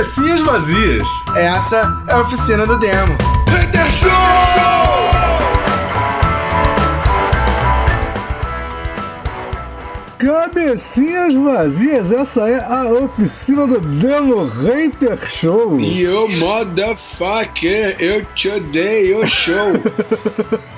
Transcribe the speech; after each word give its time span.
Cabecinhas 0.00 0.40
vazias. 0.40 1.06
Essa 1.36 2.04
é 2.08 2.12
a 2.14 2.20
oficina 2.22 2.66
do 2.66 2.78
demo. 2.78 3.18
Hater 3.50 3.92
Show! 3.92 4.08
Cabecinhas 10.18 11.34
vazias, 11.34 12.10
essa 12.10 12.48
é 12.48 12.64
a 12.64 12.94
oficina 12.94 13.66
do 13.66 13.78
Demo 13.78 14.46
Hater 14.46 15.18
Show. 15.38 15.78
You 15.78 16.30
motherfucker, 16.30 17.96
eu 18.00 18.24
te 18.24 18.48
odeio, 18.48 19.26
show. 19.26 19.72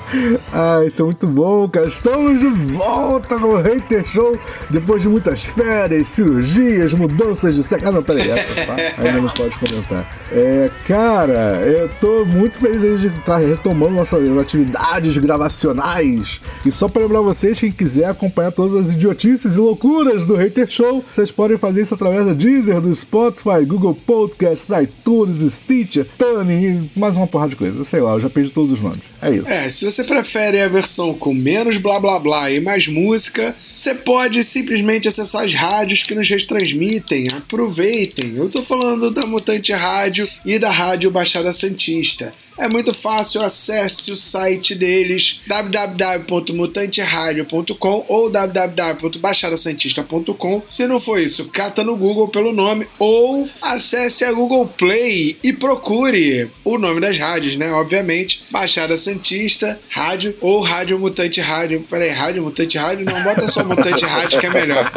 Ah, 0.53 0.83
isso 0.87 1.03
é 1.03 1.05
muito 1.05 1.27
bom, 1.27 1.69
cara. 1.69 1.87
Estamos 1.87 2.41
de 2.41 2.47
volta 2.47 3.39
no 3.39 3.57
Hater 3.57 4.07
Show 4.07 4.39
depois 4.71 5.03
de 5.03 5.09
muitas 5.09 5.43
férias, 5.43 6.09
cirurgias, 6.09 6.93
mudanças 6.93 7.55
de 7.55 7.63
sexo. 7.63 7.89
Ah, 7.89 7.93
não, 7.93 8.03
peraí, 8.03 8.31
essa, 8.31 8.55
tá? 8.55 8.77
Ainda 8.99 9.21
não 9.23 9.29
pode 9.31 9.57
comentar. 9.59 10.09
É, 10.31 10.71
cara, 10.87 11.63
eu 11.67 11.89
tô 12.01 12.25
muito 12.25 12.57
feliz 12.59 13.01
de 13.01 13.09
estar 13.09 13.39
retomando 13.39 13.95
nossas 13.95 14.39
atividades 14.39 15.17
gravacionais. 15.17 16.41
E 16.65 16.71
só 16.71 16.89
para 16.89 17.03
lembrar 17.03 17.21
vocês, 17.21 17.59
quem 17.59 17.73
quiser 17.73 18.07
acompanhar 18.07 18.53
todas 18.53 18.75
as 18.75 18.89
idiotices 18.89 19.57
e 19.57 19.59
loucuras 19.59 20.27
do 20.27 20.35
Hater 20.37 20.69
Show, 20.69 21.05
vocês 21.09 21.31
podem 21.31 21.57
fazer 21.57 21.83
isso 21.83 21.95
através 21.95 22.25
do 22.27 22.35
Deezer, 22.35 22.81
do 22.81 22.95
Spotify, 22.95 23.65
Google 23.67 23.95
Podcasts, 23.95 24.69
iTunes, 24.83 25.53
Stitcher, 25.53 26.07
Tuning 26.19 26.91
e 26.95 26.99
mais 26.99 27.17
uma 27.17 27.27
porrada 27.27 27.51
de 27.51 27.57
coisa. 27.57 27.83
Sei 27.85 28.01
lá, 28.01 28.13
eu 28.13 28.21
já 28.21 28.31
perdi 28.31 28.51
todos 28.51 28.73
os 28.73 28.81
nomes. 28.81 29.01
É 29.21 29.31
isso. 29.31 29.49
É, 29.49 29.71
se 29.71 29.85
você 29.85 30.02
prefere 30.05 30.61
a 30.61 30.69
versão 30.69 31.15
com 31.15 31.35
menos 31.35 31.79
blá 31.79 31.99
blá 31.99 32.19
blá 32.19 32.51
e 32.51 32.61
mais 32.61 32.87
música, 32.87 33.55
você 33.73 33.95
pode 33.95 34.45
simplesmente 34.45 35.09
acessar 35.09 35.45
as 35.45 35.53
rádios 35.53 36.03
que 36.03 36.15
nos 36.15 36.29
retransmitem. 36.29 37.29
Aproveitem. 37.33 38.37
Eu 38.37 38.49
tô 38.49 38.63
falando 38.63 39.11
da 39.11 39.27
Mutante 39.27 39.73
Rádio 39.73 40.29
e 40.47 40.59
da 40.59 40.71
Rádio 40.71 41.11
Baixada 41.11 41.53
Santista. 41.53 42.33
É 42.59 42.69
muito 42.69 42.93
fácil, 42.95 43.43
acesse 43.43 44.13
o 44.13 44.17
site 44.17 44.75
deles 44.75 45.43
www.mutanteradio.com 45.47 48.05
ou 48.09 48.31
www.baixadasantista.com. 48.31 50.63
Se 50.69 50.87
não 50.87 51.01
for 51.01 51.19
isso, 51.19 51.47
cata 51.47 51.83
no 51.83 51.97
Google 51.97 52.29
pelo 52.29 52.53
nome 52.53 52.87
ou 52.99 53.49
acesse 53.61 54.25
a 54.25 54.33
Google 54.33 54.67
Play 54.67 55.37
e 55.43 55.53
procure 55.53 56.49
o 56.65 56.79
nome 56.79 57.01
das 57.01 57.19
rádios, 57.19 57.57
né? 57.57 57.73
Obviamente, 57.73 58.45
Baixada 58.51 58.97
Santista, 58.97 59.81
Rádio 59.93 60.35
ou 60.41 60.61
Rádio 60.61 60.99
Mutante 60.99 61.39
Rádio. 61.39 61.85
Peraí, 61.89 62.09
Rádio 62.09 62.43
Mutante 62.43 62.79
Rádio? 62.79 63.05
Não, 63.05 63.23
bota 63.23 63.47
só 63.47 63.63
Mutante 63.63 64.07
Rádio 64.07 64.41
que 64.41 64.47
é 64.47 64.51
melhor. 64.51 64.91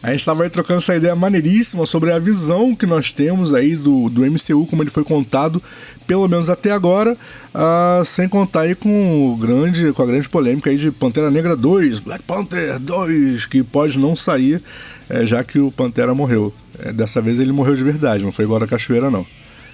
A 0.03 0.11
gente 0.11 0.21
estava 0.21 0.43
aí 0.43 0.51
trocando 0.51 0.83
essa 0.83 0.95
ideia 0.95 1.17
maneiríssima 1.17 1.87
sobre 1.87 2.13
a 2.13 2.19
visão 2.19 2.77
que 2.77 2.85
nós 2.85 3.11
temos 3.11 3.55
aí 3.55 3.77
do, 3.77 4.11
do 4.11 4.31
MCU, 4.31 4.67
como 4.67 4.83
ele 4.83 4.91
foi 4.91 5.05
contado, 5.05 5.63
pelo 6.07 6.29
menos 6.29 6.51
até 6.51 6.71
agora, 6.71 7.17
uh, 7.55 8.05
sem 8.05 8.29
contar 8.29 8.61
aí 8.61 8.75
com, 8.75 9.33
o 9.33 9.37
grande, 9.39 9.91
com 9.95 10.03
a 10.03 10.07
grande 10.07 10.29
polêmica 10.29 10.69
aí 10.69 10.77
de 10.77 10.91
Pantera 10.91 11.31
Negra 11.31 11.57
2, 11.57 12.01
Black 12.01 12.23
Panther 12.25 12.79
2, 12.79 13.47
que 13.47 13.63
pode 13.63 13.99
não 13.99 14.15
sair, 14.15 14.63
é, 15.09 15.25
já 15.25 15.43
que 15.43 15.59
o 15.59 15.73
Pantera 15.73 16.15
morreu. 16.15 16.53
É, 16.79 16.93
dessa 16.93 17.23
vez 17.23 17.41
ele 17.41 17.53
morreu 17.53 17.75
de 17.75 17.83
verdade, 17.83 18.23
não 18.23 18.31
foi 18.31 18.45
igual 18.45 18.63
a 18.63 18.67
Cachoeira 18.67 19.11
não. 19.11 19.27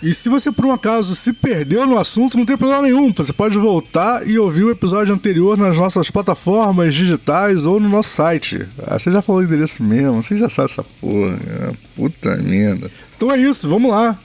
E 0.04 0.12
se 0.12 0.28
você 0.28 0.52
por 0.52 0.66
um 0.66 0.70
acaso 0.70 1.16
se 1.16 1.32
perdeu 1.32 1.86
no 1.86 1.98
assunto, 1.98 2.36
não 2.36 2.44
tem 2.44 2.58
problema 2.58 2.82
nenhum. 2.82 3.10
Você 3.16 3.32
pode 3.32 3.56
voltar 3.56 4.28
e 4.28 4.38
ouvir 4.38 4.64
o 4.64 4.70
episódio 4.70 5.14
anterior 5.14 5.56
nas 5.56 5.78
nossas 5.78 6.10
plataformas 6.10 6.94
digitais 6.94 7.64
ou 7.64 7.80
no 7.80 7.88
nosso 7.88 8.10
site. 8.10 8.68
Ah, 8.86 8.98
você 8.98 9.10
já 9.10 9.22
falou 9.22 9.40
o 9.40 9.44
endereço 9.44 9.82
mesmo, 9.82 10.20
você 10.20 10.36
já 10.36 10.46
sabe 10.46 10.70
essa 10.70 10.84
porra. 11.00 11.38
Ah, 11.58 11.72
puta 11.96 12.36
merda. 12.36 12.90
Então 13.16 13.32
é 13.32 13.38
isso, 13.38 13.66
vamos 13.66 13.90
lá. 13.90 14.18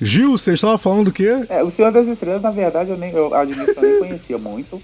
Gil, 0.00 0.32
você 0.32 0.50
estava 0.50 0.76
falando 0.76 1.04
do 1.04 1.12
quê? 1.12 1.46
É, 1.48 1.62
o 1.62 1.70
Senhor 1.70 1.92
das 1.92 2.08
Estrelas, 2.08 2.42
na 2.42 2.50
verdade, 2.50 2.90
eu 2.90 2.98
nem 2.98 3.12
eu 3.12 3.32
admito 3.32 3.72
que 3.72 3.78
eu 3.78 3.82
nem 3.82 3.98
conhecia 4.00 4.36
muito. 4.36 4.82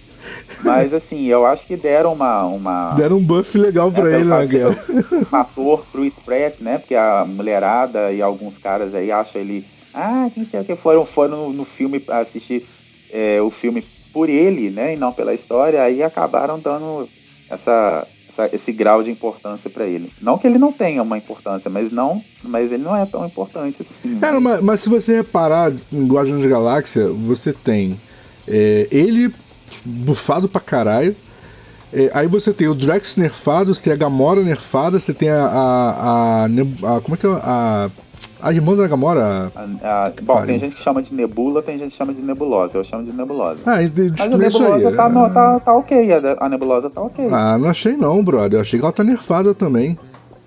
Mas 0.62 0.94
assim, 0.94 1.26
eu 1.26 1.44
acho 1.44 1.66
que 1.66 1.76
deram 1.76 2.12
uma. 2.12 2.44
uma 2.44 2.94
deram 2.94 3.16
um 3.16 3.24
buff 3.24 3.58
legal 3.58 3.90
pra 3.90 4.08
é, 4.08 4.20
ele, 4.20 4.26
né, 4.26 4.46
Guilherme? 4.46 4.76
Um 5.32 5.36
ator 5.36 5.84
pro 5.90 6.08
Pratt, 6.24 6.60
né? 6.60 6.78
Porque 6.78 6.94
a 6.94 7.24
mulherada 7.26 8.12
e 8.12 8.22
alguns 8.22 8.58
caras 8.58 8.94
aí 8.94 9.10
acham 9.10 9.40
ele 9.40 9.66
ah, 9.94 10.30
quem 10.32 10.44
sei 10.44 10.60
o 10.60 10.64
que 10.64 10.76
foram, 10.76 11.04
foram 11.04 11.48
no, 11.48 11.52
no 11.52 11.64
filme 11.64 12.02
assistir 12.08 12.66
é, 13.10 13.40
o 13.40 13.50
filme 13.50 13.84
por 14.12 14.28
ele, 14.28 14.70
né, 14.70 14.94
e 14.94 14.96
não 14.96 15.12
pela 15.12 15.34
história, 15.34 15.82
aí 15.82 16.02
acabaram 16.02 16.58
dando 16.58 17.08
essa, 17.48 18.06
essa 18.28 18.50
esse 18.52 18.72
grau 18.72 19.02
de 19.02 19.10
importância 19.10 19.70
para 19.70 19.86
ele. 19.86 20.10
Não 20.20 20.36
que 20.36 20.46
ele 20.46 20.58
não 20.58 20.72
tenha 20.72 21.02
uma 21.02 21.18
importância, 21.18 21.70
mas 21.70 21.92
não, 21.92 22.22
mas 22.42 22.72
ele 22.72 22.82
não 22.82 22.96
é 22.96 23.06
tão 23.06 23.24
importante 23.24 23.76
assim. 23.80 24.18
Cara, 24.18 24.40
mas, 24.40 24.60
mas 24.60 24.80
se 24.80 24.88
você 24.88 25.16
reparar 25.16 25.72
em 25.92 26.06
Guardiões 26.06 26.42
da 26.42 26.48
Galáxia, 26.48 27.08
você 27.08 27.52
tem 27.52 28.00
é, 28.48 28.88
ele 28.90 29.32
bufado 29.84 30.48
pra 30.48 30.60
caralho. 30.60 31.14
É, 31.92 32.10
aí 32.14 32.28
você 32.28 32.52
tem 32.52 32.68
o 32.68 32.74
Drax 32.74 33.16
nerfado, 33.16 33.74
você 33.74 33.82
tem 33.82 33.92
a 33.92 33.96
Gamora 33.96 34.42
nerfada, 34.42 34.98
você 34.98 35.12
tem 35.12 35.28
a. 35.28 35.44
a, 35.44 36.44
a, 36.44 36.44
a 36.44 37.00
como 37.00 37.14
é 37.14 37.16
que 37.16 37.26
é? 37.26 37.30
A 37.30 37.90
a 38.42 38.52
irmã 38.52 38.74
da 38.74 38.86
Gamora. 38.86 39.52
A, 39.54 40.04
a, 40.06 40.12
bom, 40.22 40.42
tem 40.44 40.58
gente 40.58 40.76
que 40.76 40.82
chama 40.82 41.02
de 41.02 41.14
nebula, 41.14 41.62
tem 41.62 41.78
gente 41.78 41.92
que 41.92 41.96
chama 41.96 42.12
de 42.12 42.22
nebulosa. 42.22 42.78
Eu 42.78 42.84
chamo 42.84 43.04
de 43.04 43.12
nebulosa. 43.12 43.60
Ah, 43.66 43.82
de, 43.82 44.10
Mas 44.10 44.20
a 44.20 44.26
nebulosa 44.28 44.88
aí, 44.88 44.96
tá, 44.96 45.06
é... 45.06 45.08
no, 45.08 45.30
tá, 45.30 45.60
tá 45.60 45.72
ok. 45.74 46.12
A, 46.12 46.44
a, 46.44 46.48
nebulosa 46.48 46.90
tá 46.90 47.00
ok. 47.00 47.28
Ah, 47.30 47.58
não 47.58 47.68
achei 47.68 47.96
não, 47.96 48.22
brother. 48.24 48.58
Eu 48.58 48.60
achei 48.62 48.78
que 48.78 48.84
ela 48.84 48.92
tá 48.92 49.04
nerfada 49.04 49.54
também. 49.54 49.98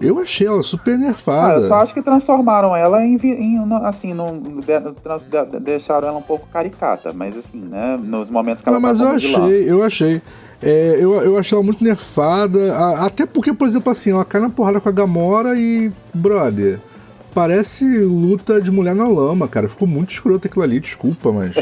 Eu 0.02 0.20
achei 0.20 0.48
ela 0.48 0.62
super 0.64 0.98
nerfada. 0.98 1.60
Ah, 1.60 1.62
eu 1.62 1.68
só 1.68 1.75
acho 1.75 1.94
que 1.94 2.01
transformaram 2.01 2.75
ela 2.75 3.04
em. 3.04 3.16
em 3.24 3.57
assim, 3.84 4.13
não, 4.13 4.38
de, 4.38 5.60
deixaram 5.60 6.07
ela 6.07 6.18
um 6.18 6.24
pouco 6.24 6.48
caricata. 6.48 7.13
Mas 7.13 7.38
assim, 7.38 7.60
né? 7.60 7.98
Nos 8.01 8.30
momentos 8.30 8.63
que 8.63 8.69
ela 8.69 8.80
Não, 8.80 8.88
mas 8.88 9.00
tá 9.00 9.06
eu 9.06 9.12
achei, 9.12 9.72
eu 9.72 9.84
achei. 9.84 10.22
É, 10.62 10.98
eu, 11.00 11.13
eu 11.16 11.38
achei 11.38 11.56
ela 11.56 11.63
muito 11.63 11.84
nerfada. 11.84 12.75
Até 13.00 13.25
porque, 13.25 13.54
por 13.54 13.68
exemplo, 13.68 13.92
assim, 13.92 14.12
ela 14.12 14.25
cai 14.25 14.42
na 14.42 14.50
porrada 14.50 14.80
com 14.81 14.90
a 14.90 14.92
Gamora 14.92 15.57
e. 15.57 15.92
Brother 16.13 16.80
parece 17.33 17.85
luta 17.85 18.62
de 18.62 18.71
mulher 18.71 18.95
na 18.95 19.07
lama, 19.07 19.47
cara. 19.47 19.68
Ficou 19.68 19.88
muito 19.88 20.13
escroto 20.13 20.47
aquilo 20.47 20.63
ali, 20.63 20.80
desculpa, 20.80 21.31
mas. 21.31 21.56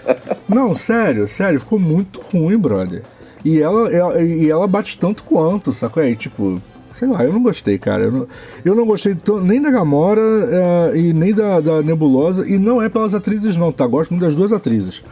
Não, 0.48 0.74
sério, 0.74 1.28
sério, 1.28 1.60
ficou 1.60 1.78
muito 1.78 2.20
ruim, 2.20 2.56
brother. 2.56 3.02
E 3.44 3.60
ela, 3.60 3.88
ela, 3.90 4.22
e 4.22 4.50
ela 4.50 4.66
bate 4.66 4.98
tanto 4.98 5.22
quanto, 5.22 5.72
sacou? 5.72 6.02
Aí, 6.02 6.16
tipo, 6.16 6.60
sei 6.98 7.06
lá, 7.06 7.22
eu 7.22 7.32
não 7.32 7.42
gostei, 7.42 7.78
cara. 7.78 8.04
Eu 8.04 8.12
não, 8.12 8.26
eu 8.64 8.74
não 8.74 8.86
gostei 8.86 9.16
nem 9.42 9.62
da 9.62 9.70
Gamora 9.70 10.20
é, 10.20 10.98
e 10.98 11.12
nem 11.12 11.32
da, 11.32 11.60
da 11.60 11.82
Nebulosa. 11.82 12.48
E 12.48 12.58
não 12.58 12.82
é 12.82 12.88
pelas 12.88 13.14
atrizes, 13.14 13.56
não, 13.56 13.70
tá? 13.70 13.86
Gosto 13.86 14.10
muito 14.10 14.24
das 14.24 14.34
duas 14.34 14.52
atrizes. 14.52 15.02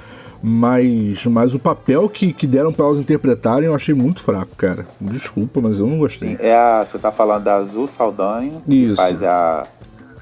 Mas, 0.42 1.24
mas 1.26 1.54
o 1.54 1.58
papel 1.58 2.08
que, 2.08 2.32
que 2.32 2.46
deram 2.46 2.72
para 2.72 2.84
elas 2.84 2.98
interpretarem 2.98 3.66
eu 3.66 3.74
achei 3.74 3.94
muito 3.94 4.22
fraco, 4.22 4.54
cara. 4.56 4.86
Desculpa, 5.00 5.60
mas 5.60 5.78
eu 5.78 5.86
não 5.86 5.98
gostei. 5.98 6.36
É 6.40 6.54
a, 6.54 6.84
você 6.84 6.98
tá 6.98 7.10
falando 7.10 7.44
da 7.44 7.56
Azul 7.56 7.86
Saldanha, 7.86 8.52
Isso. 8.68 8.90
que 8.90 8.96
faz 8.96 9.22
a 9.22 9.66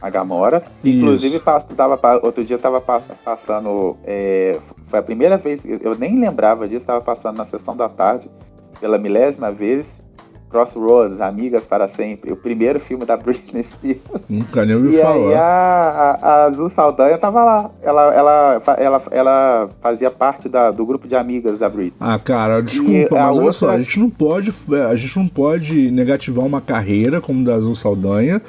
a 0.05 0.11
Gamora. 0.11 0.63
Isso. 0.85 0.99
Inclusive, 0.99 1.41
tava, 1.75 2.21
outro 2.23 2.45
dia 2.45 2.59
tava 2.59 2.79
pass- 2.81 3.07
passando. 3.25 3.97
é, 4.05 4.59
foi 4.89 4.99
a 4.99 5.03
primeira 5.03 5.39
vez, 5.39 5.65
eu 5.65 5.95
nem 5.97 6.21
lembrava 6.21 6.69
disso, 6.69 6.87
tava 6.87 7.01
passando 7.01 7.39
na 7.39 7.45
sessão 7.47 7.75
da 7.75 7.89
tarde, 7.89 8.31
pela 8.79 8.99
milésima 8.99 9.51
vez. 9.51 10.03
Crossroads, 10.55 11.21
Amigas 11.21 11.65
para 11.67 11.89
Sempre, 11.89 12.31
o 12.33 12.37
primeiro 12.37 12.79
filme 12.79 13.05
da 13.05 13.17
Britney 13.17 13.63
Spears. 13.65 13.99
Nunca 14.29 14.65
nem 14.65 14.77
ouvi 14.77 14.95
E 14.97 15.01
falar. 15.01 15.37
a, 15.37 15.41
a, 16.23 16.29
a 16.29 16.45
Azul 16.45 16.71
Saldanha 16.71 17.19
tava 17.19 17.43
lá. 17.43 17.71
Ela, 17.83 18.15
ela, 18.15 18.63
ela, 18.79 19.03
ela 19.11 19.69
fazia 19.83 20.11
parte 20.13 20.49
da- 20.49 20.71
do 20.71 20.87
grupo 20.87 21.09
de 21.09 21.17
amigas 21.17 21.59
da 21.59 21.69
Britney. 21.69 21.95
Ah, 21.99 22.19
cara, 22.21 22.61
desculpa, 22.63 22.93
E 22.93 23.09
mas 23.11 23.37
olha 23.37 23.51
só, 23.53 23.71
a 23.71 23.79
gente 23.79 23.99
não 23.99 24.09
pode, 24.09 24.51
é, 24.73 24.83
a 24.85 24.95
gente 24.95 25.17
não 25.19 25.27
pode 25.27 25.91
negativar 25.91 26.47
uma 26.47 26.61
carreira 26.61 27.21
como 27.21 27.45
da 27.45 27.55
Azul 27.55 27.75
Saldanha, 27.75 28.41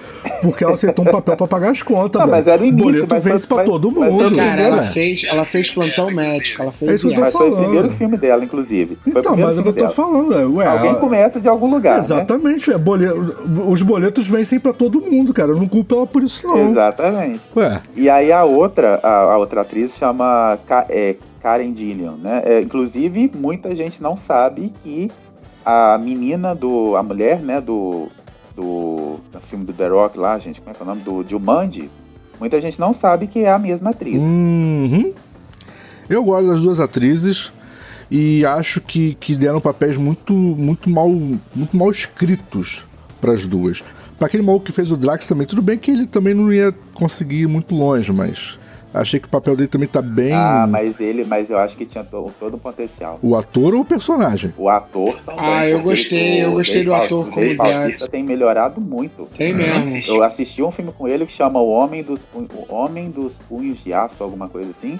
porque 0.44 0.64
ela 0.64 0.74
aceitou 0.76 1.04
um 1.06 1.12
papel 1.12 1.36
pra 1.36 1.48
pagar 1.48 1.72
as 1.72 1.82
contas, 1.82 2.22
Não, 2.22 2.28
mas 2.28 2.46
era 2.46 2.62
o 2.62 2.66
início, 2.66 2.86
boleto 2.86 3.08
mas 3.10 3.24
vence 3.24 3.48
mas- 3.50 3.66
todo 3.66 3.92
mas 3.92 4.14
mundo. 4.14 4.30
foi- 4.30 4.38
Cara, 4.38 4.62
ela 4.62 4.84
fez, 4.84 5.24
ela 5.28 5.46
fez 5.46 5.72
plantão 5.72 6.12
médico, 6.12 6.62
ela 6.62 6.72
fez 6.72 6.92
É 6.92 6.96
isso 6.96 7.08
que 7.08 7.14
eu 7.14 7.16
tô. 7.16 7.22
Mas 7.22 7.32
foi 7.34 7.50
o 7.50 7.52
falando. 7.52 7.64
primeiro 7.66 7.92
filme 7.96 8.18
dela, 8.18 8.44
inclusive. 8.46 8.96
Foi 9.12 9.20
Então, 9.20 9.36
mas 9.36 9.58
é 9.58 9.60
o 9.62 9.64
que 9.64 9.70
eu 9.70 9.74
tô 9.74 9.80
dela. 9.80 9.90
falando, 9.90 10.34
é, 10.38 10.46
ué. 10.46 10.68
Alguém 10.68 10.90
ela- 10.92 11.00
começa 11.00 11.40
de 11.40 11.48
algum 11.48 11.70
lugar, 11.72 11.95
né? 11.96 12.00
Exatamente, 12.02 12.72
é, 12.72 12.78
boleto- 12.78 13.36
os 13.68 13.82
boletos 13.82 14.28
vencem 14.28 14.60
pra 14.60 14.74
todo 14.74 15.02
mundo, 15.02 15.34
cara. 15.34 15.52
Eu 15.52 15.58
não 15.58 15.68
culpo 15.68 15.96
ela 15.96 16.08
por 16.08 16.24
isso, 16.24 16.46
não. 16.48 16.72
Exatamente. 16.72 17.42
Ué, 17.56 17.82
E 17.96 18.10
aí 18.10 18.32
a 18.32 18.44
outra, 18.44 19.00
a, 19.04 19.34
a 19.34 19.38
outra 19.38 19.62
atriz 19.62 19.96
chama 19.96 20.58
é, 20.90 21.16
Karen 21.42 21.74
Gillian, 21.76 22.14
né? 22.22 22.42
É, 22.46 22.62
inclusive, 22.62 23.32
muita 23.36 23.76
gente 23.76 24.02
não 24.02 24.16
sabe 24.18 24.72
que 24.84 25.12
a 25.66 25.98
menina 25.98 26.54
do. 26.56 26.96
a 26.96 27.04
mulher, 27.04 27.40
né, 27.40 27.60
do. 27.62 28.08
do, 28.56 29.16
do 29.32 29.40
filme 29.50 29.66
do 29.66 29.74
The 29.74 29.88
Rock 29.88 30.18
lá, 30.18 30.38
gente, 30.40 30.60
como 30.62 30.72
é 30.72 30.74
que 30.74 30.82
é 30.82 30.84
o 30.84 30.88
nome? 30.88 31.02
Do 31.02 31.26
Jumanji. 31.30 31.90
Muita 32.40 32.60
gente 32.60 32.80
não 32.80 32.94
sabe 32.94 33.28
que 33.28 33.40
é 33.40 33.50
a 33.52 33.58
mesma 33.58 33.92
atriz. 33.92 34.22
Uhum. 34.22 35.14
Eu 36.10 36.24
gosto 36.24 36.48
das 36.48 36.62
duas 36.62 36.80
atrizes 36.80 37.52
e 38.10 38.46
acho 38.46 38.80
que, 38.82 39.14
que 39.16 39.36
deram 39.36 39.60
papéis 39.62 39.98
muito, 39.98 40.34
muito, 40.34 40.90
mal, 40.90 41.10
muito 41.10 41.76
mal 41.78 41.90
escritos 41.90 42.84
para 43.20 43.34
as 43.34 43.46
duas. 43.48 43.84
Para 44.18 44.28
aquele 44.28 44.44
maluco 44.44 44.66
que 44.66 44.72
fez 44.72 44.92
o 44.92 44.98
Drax 44.98 45.26
também, 45.28 45.46
tudo 45.46 45.62
bem 45.62 45.78
que 45.78 45.92
ele 45.92 46.06
também 46.06 46.34
não 46.34 46.52
ia 46.52 46.74
conseguir 46.94 47.42
ir 47.42 47.48
muito 47.48 47.76
longe, 47.76 48.12
mas 48.14 48.58
achei 48.94 49.20
que 49.20 49.28
o 49.28 49.30
papel 49.30 49.58
dele 49.58 49.68
também 49.68 49.90
tá 49.90 50.02
bem. 50.02 50.32
Ah, 50.32 50.66
mas 50.70 51.02
ele, 51.02 51.26
mas 51.26 51.50
eu 51.50 51.58
acho 51.58 51.76
que 51.76 51.86
tinha 51.86 52.02
to- 52.02 52.32
todo 52.40 52.56
um 52.56 52.60
potencial. 52.60 53.20
O 53.22 53.36
ator 53.36 53.74
ou 53.76 53.82
o 53.82 53.86
personagem? 53.86 54.54
O 54.58 54.70
ator 54.70 55.20
também. 55.26 55.40
Ah, 55.44 55.68
eu 55.68 55.82
gostei, 55.82 56.46
eu 56.46 56.52
gostei 56.54 56.76
Dave 56.76 56.86
do 56.86 56.92
Bautista- 56.92 57.16
ator 57.16 57.28
o 57.28 57.32
como 57.32 57.56
Bautista 57.58 57.88
Drax. 57.90 58.08
tem 58.08 58.24
melhorado 58.24 58.80
muito. 58.80 59.28
Tem 59.38 59.54
mesmo. 59.54 59.98
Eu 60.08 60.24
assisti 60.24 60.64
um 60.64 60.72
filme 60.72 60.94
com 60.98 61.10
ele 61.10 61.26
que 61.26 61.36
chama 61.36 61.60
O 61.60 61.68
Homem 61.70 62.02
dos, 62.02 62.22
o 62.34 62.74
Homem 62.74 63.10
dos 63.12 63.34
Punhos 63.50 63.84
de 63.84 63.92
Aço, 63.92 64.24
alguma 64.24 64.48
coisa 64.48 64.70
assim. 64.70 64.98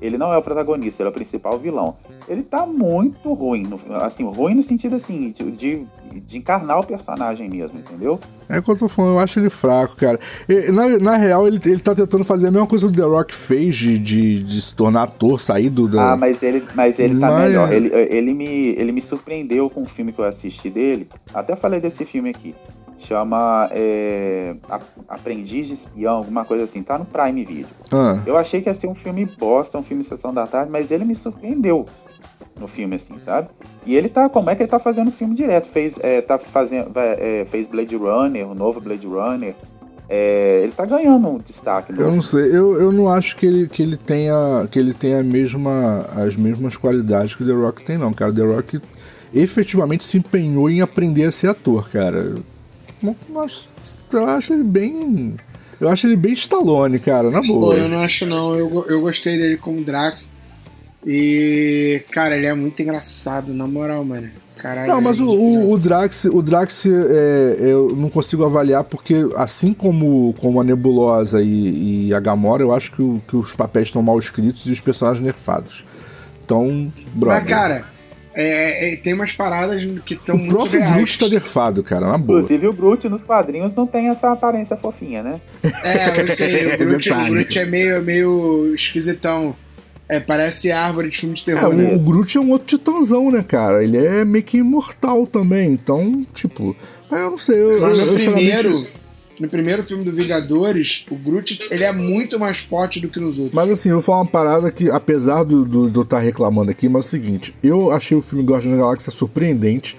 Ele 0.00 0.18
não 0.18 0.32
é 0.32 0.36
o 0.36 0.42
protagonista, 0.42 1.02
ele 1.02 1.08
é 1.08 1.10
o 1.10 1.14
principal 1.14 1.58
vilão. 1.58 1.96
Ele 2.28 2.42
tá 2.42 2.66
muito 2.66 3.32
ruim, 3.32 3.68
assim, 4.02 4.24
ruim 4.24 4.54
no 4.54 4.62
sentido 4.62 4.96
assim, 4.96 5.32
de, 5.32 5.86
de, 6.20 6.36
encarnar 6.36 6.80
o 6.80 6.86
personagem 6.86 7.48
mesmo, 7.48 7.78
entendeu? 7.78 8.20
É 8.48 8.58
o 8.58 8.62
que 8.62 8.70
eu 8.70 8.78
tô 8.78 8.88
falando, 8.88 9.14
eu 9.14 9.20
acho 9.20 9.38
ele 9.38 9.50
fraco, 9.50 9.96
cara. 9.96 10.18
E, 10.48 10.70
na, 10.70 10.98
na 10.98 11.16
real, 11.16 11.46
ele, 11.46 11.58
ele 11.64 11.80
tá 11.80 11.94
tentando 11.94 12.24
fazer 12.24 12.48
a 12.48 12.50
mesma 12.50 12.66
coisa 12.66 12.86
que 12.86 12.92
o 12.92 12.96
The 12.96 13.02
Rock 13.02 13.34
fez 13.34 13.74
de, 13.74 13.98
de, 13.98 14.42
de 14.42 14.60
se 14.60 14.74
tornar 14.74 15.04
ator, 15.04 15.40
sair 15.40 15.70
do. 15.70 15.88
Da... 15.88 16.12
Ah, 16.12 16.16
mas 16.16 16.42
ele, 16.42 16.62
mas 16.74 16.98
ele 16.98 17.18
tá 17.18 17.30
Mas- 17.30 17.48
melhor. 17.48 17.72
Ele, 17.72 17.90
ele, 17.94 18.34
me, 18.34 18.46
ele 18.46 18.92
me 18.92 19.02
surpreendeu 19.02 19.70
com 19.70 19.82
o 19.82 19.86
filme 19.86 20.12
que 20.12 20.18
eu 20.18 20.24
assisti 20.24 20.68
dele. 20.68 21.08
Até 21.32 21.56
falei 21.56 21.80
desse 21.80 22.04
filme 22.04 22.30
aqui. 22.30 22.54
Chama 23.06 23.68
é, 23.72 24.54
Aprendiz 25.08 25.66
de 25.68 25.74
Espião, 25.74 26.16
alguma 26.16 26.44
coisa 26.44 26.64
assim. 26.64 26.82
Tá 26.82 26.98
no 26.98 27.04
Prime 27.04 27.44
Video. 27.44 27.68
Ah, 27.92 28.20
Eu 28.26 28.36
achei 28.36 28.60
que 28.60 28.68
ia 28.68 28.74
ser 28.74 28.86
um 28.88 28.94
filme 28.94 29.24
bosta, 29.38 29.78
um 29.78 29.82
filme 29.82 30.02
Sessão 30.02 30.34
da 30.34 30.46
Tarde, 30.46 30.70
mas 30.70 30.90
ele 30.90 31.04
me 31.04 31.14
surpreendeu 31.14 31.86
no 32.58 32.66
filme, 32.66 32.96
assim, 32.96 33.14
sabe? 33.24 33.48
E 33.84 33.94
ele 33.94 34.08
tá, 34.08 34.28
como 34.28 34.48
é 34.50 34.54
que 34.56 34.62
ele 34.62 34.70
tá 34.70 34.78
fazendo 34.78 35.10
filme 35.12 35.34
direto? 35.34 35.68
Fez, 35.68 35.94
é, 36.00 36.20
tá 36.20 36.38
fazendo, 36.38 36.90
é, 36.96 37.46
fez 37.50 37.66
Blade 37.68 37.94
Runner, 37.96 38.48
o 38.48 38.54
novo 38.54 38.80
Blade 38.80 39.06
Runner. 39.06 39.54
É, 40.08 40.60
ele 40.62 40.72
tá 40.72 40.84
ganhando 40.86 41.28
um 41.28 41.38
destaque. 41.38 41.92
no- 41.92 42.00
eu 42.00 42.10
não 42.12 42.22
sei, 42.22 42.42
eu, 42.56 42.80
eu 42.80 42.92
não 42.92 43.08
acho 43.12 43.36
que 43.36 43.44
ele, 43.44 43.68
que 43.68 43.82
ele 43.82 43.96
tenha, 43.96 44.66
que 44.70 44.78
ele 44.78 44.94
tenha 44.94 45.20
a 45.20 45.22
mesma, 45.24 46.06
as 46.16 46.36
mesmas 46.36 46.76
qualidades 46.76 47.34
que 47.34 47.42
o 47.42 47.46
The 47.46 47.52
Rock 47.52 47.84
tem, 47.84 47.98
não, 47.98 48.12
cara. 48.12 48.30
O 48.30 48.34
The 48.34 48.42
Rock 48.42 48.80
efetivamente 49.34 50.04
se 50.04 50.16
empenhou 50.16 50.70
em 50.70 50.80
aprender 50.80 51.24
a 51.24 51.30
ser 51.30 51.48
ator, 51.48 51.88
cara. 51.90 52.36
Eu 54.12 54.26
acho 54.26 54.52
ele 54.52 54.64
bem. 54.64 55.36
Eu 55.80 55.88
acho 55.88 56.06
ele 56.06 56.16
bem 56.16 56.32
Stallone, 56.32 56.98
cara, 56.98 57.30
na 57.30 57.40
Pô, 57.42 57.46
boa. 57.60 57.74
eu 57.76 57.88
não 57.88 58.02
acho 58.02 58.24
não. 58.26 58.54
Eu, 58.56 58.86
eu 58.88 59.00
gostei 59.00 59.36
dele 59.36 59.56
como 59.56 59.82
Drax. 59.84 60.30
E, 61.06 62.02
cara, 62.10 62.36
ele 62.36 62.46
é 62.46 62.54
muito 62.54 62.80
engraçado, 62.82 63.52
na 63.54 63.66
moral, 63.66 64.04
mano. 64.04 64.28
Caralho. 64.56 64.90
Não, 64.90 65.00
mas 65.02 65.20
o, 65.20 65.24
é 65.24 65.26
o, 65.26 65.30
o 65.30 65.50
engraçado. 65.60 65.82
Drax, 65.82 66.24
o 66.24 66.42
Drax 66.42 66.86
é, 66.86 67.56
eu 67.60 67.94
não 67.94 68.08
consigo 68.08 68.44
avaliar 68.44 68.82
porque, 68.84 69.14
assim 69.36 69.72
como, 69.74 70.34
como 70.40 70.60
a 70.60 70.64
Nebulosa 70.64 71.42
e, 71.42 72.08
e 72.08 72.14
a 72.14 72.18
Gamora, 72.18 72.62
eu 72.62 72.72
acho 72.72 72.90
que, 72.90 73.02
o- 73.02 73.20
que 73.28 73.36
os 73.36 73.52
papéis 73.52 73.88
estão 73.88 74.02
mal 74.02 74.18
escritos 74.18 74.64
e 74.66 74.70
os 74.70 74.80
personagens 74.80 75.22
nerfados. 75.22 75.84
Então, 76.44 76.90
brother. 77.14 77.42
Mas, 77.42 77.50
cara, 77.50 77.84
é, 78.38 78.92
é, 78.92 78.96
tem 78.98 79.14
umas 79.14 79.32
paradas 79.32 79.82
que 80.04 80.12
estão 80.14 80.36
o 80.36 80.46
próprio 80.46 80.78
reais. 80.80 80.94
Groot 80.94 81.18
tá 81.18 81.28
nerfado, 81.28 81.82
cara, 81.82 82.06
na 82.06 82.18
boa. 82.18 82.38
Inclusive 82.40 82.68
o 82.68 82.72
Groot 82.72 83.08
nos 83.08 83.22
quadrinhos 83.22 83.74
não 83.74 83.86
tem 83.86 84.08
essa 84.08 84.30
aparência 84.30 84.76
fofinha, 84.76 85.22
né? 85.22 85.40
É, 85.84 86.20
eu 86.20 86.28
sei, 86.28 86.66
o 86.66 86.76
Groot, 86.78 87.10
o. 87.10 87.24
Groot 87.30 87.58
é 87.58 87.64
meio, 87.66 88.02
meio 88.04 88.74
esquisitão. 88.74 89.56
É, 90.08 90.20
parece 90.20 90.70
árvore 90.70 91.08
de 91.08 91.18
filme 91.18 91.34
de 91.34 91.42
É, 91.42 91.44
terror, 91.46 91.74
né? 91.74 91.94
o, 91.94 91.98
Groot 91.98 92.36
é 92.36 92.40
um 92.40 92.50
outro 92.50 92.76
titãzão, 92.78 93.28
né, 93.32 93.42
cara? 93.42 93.82
Ele 93.82 93.96
é 93.96 94.24
meio 94.24 94.44
que 94.44 94.58
imortal 94.58 95.26
também, 95.26 95.72
então, 95.72 96.22
tipo, 96.32 96.76
é, 97.10 97.22
eu 97.22 97.30
não 97.30 97.38
sei. 97.38 97.58
Eu, 97.60 97.80
Mas 97.80 97.90
no 97.90 97.96
eu, 98.04 98.12
sinceramente- 98.18 98.60
primeiro, 98.60 98.86
no 99.38 99.48
primeiro 99.48 99.84
filme 99.84 100.04
do 100.04 100.14
Vingadores, 100.14 101.04
o 101.10 101.16
Groot 101.16 101.66
ele 101.70 101.84
é 101.84 101.92
muito 101.92 102.38
mais 102.38 102.58
forte 102.58 103.00
do 103.00 103.08
que 103.08 103.20
nos 103.20 103.38
outros. 103.38 103.54
Mas 103.54 103.70
assim, 103.70 103.90
eu 103.90 103.96
vou 103.96 104.02
falar 104.02 104.18
uma 104.18 104.30
parada 104.30 104.70
que, 104.70 104.90
apesar 104.90 105.44
do, 105.44 105.64
do, 105.64 105.90
eu 105.94 106.02
estar 106.02 106.18
reclamando 106.18 106.70
aqui, 106.70 106.88
mas 106.88 107.04
é 107.04 107.08
o 107.08 107.10
seguinte, 107.10 107.54
eu 107.62 107.90
achei 107.90 108.16
o 108.16 108.22
filme 108.22 108.44
Guardiões 108.44 108.76
da 108.76 108.82
Galáxia 108.84 109.12
surpreendente, 109.12 109.96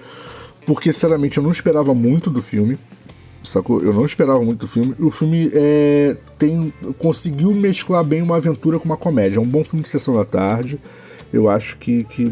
porque, 0.66 0.92
sinceramente, 0.92 1.38
eu 1.38 1.42
não 1.42 1.50
esperava 1.50 1.94
muito 1.94 2.28
do 2.28 2.42
filme. 2.42 2.78
Sacou? 3.42 3.82
Eu 3.82 3.94
não 3.94 4.04
esperava 4.04 4.42
muito 4.42 4.66
do 4.66 4.68
filme. 4.68 4.94
O 4.98 5.10
filme 5.10 5.50
é, 5.54 6.14
tem, 6.38 6.70
conseguiu 6.98 7.54
mesclar 7.54 8.04
bem 8.04 8.20
uma 8.20 8.36
aventura 8.36 8.78
com 8.78 8.84
uma 8.84 8.96
comédia. 8.96 9.38
É 9.38 9.40
um 9.40 9.46
bom 9.46 9.64
filme 9.64 9.82
de 9.82 9.88
sessão 9.88 10.14
da 10.14 10.26
tarde. 10.26 10.78
Eu 11.32 11.48
acho 11.48 11.78
que, 11.78 12.04
que, 12.04 12.30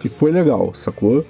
que 0.00 0.08
foi 0.08 0.30
legal, 0.30 0.74
sacou? 0.74 1.24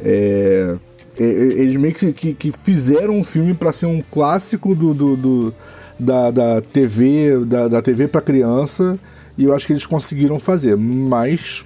É, 0.00 0.76
eles 1.24 1.76
meio 1.76 1.94
que, 1.94 2.12
que, 2.12 2.34
que 2.34 2.52
fizeram 2.64 3.16
um 3.16 3.24
filme 3.24 3.54
para 3.54 3.72
ser 3.72 3.86
um 3.86 4.02
clássico 4.10 4.74
do, 4.74 4.92
do, 4.94 5.16
do- 5.16 5.54
da, 5.98 6.30
da 6.30 6.60
TV 6.60 7.42
da, 7.46 7.68
da 7.68 7.80
TV 7.80 8.06
para 8.06 8.20
criança 8.20 8.98
e 9.38 9.44
eu 9.44 9.54
acho 9.54 9.66
que 9.66 9.72
eles 9.72 9.86
conseguiram 9.86 10.38
fazer, 10.38 10.76
mas 10.76 11.64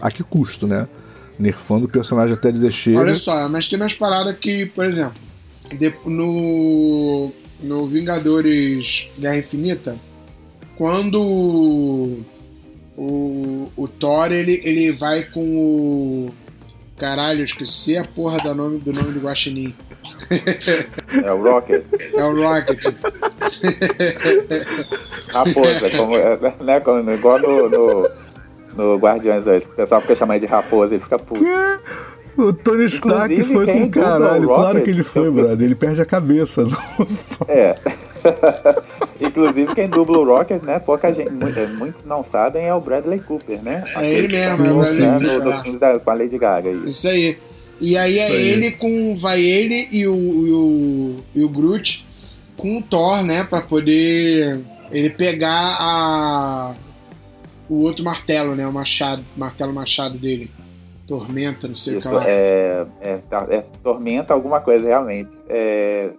a 0.00 0.10
que 0.10 0.22
custo, 0.22 0.66
né? 0.66 0.86
Nerfando 1.38 1.86
o 1.86 1.88
personagem 1.88 2.34
até 2.36 2.50
dizer 2.52 2.70
chega. 2.72 2.98
Olha 2.98 3.14
só, 3.16 3.48
mas 3.48 3.66
tem 3.68 3.78
umas 3.80 3.94
paradas 3.94 4.36
que, 4.40 4.66
por 4.66 4.84
exemplo, 4.84 5.14
no, 6.06 7.30
no 7.62 7.86
Vingadores 7.86 9.08
Guerra 9.18 9.38
Infinita, 9.38 9.98
quando 10.76 11.20
o, 12.96 13.70
o 13.76 13.88
Thor 13.88 14.32
ele, 14.32 14.60
ele 14.64 14.92
vai 14.92 15.24
com 15.24 15.40
o. 15.56 16.30
Caralho, 16.98 17.40
eu 17.40 17.44
esqueci 17.44 17.96
a 17.96 18.04
porra 18.04 18.38
do 18.38 18.54
nome 18.54 18.78
do, 18.78 18.92
nome 18.92 19.12
do 19.12 19.20
Guaxinim. 19.20 19.74
É 21.24 21.32
o 21.32 21.42
Rocket, 21.42 21.84
É 22.14 22.24
o 22.24 22.34
Rocket. 22.34 22.84
raposa, 25.32 25.90
como, 25.96 26.16
é, 26.16 26.38
né? 26.62 26.80
como- 26.80 27.10
igual 27.10 27.38
no, 27.38 27.68
no, 27.70 28.10
no 28.76 28.96
Guardiões 28.98 29.44
2. 29.44 29.64
O 29.64 29.68
pessoal 29.70 30.00
fica 30.00 30.16
chamando 30.16 30.40
de 30.40 30.46
raposa, 30.46 30.94
ele 30.94 31.02
fica 31.02 31.18
puto. 31.18 31.42
O 32.36 32.52
Tony 32.52 32.84
Stark 32.86 33.32
Inclusive, 33.32 33.54
foi 33.54 33.66
quem 33.66 33.82
com 33.90 34.00
caralho. 34.00 34.42
Rocket- 34.48 34.54
Claro 34.54 34.82
que 34.82 34.90
ele 34.90 35.02
foi, 35.02 35.30
brother. 35.30 35.64
Ele 35.64 35.74
perde 35.74 36.00
a 36.02 36.06
cabeça. 36.06 36.62
Não. 36.66 36.68
É. 37.48 37.76
Inclusive, 39.20 39.74
quem 39.74 39.88
dubla 39.88 40.18
o 40.18 40.24
Rocket, 40.24 40.62
né? 40.62 40.78
Pouca 40.78 41.12
gente, 41.12 41.28
é, 41.30 41.66
muitos 41.76 42.04
não 42.04 42.22
sabem, 42.22 42.64
é 42.66 42.74
o 42.74 42.80
Bradley 42.80 43.18
Cooper, 43.20 43.62
né? 43.62 43.82
É 43.96 44.10
ele 44.10 44.28
mesmo, 44.28 44.66
é 44.66 44.70
o 44.70 44.76
Né, 44.78 45.18
Bradley 45.18 45.36
no, 45.38 45.42
Cooper, 45.42 45.58
é. 45.58 45.62
filme 45.62 45.78
da, 45.78 45.98
com 45.98 46.10
a 46.10 46.14
Lady 46.14 46.38
Gaga. 46.38 46.70
Isso. 46.70 46.86
Isso 46.88 47.08
aí. 47.08 47.38
E 47.80 47.96
aí 47.96 48.18
é 48.18 48.26
aí. 48.26 48.48
ele 48.48 48.70
com. 48.72 49.16
Vai 49.16 49.40
ele 49.40 49.88
e 49.92 50.06
o, 50.06 50.14
e 50.16 50.52
o, 50.52 51.16
e 51.34 51.44
o 51.44 51.48
Groot 51.48 52.06
com 52.56 52.78
o 52.78 52.82
Thor, 52.82 53.22
né? 53.24 53.44
Pra 53.44 53.60
poder 53.60 54.60
ele 54.90 55.10
pegar 55.10 55.76
a. 55.80 56.74
O 57.68 57.80
outro 57.82 58.02
martelo, 58.04 58.54
né? 58.56 58.66
O 58.66 58.72
machado, 58.72 59.22
martelo 59.36 59.72
machado 59.72 60.16
dele. 60.18 60.50
Tormenta, 61.06 61.66
não 61.68 61.76
sei 61.76 61.96
o 61.96 62.00
que 62.02 62.08
lá. 62.08 62.22
é, 62.28 62.84
é, 63.00 63.16
tá- 63.30 63.46
é 63.50 63.64
tormenta 63.82 64.34
alguma 64.34 64.60
coisa, 64.60 64.86
realmente. 64.88 65.30
É, 65.48 66.10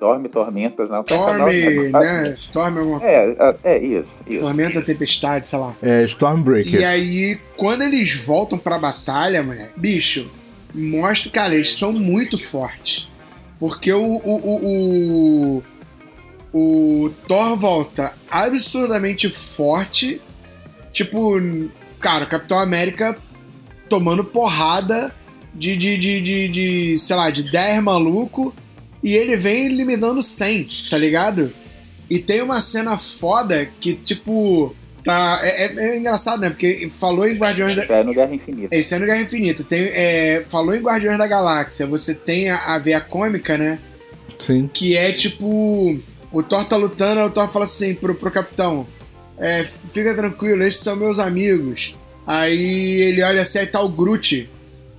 Storm, 0.00 0.24
Tormentas, 0.24 0.88
não. 0.88 1.02
Storm, 1.02 1.38
não, 1.38 2.00
né? 2.00 2.34
Storm 2.34 2.78
é 2.78 2.82
uma 2.82 3.04
É, 3.04 3.36
é, 3.38 3.56
é 3.74 3.84
isso, 3.84 4.24
isso. 4.26 4.40
tormenta, 4.42 4.80
tempestade, 4.80 5.46
sei 5.46 5.58
lá. 5.58 5.76
É 5.82 6.02
Stormbreaker. 6.04 6.80
E 6.80 6.84
aí, 6.84 7.38
quando 7.54 7.82
eles 7.82 8.14
voltam 8.16 8.58
pra 8.58 8.78
batalha, 8.78 9.42
mano, 9.42 9.68
bicho, 9.76 10.30
mostra, 10.74 11.30
cara, 11.30 11.54
eles 11.54 11.74
são 11.74 11.92
muito 11.92 12.38
fortes. 12.38 13.08
Porque 13.58 13.92
o, 13.92 14.02
o, 14.24 14.36
o, 14.36 15.62
o, 16.54 17.04
o 17.04 17.10
Thor 17.28 17.58
volta 17.58 18.14
absurdamente 18.30 19.28
forte. 19.28 20.18
Tipo, 20.92 21.38
cara, 22.00 22.24
o 22.24 22.28
Capitão 22.28 22.58
América 22.58 23.18
tomando 23.86 24.24
porrada 24.24 25.14
de, 25.54 25.76
de, 25.76 25.98
de, 25.98 26.20
de, 26.22 26.48
de, 26.48 26.98
sei 26.98 27.16
lá, 27.16 27.28
de 27.28 27.42
10 27.50 27.82
maluco. 27.82 28.54
E 29.02 29.14
ele 29.14 29.36
vem 29.36 29.66
eliminando 29.66 30.22
100, 30.22 30.68
tá 30.90 30.98
ligado? 30.98 31.52
E 32.08 32.18
tem 32.18 32.42
uma 32.42 32.60
cena 32.60 32.98
foda 32.98 33.68
que, 33.80 33.94
tipo, 33.94 34.74
tá. 35.04 35.40
É, 35.42 35.66
é- 35.66 35.94
é 35.94 35.98
engraçado, 35.98 36.40
né? 36.40 36.50
Porque 36.50 36.90
falou 36.90 37.26
em 37.26 37.36
Guardiões 37.36 37.76
da. 37.76 37.82
Isso 37.82 37.92
é 37.92 38.04
no 38.04 38.12
Guerra 38.12 38.34
Infinita. 38.34 38.76
Esse 38.76 38.94
ano 38.94 39.06
Guerra 39.06 39.22
Infinita. 39.22 39.64
Tem, 39.64 39.80
é, 39.92 40.44
falou 40.48 40.74
em 40.74 40.82
Guardiões 40.82 41.18
da 41.18 41.26
Galáxia. 41.26 41.86
Você 41.86 42.14
tem 42.14 42.50
a, 42.50 42.74
a 42.74 42.78
veia 42.78 43.00
cômica, 43.00 43.56
né? 43.56 43.78
Sim. 44.38 44.68
Que 44.72 44.96
é 44.96 45.12
tipo. 45.12 45.98
O 46.32 46.42
Thor 46.42 46.64
tá 46.64 46.76
lutando, 46.76 47.20
aí 47.20 47.26
o 47.26 47.30
Thor 47.30 47.50
fala 47.50 47.64
assim 47.64 47.94
pro, 47.94 48.14
pro 48.14 48.30
capitão: 48.30 48.86
é, 49.38 49.64
Fica 49.64 50.14
tranquilo, 50.14 50.62
esses 50.62 50.80
são 50.80 50.96
meus 50.96 51.18
amigos. 51.18 51.94
Aí 52.26 53.00
ele 53.02 53.22
olha 53.22 53.42
assim, 53.42 53.58
aí 53.58 53.66
tá 53.66 53.80
o 53.80 53.88
Groot 53.88 54.48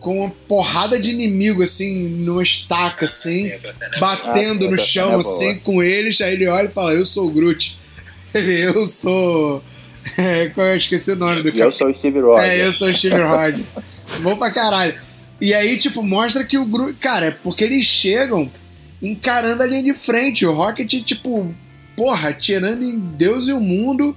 com 0.01 0.19
uma 0.19 0.31
porrada 0.47 0.99
de 0.99 1.11
inimigo, 1.11 1.61
assim, 1.63 2.09
numa 2.09 2.43
estaca, 2.43 3.05
assim, 3.05 3.51
batendo 3.99 4.65
Ah, 4.67 4.71
no 4.71 4.77
chão, 4.77 5.13
é 5.13 5.15
assim, 5.15 5.55
com 5.59 5.81
eles. 5.81 6.19
Aí 6.19 6.33
ele 6.33 6.47
olha 6.47 6.67
e 6.67 6.71
fala: 6.71 6.91
Eu 6.91 7.05
sou 7.05 7.27
o 7.27 7.31
Groot. 7.31 7.79
Ele, 8.33 8.61
eu 8.65 8.85
sou. 8.87 9.63
É, 10.17 10.47
qual 10.49 10.65
eu 10.65 10.77
esqueci 10.77 11.11
o 11.11 11.15
nome 11.15 11.43
do 11.43 11.55
E 11.55 11.59
eu 11.59 11.71
sou 11.71 11.87
o 11.87 11.93
Steve 11.93 12.19
Rogers. 12.19 12.49
é, 12.51 12.65
eu 12.65 12.73
sou 12.73 12.87
o 12.89 12.93
Steve 12.93 13.15
Rogers. 13.21 13.61
Bom 14.21 14.35
pra 14.35 14.49
caralho. 14.49 14.95
E 15.39 15.53
aí, 15.53 15.77
tipo, 15.77 16.01
mostra 16.01 16.43
que 16.43 16.57
o 16.57 16.65
grupo. 16.65 16.91
Cara, 16.99 17.27
é 17.27 17.31
porque 17.31 17.63
eles 17.63 17.85
chegam 17.85 18.51
encarando 18.99 19.61
a 19.61 19.67
linha 19.67 19.83
de 19.83 19.93
frente. 19.93 20.43
O 20.43 20.53
Rocket, 20.53 20.91
tipo, 21.03 21.53
porra, 21.95 22.33
tirando 22.33 22.83
em 22.83 22.97
Deus 22.97 23.47
e 23.47 23.53
o 23.53 23.59
mundo. 23.59 24.15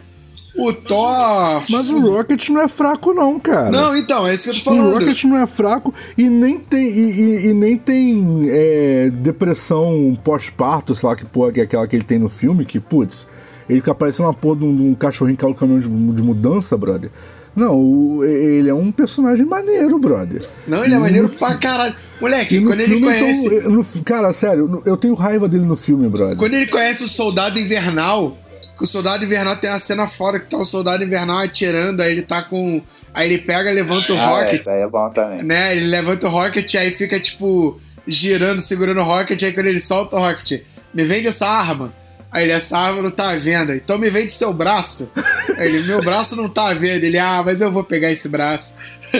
O 0.57 0.73
Thor. 0.73 1.63
Mas 1.69 1.91
o 1.91 1.99
Rocket 2.01 2.49
não 2.49 2.61
é 2.61 2.69
fraco, 2.69 3.13
não, 3.13 3.41
cara. 3.41 3.71
Não, 3.71 3.97
então, 3.97 4.27
é 4.27 4.35
isso 4.35 4.45
que 4.45 4.51
eu 4.51 4.55
tô 4.65 4.71
O 4.71 4.77
falando. 4.77 4.93
Rocket 4.99 5.25
não 5.25 5.37
é 5.39 5.47
fraco 5.47 5.93
e 6.17 6.29
nem 6.29 6.59
tem, 6.59 6.87
e, 6.87 7.11
e- 7.11 7.47
e 7.49 7.53
nem 7.55 7.77
tem 7.77 8.49
é, 8.51 9.11
depressão 9.13 10.17
pós-parto, 10.23 10.95
sei 10.95 11.09
lá 11.09 11.17
que 11.17 11.25
porra 11.25 11.51
que 11.53 11.61
é 11.61 11.65
aquela 11.65 11.87
que 11.87 11.97
ele 11.97 12.05
tem 12.05 12.19
no 12.19 12.29
filme, 12.29 12.65
que, 12.65 12.79
putz, 12.79 13.27
ele 13.69 13.81
fica 13.81 13.95
parecendo 13.95 14.29
uma 14.29 14.35
porra 14.35 14.59
de 14.59 14.65
um, 14.65 14.77
de 14.77 14.83
um 14.83 14.95
cachorrinho 14.95 15.37
que 15.37 15.41
caiu 15.41 15.53
no 15.55 15.59
caminhão 15.59 15.81
de, 15.81 15.89
de 16.15 16.23
mudança, 16.23 16.77
brother. 16.77 17.11
Não, 17.57 17.77
o- 17.79 18.25
ele 18.25 18.69
é 18.69 18.75
um 18.75 18.91
personagem 18.93 19.47
maneiro, 19.47 19.99
brother. 19.99 20.45
Não, 20.67 20.85
ele 20.85 20.95
é 20.95 20.99
maneiro 20.99 21.29
no- 21.29 21.35
pra 21.35 21.55
caralho. 21.57 21.95
Moleque, 22.21 22.61
quando 22.61 22.81
ele 22.81 22.93
filme, 22.93 23.07
conhece. 23.07 23.47
então, 23.47 23.71
no- 23.71 23.85
cara, 24.05 24.33
sério, 24.33 24.83
eu 24.87 24.97
tenho 24.97 25.15
raiva 25.15 25.49
dele 25.49 25.65
no 25.65 25.77
filme, 25.77 26.09
brother. 26.09 26.37
Quando 26.37 26.55
ele 26.55 26.67
conhece 26.67 27.03
o 27.05 27.09
Soldado 27.09 27.59
Invernal, 27.59 28.37
o 28.83 28.87
Soldado 28.87 29.25
Invernal 29.25 29.57
tem 29.57 29.71
a 29.71 29.79
cena 29.79 30.09
fora 30.09 30.41
que 30.41 30.47
tá 30.47 30.57
o 30.59 30.65
Soldado 30.65 31.05
Invernal 31.05 31.39
atirando, 31.39 32.03
aí 32.03 32.11
ele 32.11 32.23
tá 32.23 32.43
com. 32.43 32.83
Aí 33.13 33.33
ele 33.33 33.39
pega, 33.43 33.71
levanta 33.71 34.13
o 34.13 34.19
Ah, 34.19 34.27
Rocket. 34.27 34.61
essa 34.61 34.71
aí 34.73 34.81
é 34.81 34.89
bom 34.89 35.09
também. 35.11 35.43
né? 35.45 35.77
Ele 35.77 35.87
levanta 35.87 36.27
o 36.27 36.31
Rocket, 36.31 36.75
aí 36.75 36.91
fica, 36.91 37.21
tipo, 37.21 37.81
girando, 38.09 38.61
segurando 38.61 39.01
o 39.01 39.05
Rocket, 39.05 39.41
aí 39.43 39.53
quando 39.53 39.67
ele 39.67 39.79
solta 39.79 40.17
o 40.17 40.19
Rocket, 40.19 40.63
me 40.93 41.05
vende 41.05 41.29
essa 41.29 41.47
arma. 41.47 41.95
Aí 42.33 42.43
ele, 42.43 42.53
essa 42.53 42.77
arma 42.77 43.01
não 43.01 43.13
tá 43.13 43.31
à 43.31 43.37
venda. 43.37 43.77
Então 43.77 43.97
me 43.97 44.11
vende 44.11 44.33
seu 44.33 44.53
braço. 44.53 45.09
Aí 45.57 45.69
ele, 45.69 45.87
meu 45.87 46.01
braço 46.01 46.35
não 46.35 46.49
tá 46.49 46.71
à 46.71 46.75
venda. 46.75 47.07
Ele, 47.07 47.17
ah, 47.17 47.41
mas 47.47 47.61
eu 47.61 47.71
vou 47.71 47.85
pegar 47.85 48.11
esse 48.11 48.29
braço. 48.29 48.75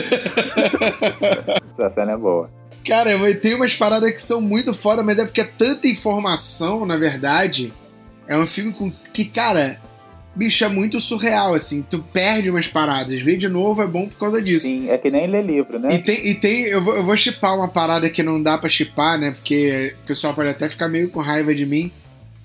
Essa 1.71 1.93
cena 1.93 2.11
é 2.11 2.17
boa. 2.17 2.49
Cara, 2.85 3.11
tem 3.35 3.55
umas 3.55 3.73
paradas 3.73 4.11
que 4.11 4.21
são 4.21 4.39
muito 4.41 4.73
foda, 4.73 5.01
mas 5.01 5.17
é 5.17 5.25
porque 5.25 5.41
é 5.41 5.45
tanta 5.45 5.87
informação, 5.87 6.85
na 6.85 6.97
verdade. 6.97 7.73
É 8.27 8.37
um 8.37 8.47
filme 8.47 8.73
com 8.73 8.91
que, 9.13 9.25
cara, 9.25 9.79
bicho, 10.35 10.63
é 10.63 10.67
muito 10.67 10.99
surreal, 10.99 11.53
assim. 11.53 11.81
Tu 11.81 11.99
perde 11.99 12.49
umas 12.49 12.67
paradas. 12.67 13.21
Ver 13.21 13.37
de 13.37 13.47
novo 13.47 13.81
é 13.81 13.87
bom 13.87 14.07
por 14.07 14.17
causa 14.17 14.41
disso. 14.41 14.65
Sim, 14.65 14.89
é 14.89 14.97
que 14.97 15.09
nem 15.09 15.27
ler 15.27 15.45
livro, 15.45 15.79
né? 15.79 15.95
E 15.95 15.99
tem, 15.99 16.27
e 16.27 16.35
tem 16.35 16.63
eu, 16.63 16.83
vou, 16.83 16.95
eu 16.95 17.05
vou 17.05 17.15
chipar 17.15 17.55
uma 17.55 17.67
parada 17.67 18.09
que 18.09 18.21
não 18.21 18.41
dá 18.41 18.57
pra 18.57 18.69
chipar, 18.69 19.17
né? 19.17 19.31
Porque 19.31 19.95
o 20.03 20.07
pessoal 20.07 20.33
pode 20.33 20.49
até 20.49 20.69
ficar 20.69 20.89
meio 20.89 21.09
com 21.09 21.21
raiva 21.21 21.53
de 21.55 21.65
mim. 21.65 21.91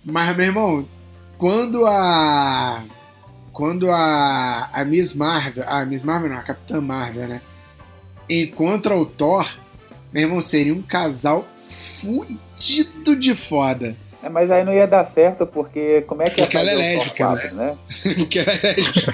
Mas, 0.04 0.36
meu 0.36 0.46
irmão, 0.46 0.88
quando 1.36 1.86
a. 1.86 2.84
Quando 3.52 3.90
a. 3.90 4.70
A 4.72 4.84
Miss 4.84 5.14
Marvel. 5.14 5.64
A 5.66 5.84
Miss 5.84 6.04
Marvel 6.04 6.30
não, 6.30 6.36
a 6.36 6.42
Capitã 6.42 6.80
Marvel, 6.80 7.26
né? 7.26 7.40
Encontra 8.28 8.96
o 8.96 9.04
Thor, 9.04 9.48
meu 10.12 10.22
irmão, 10.22 10.40
seria 10.40 10.72
um 10.72 10.82
casal 10.82 11.48
fudido 12.00 13.16
de 13.16 13.34
foda. 13.34 13.96
É, 14.22 14.28
mas 14.28 14.50
aí 14.50 14.64
não 14.64 14.72
ia 14.74 14.86
dar 14.86 15.04
certo, 15.06 15.46
porque 15.46 16.02
como 16.06 16.22
é 16.22 16.28
que 16.30 16.42
Porque 16.42 16.56
ia 16.56 16.60
ela 16.60 16.70
é 16.70 16.74
fazer 16.74 16.96
o 16.96 16.98
lésbica, 16.98 17.26
4, 17.26 17.54
né? 17.54 17.76
Porque 18.18 18.38
ela 18.38 18.52
é 18.52 18.60
lésbica. 18.62 19.12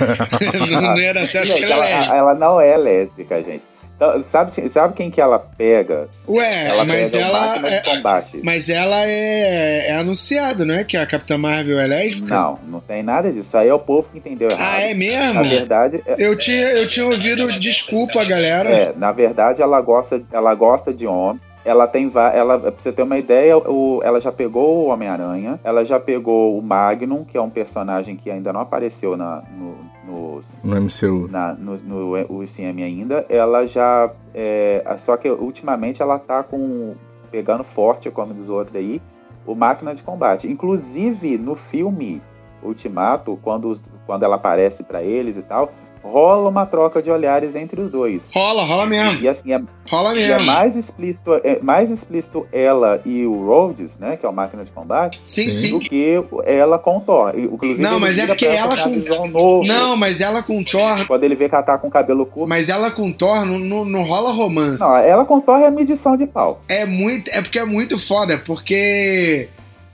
não, 0.71 0.81
não 0.83 0.99
ia 0.99 1.15
dar 1.15 1.27
certo 1.27 1.49
porque 1.51 1.65
ela 1.65 1.75
é 1.75 1.77
ela, 1.77 1.85
lésbica. 1.99 2.17
ela 2.17 2.35
não 2.35 2.61
é 2.61 2.77
lésbica, 2.77 3.43
gente. 3.43 3.63
Então, 3.97 4.23
sabe, 4.23 4.69
sabe 4.69 4.93
quem 4.95 5.11
que 5.11 5.23
ela 5.23 5.39
pega? 5.39 6.07
Ué, 6.29 6.67
ela 6.67 6.85
mas 6.85 7.13
pega 7.13 7.25
ela. 7.25 7.67
é- 7.67 7.81
combate. 7.81 8.41
Mas 8.43 8.69
ela 8.69 9.07
é, 9.07 9.89
é 9.89 9.97
anunciado, 9.97 10.67
não 10.67 10.75
é? 10.75 10.85
Que 10.85 10.99
a 10.99 11.07
Capitã 11.07 11.39
Marvel 11.39 11.79
é 11.79 11.87
lésbica? 11.87 12.35
Não, 12.35 12.59
não 12.65 12.81
tem 12.81 13.03
nada 13.03 13.33
disso. 13.33 13.57
Aí 13.57 13.69
é 13.69 13.73
o 13.73 13.79
povo 13.79 14.11
que 14.13 14.19
entendeu 14.19 14.51
errado. 14.51 14.69
Ah, 14.71 14.83
é 14.83 14.93
mesmo? 14.93 15.35
Na 15.35 15.43
verdade, 15.45 16.03
é, 16.05 16.15
Eu 16.19 16.37
tinha, 16.37 16.67
eu 16.73 16.87
tinha 16.87 17.07
ouvido 17.07 17.51
desculpa, 17.59 18.23
galera. 18.25 18.69
é, 18.69 18.93
na 18.95 19.13
verdade 19.13 19.63
ela 19.63 19.81
gosta, 19.81 20.21
ela 20.31 20.55
gosta 20.55 20.93
de 20.93 21.07
homem. 21.07 21.41
Ela 21.66 21.87
tem, 21.88 22.11
ela, 22.32 22.58
pra 22.61 22.70
você 22.70 22.92
ter 22.92 23.02
uma 23.02 23.18
ideia, 23.18 23.58
o, 23.58 24.00
ela 24.04 24.20
já 24.20 24.30
pegou 24.30 24.85
o 24.85 24.87
Homem-Aranha, 24.87 25.58
ela 25.64 25.85
já 25.85 25.99
pegou 25.99 26.56
o 26.56 26.62
Magnum, 26.62 27.25
que 27.25 27.37
é 27.37 27.40
um 27.42 27.50
personagem 27.50 28.14
que 28.16 28.30
ainda 28.30 28.52
não 28.52 28.61
apareceu 28.61 29.16
na, 29.16 29.42
no, 29.58 29.75
nos, 30.06 30.46
No 30.62 30.80
MCU. 30.80 31.28
na, 31.28 31.54
no, 31.54 31.76
no 31.78 32.38
UCM 32.38 32.82
ainda. 32.85 33.26
Ela 33.28 33.66
já. 33.66 34.08
é, 34.32 34.85
só 34.99 35.16
que 35.16 35.28
ultimamente 35.28 36.00
ela 36.00 36.18
tá 36.20 36.42
com. 36.44 36.94
pegando 37.32 37.64
forte, 37.64 38.08
como 38.12 38.32
diz 38.32 38.49
o 38.49 38.54
outro 38.54 38.78
aí, 38.78 39.02
o 39.44 39.54
máquina 39.56 39.92
de 39.92 40.04
combate. 40.04 40.46
Inclusive, 40.49 41.37
no 41.37 41.56
filme 41.56 42.23
Ultimato, 42.62 43.38
quando, 43.42 43.68
os- 43.68 43.82
quando 44.06 44.23
ela 44.23 44.37
aparece 44.37 44.85
pra 44.85 45.02
eles 45.02 45.37
e 45.37 45.42
tal, 45.42 45.70
rola 46.11 46.49
uma 46.49 46.65
troca 46.67 47.03
de 47.03 47.11
olhares 47.11 47.55
entre 47.57 47.81
os 47.81 47.91
dois. 47.91 48.29
Rola, 48.35 48.63
rola 48.65 48.87
mesmo. 48.87 49.21
E 49.21 49.29
assim, 49.29 49.53
é, 49.53 49.61
Rola 49.91 50.15
e 50.19 50.23
é 50.23 50.29
mesmo. 50.29 50.47
mais 50.47 50.75
explícito, 50.77 51.35
é 51.45 51.59
mais 51.61 51.91
explícito 51.91 52.47
ela 52.53 53.01
e 53.05 53.25
o 53.27 53.47
Rhodes, 53.47 53.99
né, 53.99 54.17
que 54.17 54.25
é 54.27 54.29
o 54.29 54.33
máquina 54.33 54.65
de 54.65 54.71
combate, 54.71 55.21
Sim, 55.25 55.47
do 55.47 55.53
sim. 55.53 55.79
que 55.81 56.25
ela 56.45 56.79
com 56.79 56.99
o 56.99 57.01
Thor. 57.01 57.33
Inclusive, 57.37 57.81
Não, 57.83 58.01
mas 58.01 58.19
é 58.19 58.27
porque 58.27 58.47
ela 58.47 58.77
com- 58.77 59.29
novo. 59.29 59.67
Não, 59.67 59.97
mas 59.97 60.21
ela 60.21 60.43
com 60.43 60.63
Thor. 60.65 61.07
Quando 61.07 61.25
ele 61.25 61.35
vê 61.35 61.49
que 61.49 61.55
ela 61.55 61.63
tá 61.65 61.79
com 61.79 61.89
o 61.89 61.91
cabelo 61.91 62.27
curto. 62.27 62.49
Mas 62.49 62.69
ela 62.69 62.91
com 62.91 63.13
Thor 63.13 63.45
não, 63.45 63.59
não, 63.59 63.85
não 63.85 64.03
rola 64.03 64.33
romance. 64.33 64.81
Não, 64.81 64.97
ela 64.97 65.25
com 65.25 65.41
Thor 65.41 65.61
é 65.61 65.71
medição 65.71 66.17
de 66.17 66.27
pau. 66.27 66.61
É 66.69 66.85
muito. 66.85 67.31
É 67.31 67.41
porque 67.43 67.59
é 67.59 67.65
muito 67.65 67.99
foda, 67.99 68.39
porque 68.39 69.49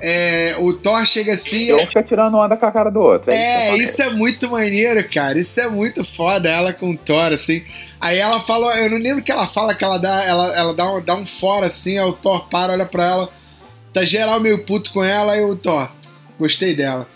é, 0.04 0.56
o 0.58 0.72
Thor 0.72 1.06
chega 1.06 1.32
assim. 1.32 1.72
Um 1.72 1.86
fica 1.86 2.02
tirando 2.02 2.36
onda 2.36 2.56
com 2.56 2.66
a 2.66 2.72
cara 2.72 2.90
do 2.90 2.98
outro. 2.98 3.30
É, 3.30 3.70
que 3.70 3.76
isso 3.76 4.02
é 4.02 4.10
muito 4.10 4.50
maneiro, 4.50 5.08
cara. 5.08 5.38
Isso 5.38 5.60
é 5.60 5.70
muito 5.70 6.04
foda, 6.04 6.48
ela 6.48 6.72
com 6.72 6.90
o 6.90 6.98
Thor, 6.98 7.32
assim. 7.32 7.64
Aí 8.00 8.18
ela 8.18 8.40
fala, 8.40 8.76
eu 8.80 8.90
não 8.90 8.98
lembro 8.98 9.20
o 9.20 9.22
que 9.22 9.30
ela 9.30 9.46
fala, 9.46 9.76
que 9.76 9.84
ela 9.84 9.98
dá, 9.98 10.24
ela, 10.24 10.56
ela 10.56 10.74
dá, 10.74 10.92
um, 10.92 11.04
dá 11.04 11.14
um 11.14 11.24
fora 11.24 11.66
assim, 11.66 11.98
aí 11.98 12.04
o 12.04 12.12
Thor 12.12 12.48
para, 12.48 12.72
olha 12.72 12.84
pra 12.84 13.04
ela, 13.04 13.28
tá 13.92 14.04
geral 14.04 14.40
meio 14.40 14.64
puto 14.64 14.92
com 14.92 15.04
ela, 15.04 15.34
aí 15.34 15.44
o 15.44 15.54
Thor, 15.54 15.88
gostei 16.36 16.74
dela. 16.74 17.06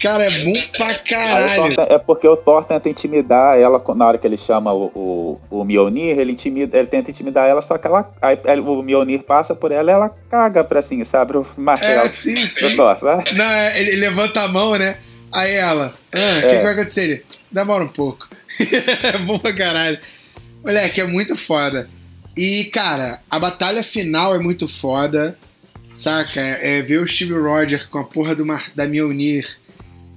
Cara, 0.00 0.24
é 0.24 0.44
bom 0.44 0.54
pra 0.76 0.94
caralho. 0.94 1.76
É 1.88 1.98
porque 1.98 2.26
o 2.26 2.36
Thor 2.36 2.64
tenta 2.64 2.88
intimidar 2.88 3.58
ela 3.58 3.82
na 3.94 4.06
hora 4.06 4.18
que 4.18 4.26
ele 4.26 4.36
chama 4.36 4.72
o, 4.72 4.86
o, 4.94 5.40
o 5.60 5.64
Mjolnir, 5.64 6.18
ele, 6.18 6.32
intimida, 6.32 6.76
ele 6.76 6.88
tenta 6.88 7.10
intimidar 7.10 7.48
ela, 7.48 7.62
só 7.62 7.78
que 7.78 7.86
ela, 7.86 8.10
aí, 8.20 8.38
o 8.60 8.82
Mjolnir 8.82 9.22
passa 9.22 9.54
por 9.54 9.70
ela 9.70 9.90
e 9.90 9.94
ela 9.94 10.10
caga 10.30 10.64
pra 10.64 10.80
assim, 10.80 11.04
sabe? 11.04 11.36
O 11.36 11.46
martelo 11.56 12.00
É, 12.00 12.08
sim, 12.08 12.46
sim. 12.46 12.76
Thor, 12.76 12.98
sabe? 12.98 13.32
Não, 13.34 13.44
é, 13.44 13.80
ele 13.80 13.96
levanta 13.96 14.42
a 14.42 14.48
mão, 14.48 14.76
né? 14.76 14.96
Aí 15.30 15.54
ela, 15.54 15.92
ah, 16.12 16.38
o 16.38 16.40
que, 16.40 16.46
É. 16.46 16.56
que 16.56 16.62
vai 16.62 16.72
acontecer? 16.72 17.02
Ele, 17.02 17.24
demora 17.50 17.84
um 17.84 17.88
pouco. 17.88 18.28
é 19.14 19.18
bom 19.18 19.38
pra 19.38 19.54
caralho. 19.54 19.98
Moleque, 20.64 21.00
é 21.00 21.04
muito 21.06 21.36
foda. 21.36 21.88
E, 22.36 22.64
cara, 22.66 23.20
a 23.30 23.38
batalha 23.38 23.82
final 23.82 24.34
é 24.34 24.38
muito 24.38 24.68
foda. 24.68 25.36
Saca? 25.92 26.40
É, 26.40 26.80
ver 26.82 26.98
o 26.98 27.06
Steve 27.06 27.34
Rogers 27.34 27.84
com 27.84 27.98
a 27.98 28.04
porra 28.04 28.34
do 28.34 28.46
Mar, 28.46 28.70
da 28.74 28.86
Mjolnir 28.86 29.62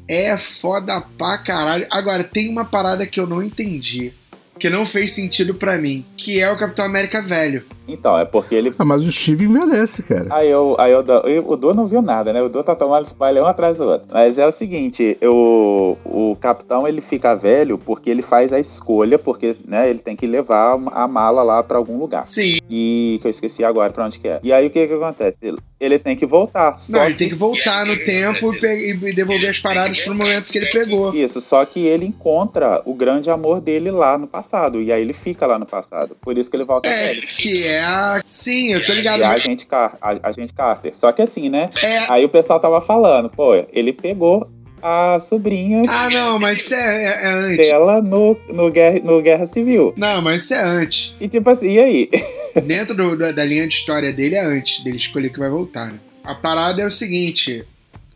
é 0.07 0.37
foda 0.37 1.01
pra 1.17 1.37
caralho. 1.37 1.87
Agora, 1.89 2.23
tem 2.23 2.49
uma 2.49 2.65
parada 2.65 3.05
que 3.05 3.19
eu 3.19 3.27
não 3.27 3.41
entendi. 3.41 4.13
Que 4.59 4.69
não 4.69 4.85
fez 4.85 5.11
sentido 5.11 5.53
pra 5.53 5.77
mim, 5.77 6.05
que 6.15 6.39
é 6.41 6.51
o 6.51 6.57
Capitão 6.57 6.85
América 6.85 7.21
velho. 7.21 7.63
Então, 7.87 8.17
é 8.17 8.25
porque 8.25 8.55
ele. 8.55 8.73
Ah, 8.79 8.83
mas 8.85 9.05
o 9.05 9.11
Steve 9.11 9.45
envelhece, 9.45 10.01
cara. 10.01 10.25
Aí, 10.31 10.49
eu, 10.49 10.75
aí 10.79 10.91
eu, 10.91 11.05
eu- 11.25 11.47
o 11.47 11.55
Du 11.55 11.71
não 11.75 11.85
viu 11.85 12.01
nada, 12.01 12.33
né? 12.33 12.41
O 12.41 12.49
Du 12.49 12.63
tá 12.63 12.73
tomando 12.75 13.05
spoiler 13.05 13.43
um 13.43 13.45
atrás 13.45 13.77
do 13.77 13.83
outro. 13.83 14.07
Mas 14.11 14.39
é 14.39 14.47
o 14.47 14.51
seguinte, 14.51 15.15
eu, 15.21 15.95
o 16.03 16.35
capitão 16.41 16.87
ele 16.87 16.99
fica 16.99 17.35
velho 17.35 17.77
porque 17.77 18.09
ele 18.09 18.23
faz 18.23 18.51
a 18.51 18.59
escolha, 18.59 19.19
porque 19.19 19.55
né, 19.67 19.87
ele 19.87 19.99
tem 19.99 20.15
que 20.15 20.25
levar 20.25 20.79
a 20.93 21.07
mala 21.07 21.43
lá 21.43 21.61
pra 21.61 21.77
algum 21.77 21.99
lugar. 21.99 22.25
Sim. 22.25 22.57
E 22.67 23.19
que 23.21 23.27
eu 23.27 23.31
esqueci 23.31 23.63
agora 23.63 23.93
pra 23.93 24.05
onde 24.05 24.17
que 24.17 24.27
é. 24.29 24.39
E 24.41 24.51
aí 24.51 24.65
o 24.65 24.69
que 24.71 24.87
que 24.87 24.93
acontece? 24.93 25.37
Ele, 25.43 25.57
ele 25.79 25.99
tem 25.99 26.15
que 26.15 26.25
voltar. 26.25 26.73
Só 26.73 26.93
Não, 26.97 27.05
ele 27.05 27.13
tem 27.15 27.29
que 27.29 27.35
voltar 27.35 27.85
no 27.85 27.97
tempo 28.03 28.51
e, 28.55 28.93
e 29.09 29.13
devolver 29.13 29.51
as 29.51 29.59
paradas 29.59 30.01
pro 30.01 30.15
momento 30.15 30.51
que 30.51 30.57
ele 30.57 30.71
pegou. 30.71 31.13
Isso, 31.13 31.39
só 31.39 31.63
que 31.65 31.85
ele 31.85 32.05
encontra 32.07 32.81
o 32.83 32.95
grande 32.95 33.29
amor 33.29 33.61
dele 33.61 33.91
lá 33.91 34.17
no 34.17 34.25
passado. 34.25 34.44
E 34.81 34.91
aí 34.91 35.01
ele 35.01 35.13
fica 35.13 35.45
lá 35.45 35.57
no 35.59 35.65
passado. 35.65 36.15
Por 36.21 36.37
isso 36.37 36.49
que 36.49 36.55
ele 36.55 36.63
volta 36.65 36.87
É, 36.89 37.07
velho. 37.07 37.21
que 37.27 37.65
é 37.65 37.79
a. 37.81 38.21
Sim, 38.29 38.73
eu 38.73 38.85
tô 38.85 38.93
ligado. 38.93 39.21
E 39.21 39.23
a 39.23 39.37
gente, 39.39 39.65
Car 39.65 39.97
a, 40.01 40.17
a 40.29 40.31
gente 40.31 40.53
Carter. 40.53 40.95
Só 40.95 41.11
que 41.11 41.21
assim, 41.21 41.49
né? 41.49 41.69
É. 41.81 42.11
Aí 42.13 42.23
o 42.25 42.29
pessoal 42.29 42.59
tava 42.59 42.79
falando, 42.81 43.29
pô, 43.29 43.53
ele 43.73 43.91
pegou 43.93 44.49
a 44.81 45.17
sobrinha 45.19 45.83
Ah, 45.89 46.09
não, 46.11 46.37
mas 46.37 46.59
isso 46.59 46.73
é, 46.75 46.77
é- 47.05 47.23
é 47.25 47.31
antes. 47.31 47.57
dela 47.69 48.01
no, 48.01 48.37
no, 48.49 48.69
guerra, 48.69 48.99
no 49.03 49.21
Guerra 49.21 49.45
Civil. 49.47 49.93
Não, 49.97 50.21
mas 50.21 50.43
isso 50.43 50.53
é 50.53 50.61
antes. 50.63 51.15
E 51.19 51.27
tipo 51.27 51.49
assim, 51.49 51.71
e 51.73 51.79
aí? 51.79 52.09
Dentro 52.65 52.93
do- 52.95 53.17
da, 53.17 53.31
da 53.31 53.43
linha 53.43 53.67
de 53.67 53.73
história 53.73 54.13
dele 54.13 54.35
é 54.35 54.41
antes 54.45 54.83
dele 54.83 54.97
escolher 54.97 55.29
que 55.29 55.39
vai 55.39 55.49
voltar, 55.49 55.87
né? 55.91 55.99
A 56.23 56.35
parada 56.35 56.81
é 56.81 56.85
o 56.85 56.91
seguinte, 56.91 57.63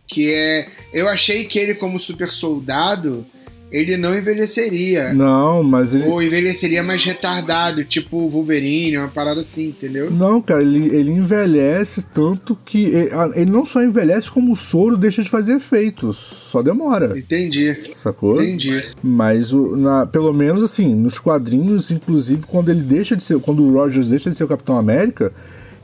que 0.07 0.31
é... 0.33 0.67
Eu 0.93 1.07
achei 1.09 1.45
que 1.45 1.57
ele, 1.59 1.73
como 1.75 1.99
super 1.99 2.29
soldado, 2.29 3.25
ele 3.71 3.97
não 3.97 4.17
envelheceria. 4.17 5.13
Não, 5.13 5.63
mas 5.63 5.93
ele. 5.93 6.05
Ou 6.05 6.21
envelheceria 6.21 6.83
mais 6.83 7.03
retardado, 7.03 7.83
tipo 7.83 8.17
o 8.17 8.29
Wolverine, 8.29 8.97
uma 8.97 9.07
parada 9.07 9.41
assim, 9.41 9.67
entendeu? 9.67 10.09
Não, 10.09 10.41
cara, 10.41 10.61
ele, 10.61 10.95
ele 10.95 11.11
envelhece 11.11 12.01
tanto 12.13 12.57
que. 12.65 12.85
Ele, 12.85 13.09
ele 13.35 13.51
não 13.51 13.63
só 13.63 13.83
envelhece, 13.83 14.31
como 14.31 14.51
o 14.51 14.55
soro 14.55 14.97
deixa 14.97 15.21
de 15.21 15.29
fazer 15.29 15.57
efeito. 15.57 16.11
Só 16.13 16.61
demora. 16.61 17.17
Entendi, 17.17 17.91
Sacou? 17.95 18.41
entendi. 18.41 18.83
Mas 19.03 19.51
o, 19.53 19.75
na, 19.75 20.05
pelo 20.05 20.33
menos 20.33 20.63
assim, 20.63 20.95
nos 20.95 21.19
quadrinhos, 21.19 21.91
inclusive, 21.91 22.43
quando 22.47 22.69
ele 22.69 22.81
deixa 22.81 23.15
de 23.15 23.23
ser. 23.23 23.39
Quando 23.39 23.63
o 23.63 23.73
Rogers 23.73 24.09
deixa 24.09 24.29
de 24.29 24.35
ser 24.35 24.43
o 24.43 24.47
Capitão 24.47 24.77
América, 24.77 25.31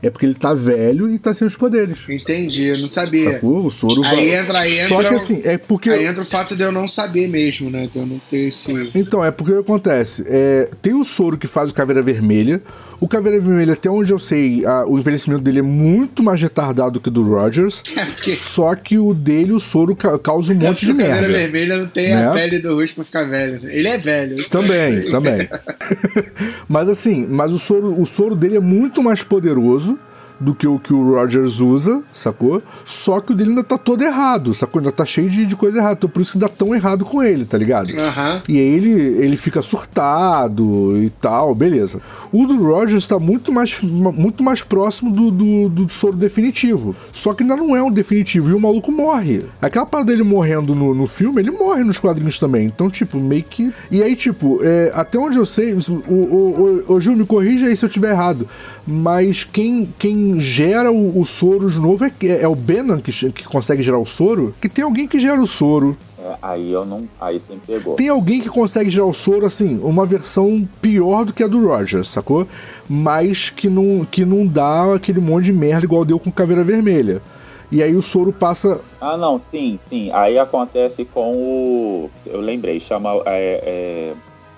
é 0.02 0.10
porque 0.10 0.26
ele 0.26 0.34
tá 0.34 0.52
velho 0.54 1.08
e 1.10 1.18
tá 1.18 1.32
sem 1.34 1.46
os 1.46 1.56
poderes. 1.56 2.02
Entendi, 2.08 2.64
eu 2.64 2.78
não 2.78 2.88
sabia. 2.88 3.32
Sacou? 3.32 3.66
O 3.66 3.70
soro 3.70 4.02
Aí 4.04 4.14
vai. 4.30 4.34
entra, 4.40 4.58
aí 4.60 4.88
Só 4.88 4.94
entra, 5.00 5.08
que 5.08 5.14
o- 5.14 5.16
assim, 5.16 5.40
é 5.44 5.58
porque. 5.58 5.90
aí 5.90 6.04
entra 6.06 6.22
o 6.22 6.26
fato 6.26 6.54
de 6.56 6.62
eu 6.62 6.70
não 6.72 6.86
saber 6.86 7.28
mesmo, 7.28 7.70
né? 7.70 7.88
De 7.92 7.98
eu 7.98 8.06
não 8.06 8.18
ter 8.30 8.48
esse... 8.48 8.72
Então, 8.94 9.24
é 9.24 9.30
porque 9.30 9.52
o 9.52 9.56
que 9.56 9.60
acontece? 9.60 10.24
É, 10.28 10.68
tem 10.82 10.94
o 10.94 11.04
soro 11.04 11.36
que 11.38 11.46
faz 11.46 11.70
o 11.70 11.74
Caveira 11.74 12.02
Vermelha. 12.02 12.60
O 13.00 13.06
Caveira 13.06 13.38
Vermelha, 13.38 13.74
até 13.74 13.90
onde 13.90 14.10
eu 14.12 14.18
sei, 14.18 14.64
a- 14.64 14.84
o 14.86 14.98
envelhecimento 14.98 15.42
dele 15.42 15.58
é 15.58 15.62
muito 15.62 16.22
mais 16.22 16.40
retardado 16.40 17.00
que 17.00 17.08
o 17.08 17.10
do 17.10 17.22
Rogers. 17.22 17.82
É 17.96 18.04
porque- 18.04 18.34
Só 18.34 18.74
que 18.74 18.98
o 18.98 19.12
dele, 19.14 19.52
o 19.52 19.58
soro 19.60 19.94
ca- 19.94 20.18
causa 20.18 20.52
um 20.52 20.56
monte 20.56 20.86
de 20.86 20.92
o 20.92 20.96
Caveira 20.96 21.20
merda. 21.22 21.38
Vermelha 21.38 21.76
não 21.78 21.86
tem 21.86 22.08
Né? 22.14 22.26
a 22.26 22.32
pele 22.32 22.58
do 22.58 22.74
rosto 22.74 22.94
pra 22.94 23.04
ficar 23.04 23.24
velho. 23.24 23.60
Ele 23.64 23.88
é 23.88 23.98
velho. 23.98 24.48
Também, 24.48 25.10
também. 25.10 25.48
mas 26.68 26.88
assim, 26.88 27.26
mas 27.28 27.52
o 27.52 27.58
soro, 27.58 28.00
o 28.00 28.04
soro 28.06 28.34
dele 28.34 28.56
é 28.56 28.60
muito 28.60 29.02
mais 29.02 29.22
poderoso 29.22 29.98
do 30.38 30.54
que 30.54 30.66
o 30.66 30.78
que 30.78 30.92
o 30.92 31.14
Rogers 31.14 31.60
usa, 31.60 32.02
sacou? 32.12 32.62
Só 32.84 33.20
que 33.20 33.32
o 33.32 33.34
dele 33.34 33.50
ainda 33.50 33.64
tá 33.64 33.78
todo 33.78 34.02
errado, 34.02 34.52
sacou? 34.54 34.80
Ainda 34.80 34.92
tá 34.92 35.04
cheio 35.04 35.28
de, 35.30 35.46
de 35.46 35.56
coisa 35.56 35.78
errada. 35.78 35.94
Então 35.94 36.10
por 36.10 36.20
isso 36.20 36.32
que 36.32 36.38
dá 36.38 36.48
tão 36.48 36.74
errado 36.74 37.04
com 37.04 37.22
ele, 37.22 37.44
tá 37.44 37.56
ligado? 37.56 37.90
Aham. 37.98 38.42
E 38.48 38.58
aí 38.58 38.66
ele, 38.66 38.90
ele 38.90 39.36
fica 39.36 39.62
surtado 39.62 40.96
e 41.02 41.10
tal, 41.10 41.54
beleza. 41.54 42.00
O 42.32 42.46
do 42.46 42.62
Rogers 42.62 43.06
tá 43.06 43.18
muito 43.18 43.52
mais, 43.52 43.80
muito 43.80 44.42
mais 44.42 44.62
próximo 44.62 45.10
do, 45.10 45.30
do, 45.30 45.68
do 45.68 45.88
soro 45.88 46.16
definitivo. 46.16 46.94
Só 47.12 47.32
que 47.32 47.42
ainda 47.42 47.56
não 47.56 47.74
é 47.74 47.82
um 47.82 47.90
definitivo 47.90 48.50
e 48.50 48.54
o 48.54 48.60
maluco 48.60 48.92
morre. 48.92 49.44
Aquela 49.60 49.86
parada 49.86 50.12
dele 50.12 50.22
morrendo 50.22 50.74
no, 50.74 50.94
no 50.94 51.06
filme, 51.06 51.40
ele 51.40 51.50
morre 51.50 51.82
nos 51.82 51.98
quadrinhos 51.98 52.38
também. 52.38 52.66
Então, 52.66 52.90
tipo, 52.90 53.18
meio 53.18 53.42
que. 53.42 53.72
E 53.90 54.02
aí, 54.02 54.14
tipo, 54.14 54.60
é, 54.62 54.92
até 54.94 55.18
onde 55.18 55.38
eu 55.38 55.46
sei, 55.46 55.74
o, 55.74 56.12
o, 56.12 56.82
o, 56.88 56.94
o 56.94 57.00
Gil, 57.00 57.16
me 57.16 57.24
corrija 57.24 57.66
aí 57.66 57.76
se 57.76 57.84
eu 57.84 57.88
tiver 57.88 58.10
errado. 58.10 58.46
Mas 58.86 59.44
quem, 59.44 59.92
quem 59.98 60.25
gera 60.40 60.90
o, 60.90 61.20
o 61.20 61.24
soro 61.24 61.70
de 61.70 61.80
novo 61.80 62.04
é, 62.04 62.12
é 62.40 62.48
o 62.48 62.54
Benan 62.54 63.00
que, 63.00 63.12
que 63.32 63.44
consegue 63.44 63.82
gerar 63.82 63.98
o 63.98 64.06
soro? 64.06 64.54
Que 64.60 64.68
tem 64.68 64.84
alguém 64.84 65.06
que 65.06 65.18
gera 65.18 65.40
o 65.40 65.46
soro. 65.46 65.96
É, 66.18 66.36
aí 66.42 66.72
eu 66.72 66.84
não. 66.84 67.08
Aí 67.20 67.38
você 67.38 67.54
me 67.54 67.60
pegou. 67.60 67.94
Tem 67.94 68.08
alguém 68.08 68.40
que 68.40 68.48
consegue 68.48 68.90
gerar 68.90 69.06
o 69.06 69.12
soro, 69.12 69.46
assim, 69.46 69.78
uma 69.82 70.04
versão 70.04 70.68
pior 70.82 71.24
do 71.24 71.32
que 71.32 71.42
a 71.42 71.46
do 71.46 71.66
Rogers, 71.66 72.08
sacou? 72.08 72.46
Mas 72.88 73.50
que 73.50 73.68
não, 73.68 74.04
que 74.04 74.24
não 74.24 74.46
dá 74.46 74.94
aquele 74.94 75.20
monte 75.20 75.46
de 75.46 75.52
merda 75.52 75.84
igual 75.84 76.04
deu 76.04 76.18
com 76.18 76.32
Caveira 76.32 76.64
Vermelha. 76.64 77.22
E 77.70 77.82
aí 77.82 77.94
o 77.94 78.02
soro 78.02 78.32
passa. 78.32 78.80
Ah, 79.00 79.16
não, 79.16 79.40
sim, 79.40 79.78
sim. 79.84 80.10
Aí 80.12 80.38
acontece 80.38 81.04
com 81.04 81.32
o. 81.34 82.10
Eu 82.26 82.40
lembrei, 82.40 82.78
chama. 82.78 83.10
É, 83.26 84.14
é, 84.14 84.14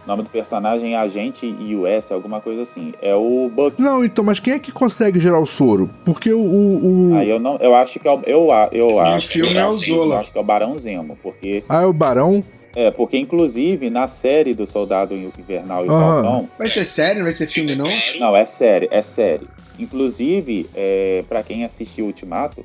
o 0.08 0.10
nome 0.10 0.22
do 0.22 0.30
personagem 0.30 0.94
é 0.94 0.96
Agente 0.96 1.46
US, 1.76 2.10
alguma 2.10 2.40
coisa 2.40 2.62
assim. 2.62 2.94
É 3.02 3.14
o 3.14 3.50
Buck. 3.54 3.78
Não, 3.78 4.02
então, 4.02 4.24
mas 4.24 4.40
quem 4.40 4.54
é 4.54 4.58
que 4.58 4.72
consegue 4.72 5.20
gerar 5.20 5.38
o 5.38 5.44
soro? 5.44 5.90
Porque 6.02 6.32
o. 6.32 6.40
o, 6.40 7.10
o- 7.12 7.16
Aí 7.18 7.28
eu 7.28 7.38
não. 7.38 7.58
Eu 7.58 7.74
acho 7.76 8.00
que 8.00 8.08
é 8.08 8.10
o. 8.10 8.20
Eu, 8.26 8.50
a- 8.50 8.70
eu 8.72 8.98
acho. 8.98 9.28
filme 9.28 9.52
eu 9.54 9.60
é 9.60 9.68
o 9.68 9.72
Zola. 9.74 10.14
Eu 10.14 10.18
acho 10.20 10.32
que 10.32 10.38
é 10.38 10.40
o 10.40 10.44
Barão 10.44 10.78
Zemo, 10.78 11.18
porque. 11.22 11.62
Ah, 11.68 11.82
é 11.82 11.84
o 11.84 11.92
Barão? 11.92 12.42
É, 12.74 12.90
porque 12.90 13.18
inclusive 13.18 13.90
na 13.90 14.08
série 14.08 14.54
do 14.54 14.66
Soldado 14.66 15.14
Invernal 15.14 15.84
e 15.84 15.88
o. 15.88 15.90
Falcão. 15.90 16.48
Vai 16.58 16.70
ser 16.70 16.86
sério? 16.86 17.16
Não 17.16 17.24
vai 17.24 17.32
ser 17.32 17.46
filme, 17.50 17.74
não? 17.76 17.88
Não, 18.18 18.34
é 18.34 18.46
série, 18.46 18.88
é 18.90 19.02
série. 19.02 19.46
Inclusive, 19.78 20.68
é, 20.74 21.22
para 21.28 21.42
quem 21.42 21.64
assistiu 21.64 22.06
Ultimato, 22.06 22.64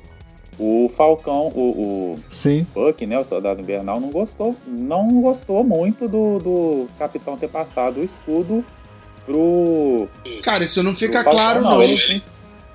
o 0.58 0.88
Falcão, 0.94 1.48
o, 1.54 1.60
o 2.14 2.20
Sim. 2.30 2.66
Buck, 2.74 3.04
né, 3.06 3.18
o 3.18 3.24
Soldado 3.24 3.60
Invernal, 3.60 4.00
não 4.00 4.10
gostou, 4.10 4.54
não 4.66 5.20
gostou 5.20 5.64
muito 5.64 6.06
do, 6.08 6.38
do 6.38 6.88
Capitão 6.98 7.36
ter 7.36 7.48
passado 7.48 8.00
o 8.00 8.04
escudo 8.04 8.64
pro, 9.26 10.08
Cara, 10.42 10.64
isso 10.64 10.82
não 10.82 10.94
fica 10.94 11.22
Falcão, 11.24 11.32
claro, 11.32 11.60
não. 11.62 11.82
Ele, 11.82 12.22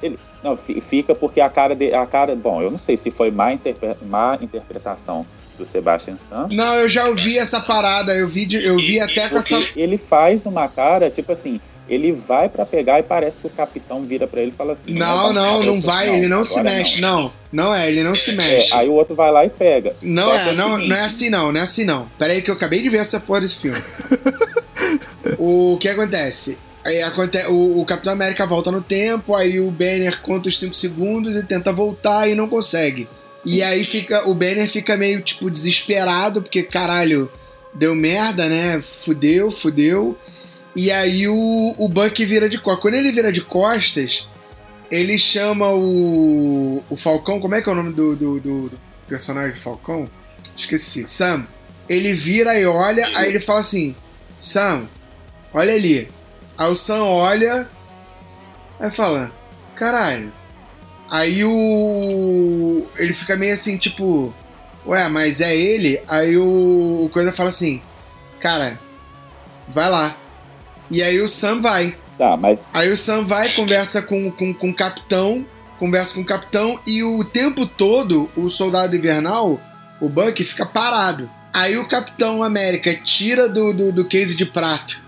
ele- 0.01 0.19
não, 0.43 0.55
fi- 0.55 0.79
fica 0.81 1.13
porque 1.13 1.41
a 1.41 1.49
cara 1.49 1.75
de, 1.75 1.93
a 1.93 2.05
cara, 2.05 2.35
bom, 2.35 2.61
eu 2.61 2.71
não 2.71 2.77
sei 2.77 2.95
se 2.97 3.11
foi 3.11 3.29
má, 3.29 3.51
interpre- 3.53 3.97
má 4.07 4.37
interpretação 4.41 5.25
do 5.57 5.65
Sebastian 5.65 6.15
Stan, 6.15 6.47
Não, 6.51 6.73
eu 6.75 6.87
já 6.87 7.05
ouvi 7.07 7.37
essa 7.37 7.59
parada. 7.59 8.13
Eu 8.15 8.29
vi, 8.29 8.45
de- 8.45 8.63
eu 8.65 8.77
vi 8.77 8.97
até 9.01 9.27
com 9.27 9.35
essa. 9.37 9.61
ele 9.75 9.97
faz 9.97 10.45
uma 10.45 10.69
cara, 10.69 11.09
tipo 11.09 11.33
assim, 11.33 11.59
ele 11.89 12.11
vai 12.11 12.47
pra 12.47 12.65
pegar 12.65 12.99
e 12.99 13.03
parece 13.03 13.39
que 13.39 13.47
o 13.47 13.49
capitão 13.49 14.03
vira 14.03 14.27
pra 14.27 14.41
ele 14.41 14.51
e 14.51 14.53
fala 14.53 14.73
assim: 14.73 14.93
Não, 14.93 15.33
não, 15.33 15.63
não 15.63 15.81
vai. 15.81 16.09
Ele 16.09 16.27
não 16.27 16.45
se 16.45 16.61
mexe. 16.61 17.01
Não. 17.01 17.33
não, 17.51 17.73
é. 17.73 17.87
Ele 17.87 18.03
não 18.03 18.15
se 18.15 18.31
mexe. 18.31 18.73
É, 18.73 18.77
aí 18.77 18.87
o 18.87 18.93
outro 18.93 19.15
vai 19.15 19.31
lá 19.31 19.43
e 19.45 19.49
pega. 19.49 19.95
Não 20.01 20.33
é, 20.33 20.51
o 20.51 20.55
não, 20.55 20.71
seguinte, 20.75 20.89
não 20.89 20.95
é 20.95 21.01
assim 21.01 21.29
não, 21.29 21.51
não 21.51 21.59
é 21.59 21.63
assim 21.63 21.83
não. 21.83 22.07
Pera 22.17 22.33
aí 22.33 22.41
que 22.41 22.51
eu 22.51 22.55
acabei 22.55 22.81
de 22.81 22.89
ver 22.89 22.97
essa 22.97 23.19
porra 23.19 23.41
desse 23.41 23.61
filme. 23.61 23.77
o 25.39 25.77
que 25.79 25.87
acontece? 25.87 26.57
Aí 26.85 27.01
aconte 27.01 27.37
o, 27.47 27.81
o 27.81 27.85
Capitão 27.85 28.13
América 28.13 28.45
volta 28.45 28.71
no 28.71 28.81
tempo, 28.81 29.35
aí 29.35 29.59
o 29.59 29.69
Banner 29.69 30.21
conta 30.21 30.47
os 30.47 30.57
5 30.59 30.73
segundos 30.73 31.35
e 31.35 31.43
tenta 31.43 31.73
voltar 31.73 32.29
e 32.29 32.35
não 32.35 32.47
consegue. 32.47 33.07
E 33.45 33.61
aí 33.61 33.83
fica 33.83 34.27
o 34.29 34.33
Banner 34.33 34.67
fica 34.69 34.95
meio 34.97 35.21
tipo 35.21 35.49
desesperado, 35.49 36.41
porque 36.41 36.63
caralho, 36.63 37.31
deu 37.73 37.95
merda, 37.95 38.47
né? 38.47 38.81
Fudeu, 38.81 39.51
fudeu. 39.51 40.17
E 40.75 40.91
aí 40.91 41.27
o, 41.27 41.75
o 41.77 41.87
Buck 41.89 42.23
vira 42.25 42.47
de 42.49 42.57
costas. 42.57 42.81
Quando 42.81 42.95
ele 42.95 43.11
vira 43.11 43.31
de 43.31 43.41
costas, 43.41 44.27
ele 44.89 45.17
chama 45.17 45.69
o, 45.71 46.83
o 46.89 46.95
Falcão. 46.95 47.39
Como 47.39 47.55
é 47.55 47.61
que 47.61 47.69
é 47.69 47.71
o 47.71 47.75
nome 47.75 47.93
do, 47.93 48.15
do, 48.15 48.39
do- 48.39 48.69
do 48.69 48.79
personagem 49.07 49.55
Falcão? 49.55 50.09
Esqueci. 50.55 51.05
Sam. 51.07 51.45
Ele 51.87 52.13
vira 52.13 52.57
e 52.59 52.65
olha, 52.65 53.05
aí 53.17 53.29
ele 53.29 53.39
fala 53.39 53.59
assim: 53.61 53.95
Sam, 54.39 54.87
olha 55.53 55.73
ali. 55.73 56.07
Aí 56.57 56.71
o 56.71 56.75
Sam 56.75 57.03
olha, 57.03 57.67
aí 58.79 58.91
fala: 58.91 59.31
caralho. 59.75 60.31
Aí 61.09 61.43
o. 61.43 62.85
Ele 62.95 63.11
fica 63.11 63.35
meio 63.35 63.55
assim, 63.55 63.75
tipo, 63.77 64.31
ué, 64.85 65.09
mas 65.09 65.41
é 65.41 65.55
ele? 65.55 65.99
Aí 66.07 66.37
o, 66.37 67.05
o 67.05 67.09
Coisa 67.11 67.33
fala 67.33 67.49
assim: 67.49 67.81
cara, 68.39 68.79
vai 69.67 69.89
lá. 69.89 70.15
E 70.89 71.01
aí 71.03 71.21
o 71.21 71.27
Sam 71.29 71.61
vai. 71.61 71.95
Tá, 72.17 72.35
mas 72.35 72.61
Aí 72.73 72.91
o 72.91 72.97
Sam 72.97 73.23
vai, 73.23 73.49
conversa 73.53 74.01
com, 74.01 74.29
com, 74.31 74.53
com 74.53 74.69
o 74.69 74.73
capitão, 74.75 75.45
conversa 75.77 76.15
com 76.15 76.21
o 76.21 76.25
capitão, 76.25 76.79
e 76.85 77.03
o 77.03 77.23
tempo 77.23 77.65
todo 77.65 78.29
o 78.35 78.49
soldado 78.49 78.95
invernal, 78.95 79.59
o 80.01 80.09
Buck, 80.09 80.43
fica 80.43 80.65
parado. 80.65 81.29
Aí 81.53 81.77
o 81.77 81.87
Capitão 81.87 82.43
América 82.43 82.93
tira 82.93 83.47
do, 83.49 83.73
do, 83.73 83.91
do 83.91 84.05
case 84.05 84.35
de 84.35 84.45
prato 84.45 85.01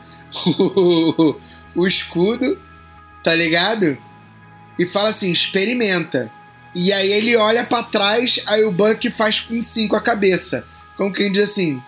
o, 0.59 1.35
o 1.75 1.85
escudo, 1.87 2.59
tá 3.23 3.35
ligado? 3.35 3.97
E 4.79 4.87
fala 4.87 5.09
assim: 5.09 5.31
experimenta. 5.31 6.31
E 6.73 6.91
aí 6.93 7.11
ele 7.11 7.35
olha 7.35 7.63
pra 7.65 7.83
trás, 7.83 8.41
aí 8.47 8.63
o 8.63 8.71
Buck 8.71 9.09
faz 9.11 9.45
um 9.51 9.61
sim 9.61 9.87
com 9.87 9.95
a 9.95 10.01
cabeça. 10.01 10.65
Como 10.97 11.13
quem 11.13 11.31
diz 11.31 11.49
assim: 11.51 11.81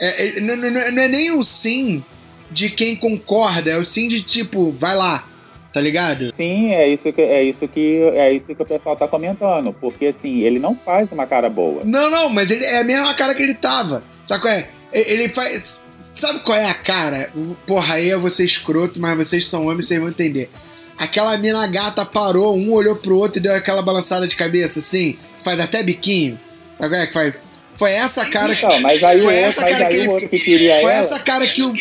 é, 0.00 0.38
é, 0.38 0.40
não- 0.40 0.56
não- 0.56 0.70
não 0.70 1.02
é 1.02 1.08
nem 1.08 1.32
um 1.32 1.42
sim 1.42 2.04
de 2.50 2.70
quem 2.70 2.96
concorda, 2.96 3.70
é 3.70 3.78
o 3.78 3.84
sim 3.84 4.08
de 4.08 4.20
tipo, 4.22 4.70
vai 4.72 4.96
lá, 4.96 5.28
tá 5.72 5.80
ligado? 5.80 6.30
Sim, 6.30 6.72
é 6.72 6.88
isso 6.88 7.12
que 7.12 7.20
é 7.20 7.42
isso 7.42 7.66
que 7.68 8.00
é 8.14 8.32
isso 8.32 8.54
que 8.54 8.62
o 8.62 8.66
pessoal 8.66 8.96
tá 8.96 9.08
comentando, 9.08 9.72
porque 9.72 10.06
assim, 10.06 10.40
ele 10.40 10.58
não 10.58 10.74
faz 10.74 11.10
uma 11.10 11.26
cara 11.26 11.50
boa. 11.50 11.82
Não, 11.84 12.10
não, 12.10 12.28
mas 12.28 12.50
ele 12.50 12.64
é 12.64 12.80
a 12.80 12.84
mesma 12.84 13.14
cara 13.14 13.34
que 13.34 13.42
ele 13.42 13.54
tava. 13.54 14.04
Sabe 14.24 14.42
qual 14.42 14.54
é? 14.54 14.68
Ele 14.92 15.28
faz. 15.28 15.82
Sabe 16.14 16.40
qual 16.40 16.56
é 16.56 16.70
a 16.70 16.74
cara? 16.74 17.30
Porra, 17.66 17.94
aí 17.94 18.08
eu 18.08 18.20
vou 18.20 18.30
ser 18.30 18.44
escroto, 18.44 19.00
mas 19.00 19.16
vocês 19.16 19.46
são 19.46 19.66
homens, 19.66 19.86
vocês 19.86 19.98
vão 19.98 20.08
entender. 20.08 20.48
Aquela 20.96 21.36
mina 21.36 21.66
gata 21.66 22.06
parou, 22.06 22.56
um 22.56 22.72
olhou 22.72 22.94
pro 22.94 23.18
outro 23.18 23.38
e 23.38 23.42
deu 23.42 23.52
aquela 23.54 23.82
balançada 23.82 24.28
de 24.28 24.36
cabeça, 24.36 24.78
assim, 24.78 25.18
faz 25.42 25.58
até 25.58 25.82
biquinho. 25.82 26.38
Sabe 26.78 26.90
qual 26.90 27.02
é 27.02 27.06
que 27.06 27.12
faz? 27.12 27.34
Foi 27.76 27.90
essa 27.92 28.24
cara 28.26 28.52
Então, 28.52 28.80
mas 28.80 29.02
aí 29.02 29.20
o 29.20 29.24
foi 29.24 29.34
outro, 29.34 29.48
essa 29.50 29.60
mas 29.62 29.72
cara 29.72 29.88
que 29.88 29.96
ele 29.96 30.28
que 30.28 30.38
queria 30.38 30.74
Foi 30.80 30.92
ela, 30.92 31.00
essa 31.00 31.18
cara 31.18 31.46
que 31.46 31.62
o. 31.62 31.72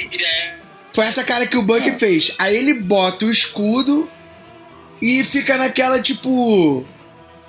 Foi 0.93 1.06
essa 1.06 1.23
cara 1.23 1.45
que 1.47 1.58
o 1.58 1.62
Buck 1.63 1.89
Ah. 1.89 1.93
fez. 1.93 2.36
Aí 2.39 2.56
ele 2.56 2.73
bota 2.73 3.25
o 3.25 3.32
escudo 3.32 4.10
e 5.01 5.23
fica 5.23 5.58
naquela 5.58 5.99
tipo. 6.01 6.86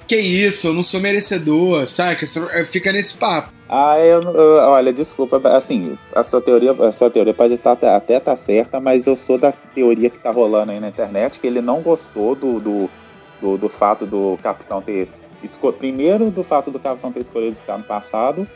Que 0.06 0.16
isso, 0.16 0.66
eu 0.68 0.74
não 0.74 0.82
sou 0.82 1.00
merecedor, 1.00 1.86
saca? 1.88 2.26
Fica 2.66 2.92
nesse 2.92 3.14
papo. 3.14 3.50
Ah, 3.66 3.96
eu, 3.98 4.20
eu- 4.20 4.56
olha, 4.68 4.92
desculpa, 4.92 5.40
assim, 5.56 5.98
a 6.14 6.22
sua 6.22 6.42
teoria, 6.42 6.72
a 6.72 6.92
sua 6.92 7.08
teoria 7.10 7.32
pode 7.32 7.54
estar 7.54 7.72
até 7.72 7.88
até 7.88 8.20
tá 8.20 8.36
certa, 8.36 8.78
mas 8.78 9.06
eu 9.06 9.16
sou 9.16 9.38
da 9.38 9.50
teoria 9.52 10.10
que 10.10 10.18
tá 10.18 10.30
rolando 10.30 10.72
aí 10.72 10.78
na 10.80 10.88
internet 10.88 11.40
que 11.40 11.46
ele 11.46 11.62
não 11.62 11.80
gostou 11.80 12.34
do, 12.34 12.60
do, 12.60 12.90
do, 13.40 13.56
do 13.56 13.68
fato 13.70 14.04
do 14.04 14.38
capitão 14.42 14.82
ter 14.82 15.08
primeiro 15.72 16.30
do 16.30 16.42
fato 16.42 16.70
do 16.70 16.78
capitão 16.78 17.12
ter 17.12 17.20
escolhido 17.20 17.56
ficar 17.56 17.78
no 17.78 17.84
passado 17.84 18.46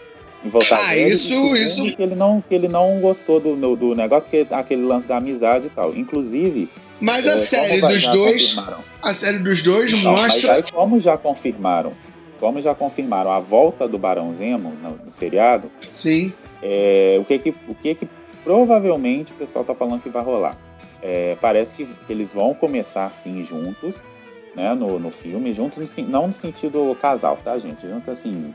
e 0.44 0.48
voltar 0.48 0.79
Ah, 0.88 0.96
isso- 0.96 1.57
isso- 1.57 1.85
que 1.96 2.03
ele 2.03 2.14
não 2.14 2.40
que 2.40 2.55
ele 2.55 2.68
não 2.68 3.01
gostou 3.01 3.40
do, 3.40 3.55
do, 3.77 3.94
negócio 3.94 4.29
porque 4.29 4.46
aquele 4.55 4.83
lance 4.83 5.07
da 5.09 5.16
amizade 5.16 5.66
e 5.66 5.70
tal. 5.70 5.94
Inclusive, 5.94 6.70
Mas 7.01 7.27
é, 7.27 7.33
a 7.33 7.38
série 7.38 7.81
como 7.81 7.92
dos 7.92 8.07
dois. 8.07 8.57
A 9.03 9.14
série 9.14 9.38
dos 9.38 9.62
dois 9.62 9.92
mostra. 9.94 10.55
aí, 10.55 10.62
como 10.62 10.98
já 11.01 11.16
confirmaram, 11.16 11.92
como 12.40 12.61
já 12.61 12.74
confirmaram 12.74 13.31
a 13.33 13.40
volta 13.40 13.87
do 13.88 13.98
Barão 13.98 14.33
Zemo 14.33 14.72
no, 14.83 14.90
no 15.05 15.11
seriado, 15.11 15.70
Sim. 15.88 16.33
é, 16.62 17.16
o 17.20 17.24
que 17.24 17.38
que, 17.38 17.55
o 17.68 17.74
que 17.74 17.94
que 17.94 18.09
provavelmente 18.44 19.33
o 19.33 19.35
pessoal 19.37 19.64
tá 19.64 19.74
falando 19.74 20.01
que 20.03 20.09
vai 20.09 20.22
rolar? 20.22 20.57
É, 21.03 21.37
parece 21.40 21.77
que, 21.77 21.85
que 21.85 22.12
eles 22.12 22.33
vão 22.33 22.53
começar 22.55 23.12
sim 23.14 23.44
juntos, 23.44 24.05
né, 24.54 24.74
no, 24.74 24.98
no 24.98 25.11
filme, 25.11 25.52
juntos 25.52 25.96
no 25.98 26.08
não 26.08 26.26
no 26.26 26.32
sentido 26.32 26.96
casal, 27.00 27.37
tá, 27.42 27.58
gente? 27.58 27.87
Juntos 27.87 28.08
assim. 28.08 28.54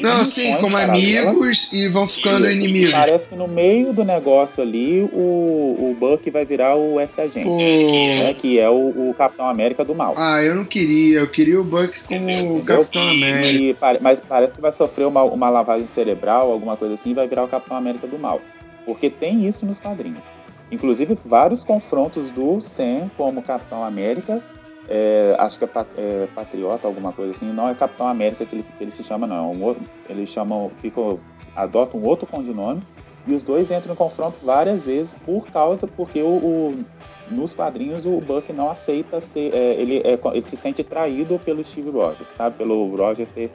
Não, 0.00 0.24
sim, 0.24 0.56
como 0.58 0.76
amigos 0.76 1.72
e 1.72 1.88
vão 1.88 2.06
ficando 2.06 2.48
Isso. 2.48 2.56
inimigos. 2.56 2.92
Parece 2.92 3.28
que 3.28 3.34
no 3.34 3.48
meio 3.48 3.92
do 3.92 4.04
negócio 4.04 4.62
ali, 4.62 5.02
o, 5.12 5.90
o 5.90 5.96
Buck 5.98 6.30
vai 6.30 6.44
virar 6.46 6.76
o 6.76 7.00
S-Agente, 7.00 7.46
Pô. 7.46 7.56
né, 7.56 8.32
que 8.34 8.58
é 8.58 8.68
o, 8.68 9.10
o 9.10 9.14
Capitão 9.14 9.48
América 9.48 9.84
do 9.84 9.94
mal. 9.94 10.14
Ah, 10.16 10.42
eu 10.42 10.54
não 10.54 10.64
queria. 10.64 11.20
Eu 11.20 11.28
queria 11.28 11.60
o 11.60 11.64
Buck 11.64 12.00
como 12.04 12.20
o 12.20 12.30
Entendeu? 12.30 12.62
Capitão 12.64 13.08
América. 13.08 13.92
E 13.92 13.98
mas 14.00 14.20
parece 14.20 14.54
que 14.54 14.60
vai 14.60 14.72
sofrer 14.72 15.06
uma, 15.06 15.22
uma 15.22 15.50
lavagem 15.50 15.86
cerebral, 15.86 16.52
alguma 16.52 16.76
coisa 16.76 16.94
assim, 16.94 17.10
e 17.10 17.14
vai 17.14 17.26
virar 17.26 17.44
o 17.44 17.48
Capitão 17.48 17.76
América 17.76 18.06
do 18.06 18.18
Mal. 18.18 18.40
Porque 18.86 19.10
tem 19.10 19.46
isso 19.46 19.66
nos 19.66 19.80
quadrinhos. 19.80 20.24
Inclusive, 20.70 21.18
vários 21.24 21.64
confrontos 21.64 22.30
do 22.30 22.60
Sam 22.60 23.10
como 23.16 23.42
Capitão 23.42 23.82
América. 23.82 24.42
É, 24.88 25.36
acho 25.38 25.58
que 25.58 25.64
é, 25.64 25.68
pat- 25.68 25.92
é 25.96 26.26
Patriota, 26.34 26.86
alguma 26.86 27.12
coisa 27.12 27.30
assim. 27.32 27.52
Não 27.52 27.68
é 27.68 27.74
Capitão 27.74 28.06
América 28.08 28.44
que 28.46 28.54
ele, 28.54 28.62
que 28.62 28.72
ele 28.84 28.90
se 28.90 29.04
chama, 29.04 29.26
não. 29.26 29.36
É 29.36 29.56
um 29.56 29.62
outro, 29.62 29.82
eles 30.08 30.28
chamam, 30.28 30.70
ficam, 30.80 31.18
adotam 31.54 32.00
um 32.00 32.04
outro 32.06 32.26
codinome. 32.26 32.82
E 33.26 33.34
os 33.34 33.42
dois 33.42 33.70
entram 33.70 33.92
em 33.92 33.96
confronto 33.96 34.38
várias 34.42 34.84
vezes 34.84 35.14
por 35.26 35.46
causa, 35.48 35.86
porque 35.86 36.22
o, 36.22 36.26
o- 36.28 36.84
nos 37.30 37.54
quadrinhos 37.54 38.06
o 38.06 38.20
Buck 38.22 38.50
não 38.54 38.70
aceita 38.70 39.20
ser. 39.20 39.52
é, 39.54 39.74
ele, 39.74 39.98
é, 39.98 40.18
ele 40.32 40.42
se 40.42 40.56
sente 40.56 40.82
traído 40.82 41.38
pelo 41.38 41.62
Steve 41.62 41.90
Rogers, 41.90 42.30
sabe? 42.30 42.56
Pelo 42.56 42.96
Rogers 42.96 43.30
ter 43.30 43.50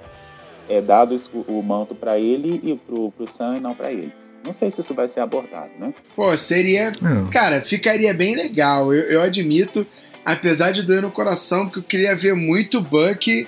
é, 0.70 0.80
dado 0.80 1.20
o, 1.34 1.58
o 1.60 1.64
manto 1.64 1.96
pra 1.96 2.20
ele 2.20 2.62
e 2.64 2.76
pro, 2.76 3.12
pro 3.12 3.26
Sam 3.28 3.58
e 3.58 3.60
não 3.60 3.74
pra 3.74 3.92
ele. 3.92 4.14
Não 4.44 4.52
sei 4.52 4.70
se 4.70 4.82
isso 4.82 4.94
vai 4.94 5.08
ser 5.08 5.22
abordado, 5.22 5.72
né? 5.80 5.94
Pô, 6.16 6.38
seria. 6.38 6.90
É. 6.90 7.32
Cara, 7.32 7.62
ficaria 7.62 8.14
bem 8.14 8.36
legal. 8.36 8.94
Eu, 8.94 9.04
eu 9.10 9.22
admito, 9.22 9.88
apesar 10.26 10.72
de 10.72 10.82
doer 10.84 11.02
no 11.02 11.12
coração, 11.12 11.66
porque 11.66 11.80
eu 11.80 11.84
queria 11.84 12.16
ver 12.16 12.36
muito 12.36 12.78
o 12.78 12.82
Buck 12.82 13.48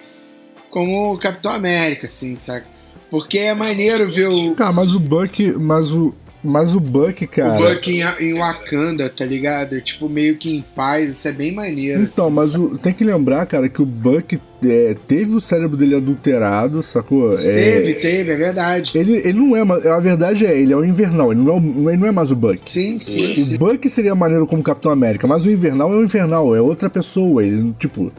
como 0.70 1.18
Capitão 1.18 1.52
América, 1.52 2.06
assim, 2.06 2.36
saca? 2.36 2.66
Porque 3.10 3.38
é 3.38 3.54
maneiro 3.54 4.12
ver 4.12 4.28
o, 4.28 4.56
Cara, 4.56 4.74
mas 4.74 4.94
o 4.94 5.00
Buck. 5.00 5.54
Mas 5.60 5.92
o. 5.92 6.14
Mas 6.46 6.76
o 6.76 6.80
Buck, 6.80 7.26
cara. 7.28 7.60
o 7.60 7.74
Buck 7.74 7.92
em, 7.92 8.04
em 8.24 8.34
Wakanda, 8.38 9.10
tá 9.10 9.26
ligado? 9.26 9.82
Tipo, 9.82 10.08
meio 10.08 10.38
que 10.38 10.56
em 10.56 10.64
paz, 10.76 11.10
isso 11.10 11.28
é 11.28 11.32
bem 11.32 11.54
maneiro. 11.54 12.04
Então, 12.04 12.28
assim, 12.28 12.36
mas 12.36 12.56
o, 12.56 12.78
tem 12.78 12.94
que 12.94 13.04
lembrar, 13.04 13.46
cara, 13.46 13.68
que 13.68 13.82
o 13.82 13.86
Buck 13.86 14.40
é, 14.64 14.96
teve 15.08 15.36
o 15.36 15.40
cérebro 15.40 15.76
dele 15.76 15.96
adulterado, 15.96 16.82
sacou? 16.82 17.40
É, 17.40 17.44
Teve, 17.44 17.94
teve, 17.96 18.32
é 18.32 18.38
verdade. 18.38 18.92
Ele, 18.96 19.18
ele 19.18 19.40
não 19.40 19.56
é, 19.56 19.90
a 19.90 20.00
verdade 20.00 20.46
é, 20.46 20.58
ele 20.58 20.74
é 20.74 20.76
o 20.76 20.86
Invernal, 20.86 21.32
ele 21.32 21.42
não 21.42 21.54
é, 21.54 21.58
ele 21.94 21.98
não 21.98 22.08
é 22.08 22.12
mais 22.12 22.32
o 22.32 22.36
Buck. 22.36 22.60
Sim, 22.64 23.00
sim, 23.00 23.36
sim. 23.36 23.56
O 23.56 23.58
Buck 23.58 23.88
seria 23.90 24.16
maneiro 24.16 24.46
como 24.48 24.64
Capitão 24.64 24.92
América, 24.92 25.28
mas 25.28 25.46
o 25.46 25.52
Invernal 25.52 25.94
é 25.94 25.98
o 25.98 26.04
Invernal, 26.04 26.56
é 26.56 26.62
outra 26.62 26.90
pessoa. 26.90 27.44
Ele, 27.44 27.74
tipo, 27.74 28.12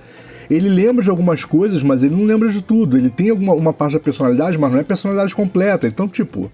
ele 0.50 0.68
lembra 0.68 1.02
de 1.02 1.10
algumas 1.10 1.44
coisas, 1.44 1.82
mas 1.82 2.02
ele 2.02 2.14
não 2.14 2.24
lembra 2.24 2.48
de 2.48 2.62
tudo. 2.62 2.96
Ele 2.96 3.10
tem 3.10 3.30
alguma 3.30 3.52
uma 3.54 3.72
parte 3.72 3.94
da 3.94 4.00
personalidade, 4.00 4.58
mas 4.58 4.72
não 4.72 4.78
é 4.78 4.82
personalidade 4.82 5.34
completa. 5.34 5.86
Então, 5.86 6.08
tipo, 6.08 6.50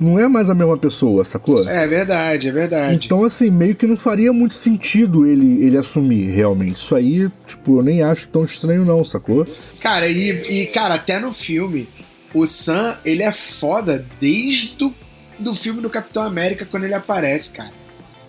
não 0.00 0.18
é 0.18 0.28
mais 0.28 0.48
a 0.50 0.54
mesma 0.54 0.76
pessoa, 0.76 1.22
sacou? 1.22 1.68
É 1.68 1.86
verdade, 1.86 2.48
é 2.48 2.52
verdade. 2.52 3.06
Então, 3.06 3.22
assim, 3.24 3.50
meio 3.50 3.76
que 3.76 3.86
não 3.86 3.96
faria 3.96 4.32
muito 4.32 4.54
sentido 4.54 5.26
ele, 5.26 5.64
ele 5.64 5.76
assumir, 5.76 6.30
realmente. 6.30 6.80
Isso 6.80 6.94
aí, 6.94 7.28
tipo, 7.46 7.78
eu 7.78 7.82
nem 7.82 8.02
acho 8.02 8.26
tão 8.28 8.44
estranho, 8.44 8.84
não, 8.84 9.04
sacou? 9.04 9.46
Cara, 9.80 10.08
e, 10.08 10.30
e, 10.62 10.66
cara, 10.68 10.94
até 10.94 11.18
no 11.20 11.32
filme, 11.32 11.88
o 12.34 12.46
Sam, 12.46 12.98
ele 13.04 13.22
é 13.22 13.32
foda 13.32 14.04
desde 14.20 14.82
o 14.84 14.92
do 15.38 15.54
filme 15.54 15.80
do 15.80 15.88
Capitão 15.88 16.22
América 16.22 16.66
quando 16.70 16.84
ele 16.84 16.92
aparece, 16.94 17.50
cara. 17.52 17.72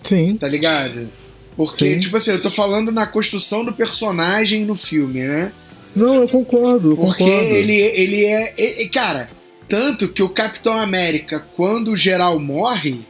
Sim. 0.02 0.36
Tá 0.36 0.48
ligado? 0.48 1.06
Porque, 1.54 1.94
Sim. 1.94 2.00
tipo 2.00 2.16
assim, 2.16 2.30
eu 2.30 2.40
tô 2.40 2.50
falando 2.50 2.90
na 2.90 3.06
construção 3.06 3.62
do 3.64 3.72
personagem 3.72 4.64
no 4.64 4.74
filme, 4.74 5.20
né? 5.20 5.52
Não, 5.94 6.14
eu 6.14 6.28
concordo, 6.28 6.92
eu 6.92 6.96
Porque 6.96 7.22
concordo. 7.22 7.50
ele, 7.54 7.72
ele 7.78 8.24
é. 8.24 8.54
e- 8.56 8.84
e, 8.84 8.88
cara, 8.88 9.28
tanto 9.72 10.08
que 10.08 10.22
o 10.22 10.28
Capitão 10.28 10.78
América, 10.78 11.40
quando 11.56 11.92
o 11.92 11.96
geral 11.96 12.38
morre, 12.38 13.00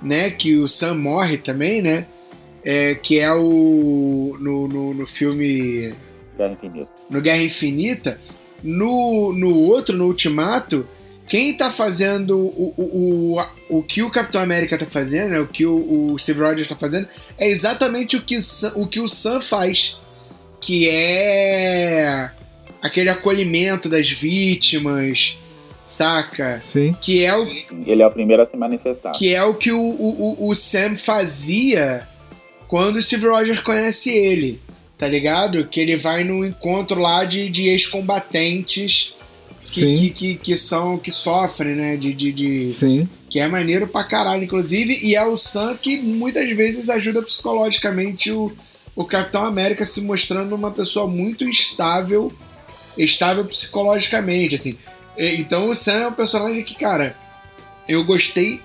né? 0.00 0.30
Que 0.30 0.54
o 0.54 0.68
Sam 0.68 0.94
morre 0.94 1.38
também, 1.38 1.82
né? 1.82 2.06
É, 2.64 2.94
que 2.94 3.18
é 3.18 3.32
o. 3.32 4.36
No, 4.38 4.68
no, 4.68 4.94
no 4.94 5.06
filme. 5.08 5.92
Guerra 6.38 6.52
Infinita. 6.52 6.88
No 7.10 7.20
Guerra 7.20 7.42
Infinita. 7.42 8.20
No, 8.62 9.32
no 9.32 9.52
outro, 9.52 9.96
no 9.96 10.06
Ultimato, 10.06 10.86
quem 11.26 11.56
tá 11.56 11.72
fazendo 11.72 12.38
o, 12.38 12.72
o, 12.76 13.36
o, 13.36 13.78
o 13.78 13.82
que 13.82 14.04
o 14.04 14.10
Capitão 14.10 14.40
América 14.40 14.78
tá 14.78 14.86
fazendo, 14.86 15.30
né? 15.30 15.40
O 15.40 15.48
que 15.48 15.66
o, 15.66 16.12
o 16.12 16.16
Steve 16.16 16.38
Rogers 16.42 16.68
tá 16.68 16.76
fazendo, 16.76 17.08
é 17.36 17.48
exatamente 17.48 18.16
o 18.16 18.22
que, 18.22 18.36
o 18.36 18.40
Sam- 18.40 18.72
o 18.76 18.86
que 18.86 19.00
o 19.00 19.08
Sam 19.08 19.40
faz. 19.40 19.96
Que 20.60 20.88
é 20.88 22.30
aquele 22.82 23.08
acolhimento 23.10 23.88
das 23.88 24.10
vítimas, 24.10 25.36
saca? 25.84 26.62
Sim. 26.64 26.94
Que 27.00 27.24
é 27.24 27.36
o, 27.36 27.44
Ele 27.86 28.02
é 28.02 28.06
o 28.06 28.10
primeiro 28.10 28.42
a 28.42 28.46
se 28.46 28.56
manifestar. 28.56 29.12
que 29.12 29.34
é 29.34 29.42
o 29.42 29.54
que 29.54 29.72
o, 29.72 29.80
o, 29.80 30.36
o- 30.40 30.48
o 30.48 30.54
Sam 30.54 30.96
fazia 30.96 32.06
quando 32.68 32.96
o 32.96 33.02
Steve 33.02 33.26
Rogers 33.26 33.60
conhece 33.60 34.10
ele, 34.10 34.60
tá 34.96 35.08
ligado? 35.08 35.64
Que 35.66 35.80
ele 35.80 35.96
vai 35.96 36.22
num 36.24 36.44
encontro 36.44 37.00
lá 37.00 37.24
de, 37.24 37.48
de 37.50 37.68
ex-combatentes 37.68 39.14
que, 39.70 39.96
que, 39.96 40.10
que, 40.10 40.34
que 40.36 40.56
são 40.56 40.98
que 40.98 41.10
sofrem, 41.12 41.74
né? 41.74 41.96
De, 41.96 42.12
de, 42.12 42.32
de- 42.32 42.74
Sim. 42.78 43.08
que 43.28 43.38
é 43.38 43.46
maneiro 43.48 43.86
pra 43.88 44.04
caralho, 44.04 44.42
inclusive, 44.44 44.98
e 45.02 45.14
é 45.14 45.24
o 45.24 45.36
Sam 45.36 45.76
que 45.80 45.98
muitas 46.00 46.48
vezes 46.56 46.88
ajuda 46.88 47.22
psicologicamente 47.22 48.30
o, 48.32 48.52
o 48.96 49.04
Capitão 49.04 49.44
América 49.44 49.84
se 49.84 50.00
mostrando 50.00 50.54
uma 50.54 50.70
pessoa 50.72 51.06
muito 51.06 51.44
instável, 51.44 52.32
estável 52.96 53.44
psicologicamente, 53.44 54.54
assim. 54.54 54.76
Então 55.16 55.68
o 55.68 55.74
Sam 55.74 55.92
é 56.02 56.08
um 56.08 56.12
personagem 56.12 56.62
que, 56.64 56.74
cara, 56.74 57.14
eu 57.88 58.04
gostei 58.04 58.60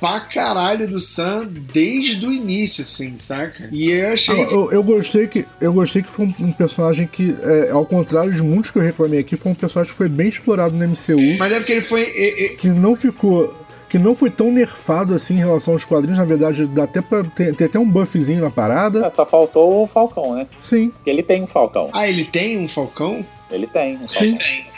pra 0.00 0.20
caralho 0.20 0.86
do 0.86 1.00
Sam 1.00 1.48
desde 1.72 2.26
o 2.26 2.32
início, 2.32 2.82
assim, 2.82 3.14
saca? 3.18 3.68
E 3.72 3.90
eu 3.90 4.12
achei. 4.12 4.34
Ah, 4.38 4.48
Eu, 4.50 4.72
eu 4.72 4.82
gostei 4.82 5.26
que 5.28 5.46
eu 5.60 5.72
gostei 5.72 6.02
que 6.02 6.10
foi 6.10 6.26
um, 6.26 6.34
um 6.40 6.52
personagem 6.52 7.06
que, 7.06 7.34
é, 7.42 7.70
ao 7.70 7.86
contrário 7.86 8.30
de 8.32 8.42
muitos 8.42 8.70
que 8.70 8.78
eu 8.78 8.82
reclamei 8.82 9.20
aqui, 9.20 9.36
foi 9.36 9.52
um 9.52 9.54
personagem 9.54 9.92
que 9.92 9.96
foi 9.96 10.08
bem 10.08 10.28
explorado 10.28 10.76
no 10.76 10.84
MCU, 10.86 11.38
Mas 11.38 11.52
é 11.52 11.56
porque 11.58 11.72
ele 11.72 11.80
foi. 11.82 12.02
e- 12.02 12.44
e- 12.46 12.48
que 12.56 12.68
não 12.68 12.94
ficou. 12.94 13.56
Que 13.88 13.98
não 13.98 14.12
foi 14.14 14.28
tão 14.28 14.50
nerfado 14.50 15.14
assim 15.14 15.34
em 15.34 15.38
relação 15.38 15.72
aos 15.72 15.84
quadrinhos. 15.84 16.18
Na 16.18 16.24
verdade, 16.24 16.66
dá 16.66 16.82
até 16.82 17.00
pra 17.00 17.22
ter, 17.22 17.54
ter 17.54 17.66
até 17.66 17.78
um 17.78 17.88
buffzinho 17.88 18.40
na 18.40 18.50
parada. 18.50 19.06
Ah, 19.06 19.10
Só 19.10 19.24
faltou 19.24 19.84
o 19.84 19.86
Falcão, 19.86 20.34
né? 20.34 20.48
Sim. 20.60 20.90
Ele 21.06 21.22
tem 21.22 21.44
um 21.44 21.46
Falcão. 21.46 21.90
Ah, 21.92 22.08
ele 22.08 22.24
tem 22.24 22.58
um 22.58 22.68
Falcão? 22.68 23.24
Ele 23.50 23.66
tem 23.66 23.96
um 23.96 24.08
Sim. 24.08 24.38
Falcão. 24.38 24.74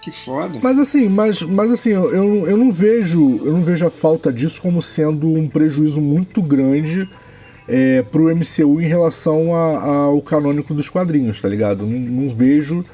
Que 0.00 0.12
foda. 0.12 0.58
Mas 0.62 0.78
assim, 0.78 1.08
mas, 1.08 1.42
mas 1.42 1.72
assim, 1.72 1.90
eu, 1.90 2.46
eu, 2.46 2.56
não 2.56 2.70
vejo. 2.70 3.40
Eu 3.44 3.52
não 3.52 3.60
vejo 3.62 3.86
a 3.86 3.90
falta 3.90 4.32
disso 4.32 4.60
como 4.60 4.80
sendo 4.80 5.28
um 5.28 5.48
prejuízo 5.48 6.00
muito 6.00 6.40
grande 6.40 7.08
é, 7.66 8.02
pro 8.02 8.34
MCU 8.34 8.80
em 8.80 8.86
relação 8.86 9.54
ao 9.54 10.20
canônico 10.22 10.72
dos 10.72 10.88
quadrinhos, 10.88 11.40
tá 11.40 11.48
ligado? 11.48 11.84
Não, 11.84 11.98
não 11.98 12.34
vejo 12.34 12.84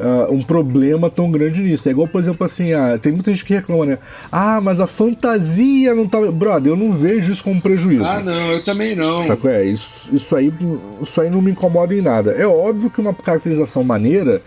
ah, 0.00 0.28
um 0.30 0.40
problema 0.40 1.10
tão 1.10 1.30
grande 1.30 1.60
nisso. 1.62 1.86
É 1.86 1.92
igual, 1.92 2.08
por 2.08 2.20
exemplo, 2.20 2.46
assim, 2.46 2.72
ah, 2.72 2.98
tem 2.98 3.12
muita 3.12 3.30
gente 3.30 3.44
que 3.44 3.52
reclama, 3.52 3.84
né? 3.84 3.98
Ah, 4.32 4.58
mas 4.60 4.80
a 4.80 4.86
fantasia 4.86 5.94
não 5.94 6.08
tá. 6.08 6.18
Brother, 6.32 6.72
eu 6.72 6.76
não 6.76 6.90
vejo 6.90 7.30
isso 7.30 7.44
como 7.44 7.60
prejuízo. 7.60 8.04
Ah, 8.04 8.22
não, 8.22 8.52
eu 8.52 8.64
também 8.64 8.96
não. 8.96 9.26
Saco? 9.26 9.46
É, 9.48 9.62
isso, 9.64 10.08
isso, 10.10 10.34
aí, 10.34 10.52
isso 11.02 11.20
aí 11.20 11.28
não 11.28 11.42
me 11.42 11.50
incomoda 11.50 11.94
em 11.94 12.00
nada. 12.00 12.32
É 12.32 12.46
óbvio 12.46 12.88
que 12.88 13.00
uma 13.00 13.12
caracterização 13.12 13.84
maneira 13.84 14.40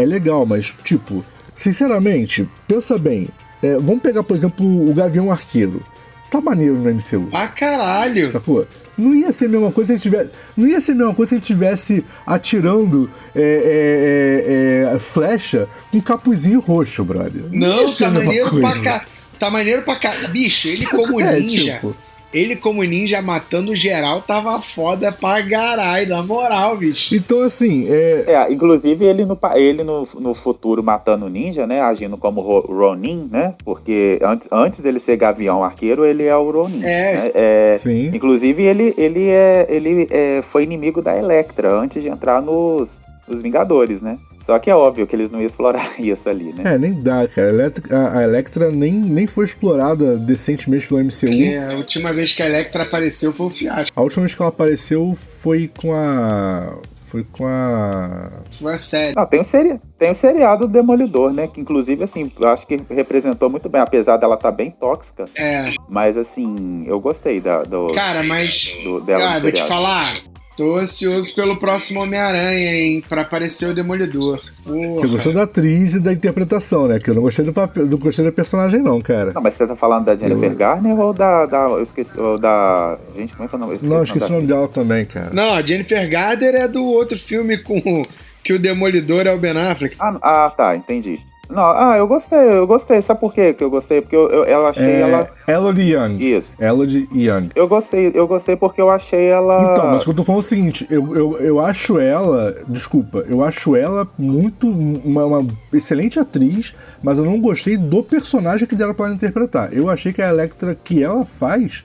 é 0.00 0.06
legal, 0.06 0.44
mas, 0.46 0.72
tipo, 0.84 1.24
sinceramente, 1.56 2.48
pensa 2.66 2.98
bem. 2.98 3.28
É, 3.62 3.74
vamos 3.78 4.02
pegar, 4.02 4.22
por 4.22 4.34
exemplo, 4.34 4.90
o 4.90 4.94
Gavião 4.94 5.30
Arqueiro. 5.30 5.84
Tá 6.30 6.40
maneiro 6.40 6.76
no 6.76 6.88
MCU. 6.94 7.28
Ah, 7.32 7.48
caralho. 7.48 8.30
Sacou? 8.32 8.66
Não 8.96 9.14
ia 9.14 9.32
ser 9.32 9.46
a 9.46 9.48
mesma 9.48 9.72
coisa 9.72 9.88
se 9.88 9.92
ele 9.94 10.00
tivesse. 10.00 10.30
Não 10.56 10.66
ia 10.68 10.80
ser 10.80 10.92
a 10.92 10.94
mesma 10.94 11.14
coisa 11.14 11.30
se 11.30 11.34
ele 11.36 11.42
tivesse 11.42 12.04
atirando 12.26 13.10
é, 13.34 13.40
é, 13.42 14.92
é, 14.92 14.94
é, 14.94 14.98
flecha 14.98 15.66
com 15.90 15.98
um 15.98 16.00
capuzinho 16.00 16.60
roxo, 16.60 17.02
brother. 17.02 17.42
Não, 17.50 17.88
a 17.88 17.92
tá 17.94 18.10
maneiro 18.10 18.50
coisa. 18.50 18.68
pra 18.68 18.80
cá. 18.82 19.04
Tá 19.38 19.50
maneiro 19.50 19.82
pra 19.82 19.96
cá. 19.96 20.12
Bicho, 20.28 20.68
ele 20.68 20.86
como 20.86 21.20
É, 21.20 21.40
ninja. 21.40 21.74
tipo. 21.74 21.96
Ele 22.32 22.54
como 22.54 22.82
ninja 22.84 23.20
matando 23.20 23.74
geral 23.74 24.20
tava 24.22 24.60
foda 24.62 25.10
pra 25.10 25.42
caralho, 25.42 26.08
na 26.08 26.22
moral, 26.22 26.76
bicho. 26.76 27.14
Então, 27.14 27.42
assim, 27.42 27.86
é, 27.88 28.24
É, 28.28 28.52
inclusive 28.52 29.04
ele 29.04 29.24
no, 29.24 29.36
ele 29.56 29.82
no, 29.82 30.06
no 30.18 30.32
futuro 30.34 30.82
matando 30.82 31.26
o 31.26 31.28
ninja, 31.28 31.66
né? 31.66 31.80
Agindo 31.80 32.16
como 32.16 32.40
Ro- 32.40 32.66
Ronin, 32.68 33.28
né? 33.30 33.54
Porque 33.64 34.18
antes, 34.22 34.46
antes 34.52 34.84
ele 34.84 35.00
ser 35.00 35.16
Gavião 35.16 35.64
Arqueiro, 35.64 36.04
ele 36.04 36.24
é 36.24 36.36
o 36.36 36.50
Ronin. 36.50 36.84
É, 36.84 37.14
né? 37.14 37.30
É, 37.34 37.78
Sim. 37.80 38.10
Inclusive 38.14 38.62
ele, 38.62 38.94
ele, 38.96 39.28
é, 39.28 39.66
ele 39.68 40.06
é, 40.10 40.42
foi 40.42 40.62
inimigo 40.62 41.02
da 41.02 41.16
Electra 41.16 41.70
antes 41.72 42.00
de 42.00 42.08
entrar 42.08 42.40
nos, 42.40 42.98
nos 43.28 43.42
Vingadores, 43.42 44.02
né? 44.02 44.18
Só 44.38 44.58
que 44.58 44.70
é 44.70 44.74
óbvio 44.74 45.06
que 45.06 45.14
eles 45.14 45.30
não 45.30 45.38
iam 45.38 45.46
explorar 45.46 45.88
isso 46.00 46.28
ali, 46.28 46.52
né? 46.52 46.74
É, 46.74 46.78
nem 46.78 47.00
dá, 47.02 47.26
cara. 47.28 47.48
A 47.48 47.50
Electra, 47.52 47.96
a- 47.98 48.18
a 48.18 48.22
Electra 48.24 48.70
nem, 48.70 48.92
nem 48.92 49.26
foi 49.26 49.44
explorada 49.44 50.18
decentemente 50.18 50.86
pelo 50.88 51.00
MCU. 51.00 51.26
Porque 51.26 51.56
a 51.68 51.72
última 51.76 52.12
vez 52.12 52.32
que 52.32 52.42
a 52.42 52.46
Electra 52.46 52.82
apareceu 52.84 53.32
foi 53.32 53.46
um 53.46 53.50
fiasco. 53.50 53.98
A 53.98 54.02
última 54.02 54.22
vez 54.22 54.34
que 54.34 54.42
ela 54.42 54.48
apareceu 54.50 55.14
foi 55.14 55.70
com 55.80 55.92
a. 55.94 56.78
Foi 57.06 57.24
com 57.24 57.44
a. 57.44 58.30
Foi 58.60 58.72
a 58.74 58.78
sério. 58.78 59.14
Não, 59.16 59.26
tem 59.26 59.40
o, 59.40 59.44
seri 59.44 59.80
tem 59.98 60.12
o 60.12 60.14
seriado 60.14 60.68
Demolidor, 60.68 61.32
né? 61.32 61.48
Que 61.48 61.60
inclusive, 61.60 62.04
assim, 62.04 62.30
eu 62.38 62.48
acho 62.48 62.64
que 62.68 62.80
representou 62.88 63.50
muito 63.50 63.68
bem, 63.68 63.80
apesar 63.80 64.16
dela 64.16 64.36
estar 64.36 64.52
bem 64.52 64.70
tóxica. 64.70 65.26
É. 65.34 65.72
Mas 65.88 66.16
assim, 66.16 66.84
eu 66.86 67.00
gostei 67.00 67.40
da, 67.40 67.64
do, 67.64 67.88
Cara, 67.92 68.22
mas. 68.22 68.72
do- 68.84 69.00
dela 69.00 69.34
Ah, 69.34 69.38
vou 69.40 69.50
te 69.50 69.62
falar. 69.64 70.20
Tô 70.56 70.76
ansioso 70.76 71.34
pelo 71.34 71.56
próximo 71.56 72.00
Homem-Aranha, 72.00 72.74
hein? 72.74 73.04
Pra 73.08 73.22
aparecer 73.22 73.70
o 73.70 73.74
Demolidor. 73.74 74.38
Você 74.62 74.70
Porra. 74.70 75.08
gostou 75.08 75.32
da 75.32 75.42
atriz 75.44 75.94
e 75.94 76.00
da 76.00 76.12
interpretação, 76.12 76.86
né? 76.86 76.98
Que 76.98 77.10
eu 77.10 77.14
não 77.14 77.22
gostei 77.22 77.44
do 77.44 77.52
papel, 77.52 77.86
não 77.86 77.98
gostei 77.98 78.24
da 78.24 78.32
personagem, 78.32 78.82
não, 78.82 79.00
cara. 79.00 79.32
Não, 79.32 79.40
mas 79.40 79.54
você 79.54 79.66
tá 79.66 79.74
falando 79.74 80.04
da 80.04 80.16
Jennifer 80.16 80.54
Garner 80.54 80.98
ou 80.98 81.14
da, 81.14 81.46
da. 81.46 81.58
Eu 81.62 81.82
esqueci. 81.82 82.18
Ou 82.20 82.38
da. 82.38 82.98
Gente, 83.16 83.34
como 83.34 83.44
é 83.46 83.48
que 83.48 83.54
é 83.54 83.56
o 83.56 83.60
nome? 83.60 83.76
Eu 83.80 83.88
Não, 83.88 84.00
o 84.00 84.02
esqueci 84.02 84.26
o 84.26 84.32
nome 84.32 84.46
dela 84.46 84.68
também, 84.68 85.06
cara. 85.06 85.30
Não, 85.32 85.54
a 85.54 85.62
Jennifer 85.62 86.10
Garner 86.10 86.54
é 86.54 86.68
do 86.68 86.84
outro 86.84 87.18
filme 87.18 87.56
com 87.58 88.02
que 88.42 88.52
o 88.52 88.58
Demolidor 88.58 89.26
é 89.26 89.32
o 89.32 89.38
Ben 89.38 89.56
Affleck. 89.56 89.96
Ah, 89.98 90.18
ah, 90.20 90.50
tá, 90.54 90.76
entendi. 90.76 91.20
Não, 91.50 91.62
ah, 91.62 91.96
eu 91.98 92.06
gostei, 92.06 92.38
eu 92.38 92.66
gostei. 92.66 93.02
Sabe 93.02 93.20
por 93.20 93.34
quê 93.34 93.52
que 93.52 93.64
eu 93.64 93.70
gostei? 93.70 94.00
Porque 94.00 94.14
eu, 94.14 94.28
eu, 94.28 94.66
achei 94.66 94.84
É. 94.84 95.00
ela. 95.00 95.26
Elodie 95.48 95.92
Young. 95.94 96.16
Isso. 96.22 96.54
Elodie 96.60 97.08
Young. 97.12 97.48
Eu 97.54 97.66
gostei, 97.66 98.12
eu 98.14 98.26
gostei 98.28 98.54
porque 98.54 98.80
eu 98.80 98.88
achei 98.88 99.26
ela. 99.26 99.72
Então, 99.72 99.86
mas 99.88 100.02
o 100.02 100.04
que 100.04 100.10
eu 100.10 100.14
tô 100.14 100.24
falando 100.24 100.42
é 100.42 100.44
o 100.44 100.48
seguinte, 100.48 100.86
eu, 100.88 101.16
eu, 101.16 101.36
eu 101.40 101.60
acho 101.60 101.98
ela, 101.98 102.54
desculpa, 102.68 103.24
eu 103.26 103.42
acho 103.42 103.74
ela 103.74 104.06
muito, 104.16 104.68
uma, 104.68 105.24
uma 105.24 105.46
excelente 105.72 106.18
atriz, 106.20 106.72
mas 107.02 107.18
eu 107.18 107.24
não 107.24 107.40
gostei 107.40 107.76
do 107.76 108.02
personagem 108.02 108.66
que 108.66 108.76
deram 108.76 108.94
pra 108.94 109.06
ela 109.06 109.14
interpretar. 109.14 109.72
Eu 109.72 109.88
achei 109.90 110.12
que 110.12 110.22
a 110.22 110.28
Electra 110.28 110.76
que 110.76 111.02
ela 111.02 111.24
faz, 111.24 111.82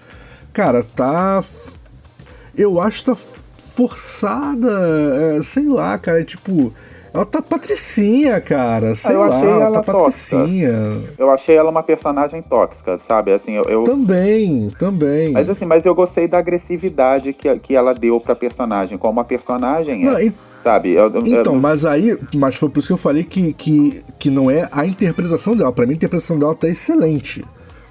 cara, 0.54 0.84
tá. 0.84 1.42
Eu 2.56 2.80
acho 2.80 3.00
que 3.00 3.06
tá 3.06 3.16
forçada, 3.16 4.70
é, 5.38 5.42
sei 5.42 5.68
lá, 5.68 5.98
cara, 5.98 6.22
é 6.22 6.24
tipo. 6.24 6.72
Ela 7.16 7.26
tá 7.26 7.42
patricinha, 7.42 8.40
cara, 8.42 8.94
sei 8.96 9.16
eu 9.16 9.20
lá, 9.22 9.26
achei 9.28 9.50
ela 9.50 9.64
ela 9.66 9.82
tá 9.84 9.94
tóxica. 9.94 10.38
patricinha. 10.38 11.02
Eu 11.18 11.30
achei 11.32 11.56
ela 11.56 11.70
uma 11.70 11.84
personagem 11.84 12.42
tóxica, 12.42 12.98
sabe? 12.98 13.32
Assim, 13.34 13.54
eu. 13.54 13.64
eu- 13.66 13.84
Também, 13.84 14.70
também. 14.78 15.32
Mas 15.32 15.50
assim, 15.50 15.66
mas 15.66 15.86
eu 15.86 15.96
gostei 15.96 16.28
da 16.28 16.38
agressividade 16.38 17.34
que, 17.34 17.58
que 17.60 17.76
ela 17.76 17.94
deu 17.94 18.20
pra 18.20 18.36
personagem, 18.36 18.98
como 18.98 19.20
a 19.20 19.24
personagem 19.24 20.04
é. 20.04 20.06
Não, 20.06 20.20
e- 20.20 20.34
Sabe? 20.62 20.94
Eu- 20.94 21.12
Então, 21.24 21.54
eu- 21.54 21.62
mas 21.62 21.86
aí, 21.86 22.18
mas 22.34 22.56
foi 22.56 22.70
por 22.70 22.80
isso 22.80 22.88
que 22.88 22.94
eu 22.94 22.98
falei 22.98 23.24
que, 23.24 23.54
que, 23.54 24.02
que 24.18 24.32
não 24.32 24.50
é 24.50 24.68
a 24.72 24.84
interpretação 24.84 25.56
dela. 25.56 25.72
Pra 25.72 25.86
mim, 25.86 25.92
a 25.94 25.96
interpretação 25.96 26.40
dela 26.40 26.56
tá 26.56 26.68
excelente. 26.68 27.46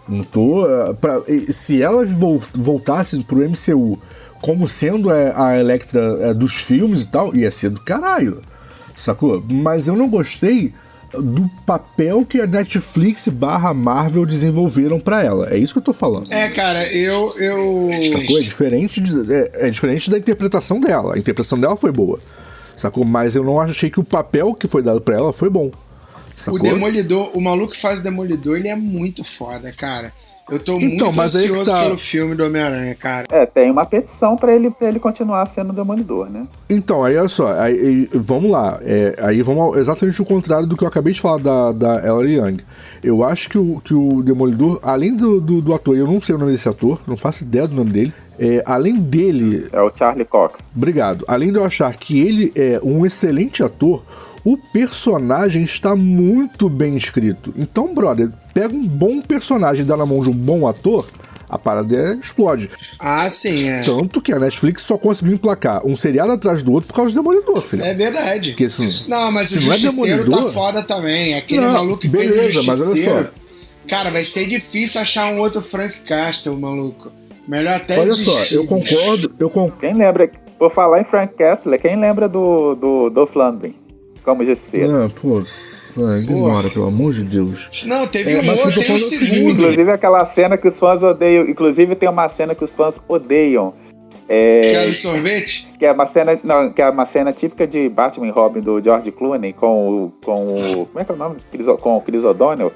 Não 0.09 0.25
tô. 0.25 0.67
eh, 0.69 0.93
pra- 1.01 1.23
se 1.51 1.81
ela 1.81 2.05
vol- 2.05 2.43
voltasse 2.53 3.23
pro 3.25 3.43
MCU 3.49 3.97
como 4.43 4.67
sendo 4.69 5.09
a, 5.09 5.47
a 5.51 5.59
Electra 5.59 6.01
eh, 6.21 6.35
dos 6.35 6.53
filmes 6.53 7.03
e 7.03 7.09
tal, 7.13 7.33
ia 7.35 7.49
ser 7.51 7.71
do 7.71 7.81
caralho. 7.81 8.43
Sacou? 8.97 9.43
Mas 9.49 9.89
eu 9.89 9.97
não 9.97 10.09
gostei 10.09 10.73
do 11.13 11.49
papel 11.65 12.25
que 12.27 12.41
a 12.41 12.47
Netflix 12.47 13.29
barra 13.29 13.73
Marvel 13.73 14.27
desenvolveram 14.27 14.99
pra 14.99 15.23
ela. 15.23 15.49
É 15.51 15.57
isso 15.57 15.73
que 15.73 15.79
eu 15.79 15.83
tô 15.85 15.93
falando. 15.93 16.33
É, 16.33 16.49
cara, 16.51 16.93
eu. 16.93 17.33
eu... 17.39 17.91
Sacou? 18.11 18.39
É 18.39 18.43
diferente, 18.43 19.01
de- 19.01 19.33
é, 19.33 19.69
é 19.69 19.71
diferente 19.71 20.11
da 20.11 20.19
interpretação 20.19 20.81
dela. 20.81 21.15
A 21.15 21.19
interpretação 21.19 21.59
dela 21.59 21.77
foi 21.77 21.93
boa. 21.93 22.19
Sacou? 22.77 23.05
Mas 23.05 23.37
eu 23.37 23.45
não 23.45 23.61
achei 23.61 23.89
que 23.91 24.01
o 24.01 24.05
papel 24.05 24.55
que 24.55 24.67
foi 24.67 24.83
dado 24.83 25.01
pra 25.01 25.17
ela 25.17 25.33
foi 25.33 25.49
bom. 25.49 25.71
Sacou? 26.37 26.59
O 26.59 26.63
Demolidor, 26.63 27.31
o 27.37 27.41
maluco 27.41 27.73
que 27.73 27.81
faz 27.81 28.01
o 28.01 28.03
Demolidor, 28.03 28.57
ele 28.59 28.69
é 28.69 28.75
muito 28.77 29.23
foda, 29.23 29.71
cara. 29.73 30.13
Eu 30.51 30.59
tô 30.59 30.79
Então, 30.79 31.07
muito 31.07 31.17
mas 31.17 31.35
aí 31.35 31.45
que 31.45 31.51
ansioso 31.53 31.71
tá. 31.71 31.83
pelo 31.85 31.97
filme 31.97 32.35
do 32.35 32.45
Homem-Aranha, 32.45 32.95
cara. 32.95 33.27
É, 33.31 33.47
tem 33.47 33.71
uma 33.71 33.87
petição 33.87 34.37
pra 34.37 34.55
ele, 34.55 34.71
pra 34.71 34.89
ele 34.89 35.01
continuar 35.01 35.47
sendo 35.47 35.73
demolidor, 35.73 36.29
né? 36.29 36.47
Então, 36.69 37.03
aí 37.03 37.17
olha 37.17 37.29
só, 37.29 37.53
aí, 37.55 37.73
aí, 37.79 38.09
vamos 38.15 38.51
lá. 38.51 38.79
É, 38.83 39.17
aí 39.23 39.41
vamos 39.41 39.63
ao- 39.63 39.77
exatamente 39.79 40.21
o 40.21 40.25
contrário 40.25 40.67
do 40.67 40.77
que 40.77 40.85
eu 40.85 40.89
acabei 40.89 41.15
de 41.15 41.21
falar 41.21 41.39
da, 41.39 41.73
da 41.73 42.07
Ellery 42.07 42.35
Young. 42.35 42.57
Eu 43.03 43.25
acho 43.25 43.49
que 43.49 43.57
o, 43.57 43.81
que 43.83 43.95
o 43.95 44.23
Demolidor, 44.23 44.79
além 44.83 45.17
do, 45.17 45.41
do, 45.41 45.63
do 45.63 45.73
ator, 45.73 45.97
eu 45.97 46.07
não 46.07 46.21
sei 46.21 46.35
o 46.35 46.39
nome 46.39 46.53
desse 46.53 46.69
ator, 46.69 47.01
não 47.07 47.17
faço 47.17 47.43
ideia 47.43 47.67
do 47.67 47.75
nome 47.77 47.91
dele. 47.91 48.13
É, 48.39 48.63
além 48.67 48.97
dele, 49.01 49.67
É 49.73 49.81
o 49.81 49.91
Charlie 49.97 50.25
Cox. 50.27 50.61
Obrigado. 50.77 51.25
Além 51.27 51.53
de 51.53 51.57
eu 51.57 51.65
achar 51.65 51.95
que 51.97 52.21
ele 52.21 52.53
é 52.55 52.81
um 52.85 53.07
excelente 53.07 53.63
ator, 53.63 54.03
o 54.45 54.57
personagem 54.59 55.63
está 55.65 55.97
muito 55.97 56.69
bem 56.69 56.97
escrito. 56.97 57.53
Então, 57.57 57.95
brother, 57.95 58.31
pega 58.53 58.75
um 58.75 58.87
bom 58.87 59.21
personagem 59.21 59.83
e 59.83 59.87
dá 59.89 59.97
na 59.97 60.05
mão 60.07 60.21
de 60.21 60.29
um 60.31 60.35
bom 60.35 60.67
ator, 60.69 61.07
a 61.49 61.59
parada 61.59 61.95
é- 61.97 62.15
explode. 62.17 62.69
Ah, 63.01 63.29
sim, 63.31 63.69
é. 63.69 63.83
Tanto 63.83 64.21
que 64.21 64.33
a 64.33 64.39
Netflix 64.39 64.83
só 64.83 64.99
conseguiu 64.99 65.35
emplacar 65.35 65.87
um 65.87 65.95
seriado 65.95 66.33
atrás 66.33 66.63
do 66.63 66.73
outro 66.73 66.89
por 66.89 66.95
causa 66.97 67.11
do 67.15 67.17
Demolidor, 67.23 67.63
filho. 67.63 67.83
É 67.83 67.95
verdade. 67.95 68.51
Porque 68.51 68.65
isso, 68.65 68.83
Não, 69.09 69.31
mas 69.33 69.51
o 69.51 69.59
se 69.61 69.67
não 69.67 69.73
é 69.73 69.79
Justiceiro 69.79 70.19
tá 70.25 70.31
Demolidor- 70.31 70.53
foda 70.53 70.83
também. 70.83 71.35
Aquele 71.35 71.61
Não, 71.61 71.73
maluco 71.73 71.99
que 72.03 72.09
fez 72.09 72.29
beleza, 72.35 72.61
o 72.61 72.65
mas 72.65 72.81
olha 72.81 73.05
só. 73.05 73.31
Cara, 73.89 74.11
vai 74.11 74.25
ser 74.25 74.47
difícil 74.49 75.01
achar 75.01 75.33
um 75.33 75.39
outro 75.41 75.61
Frank 75.61 76.01
Castle, 76.07 76.57
maluco. 76.59 77.13
Melhor 77.47 77.75
até 77.77 77.99
Olha 78.01 78.15
só, 78.15 78.25
desistir. 78.33 78.55
eu 78.57 78.67
concordo, 78.67 79.35
eu 79.39 79.51
concordo. 79.51 79.77
Quem 79.79 79.93
lembra, 79.95 80.31
por 80.59 80.73
falar 80.73 81.03
em 81.03 81.05
Frank 81.05 81.35
Castle, 81.35 81.79
quem 81.79 81.95
lembra 82.01 82.27
do, 82.27 82.75
do 82.75 83.11
Dolph 83.11 83.35
Lundgren 83.37 83.75
como 84.25 84.45
justiceiro? 84.45 84.91
Ah, 84.91 85.09
pô, 85.21 85.43
ah, 85.97 86.19
ignora, 86.19 86.71
pelo 86.71 86.87
amor 86.87 87.13
de 87.13 87.25
Deus. 87.25 87.71
Não, 87.85 88.07
teve 88.07 88.33
É, 88.33 88.41
um 88.41 88.45
mas 88.45 88.61
que 88.61 88.67
outro, 88.67 88.81
é 88.81 88.95
o 88.95 88.99
seguinte, 88.99 89.33
segundo. 89.33 89.51
Inclusive 89.53 89.91
aquela 89.93 90.25
cena 90.25 90.57
que 90.57 90.69
os 90.69 90.79
fãs 90.79 91.03
odeiam. 91.03 91.49
Inclusive 91.49 91.95
tem 91.95 92.09
uma 92.09 92.29
cena 92.29 92.55
que 92.55 92.65
os 92.65 92.75
fãs 92.75 93.01
odeiam. 93.09 93.75
É, 94.29 94.71
Quero 94.71 94.95
sorvete? 94.95 95.71
que 95.79 95.85
é 95.85 95.93
uma 95.93 96.09
cena, 96.09 96.41
não, 96.43 96.73
que 96.73 96.81
é 96.81 96.89
uma 96.89 97.05
cena 97.05 97.31
típica 97.31 97.67
de 97.67 97.91
Batman 97.91 98.27
e 98.27 98.31
Robin 98.31 98.61
do 98.61 98.83
George 98.83 99.13
Clooney 99.13 99.53
com 99.53 100.05
o, 100.07 100.13
com 100.25 100.55
o 100.55 100.87
como 100.87 100.99
é 100.99 101.05
que 101.05 101.13
é 101.13 101.15
o 101.15 101.19
nome? 101.19 101.37
Com 101.81 101.97
o 101.97 102.01
Chris 102.01 102.25
O'Donnell 102.25 102.73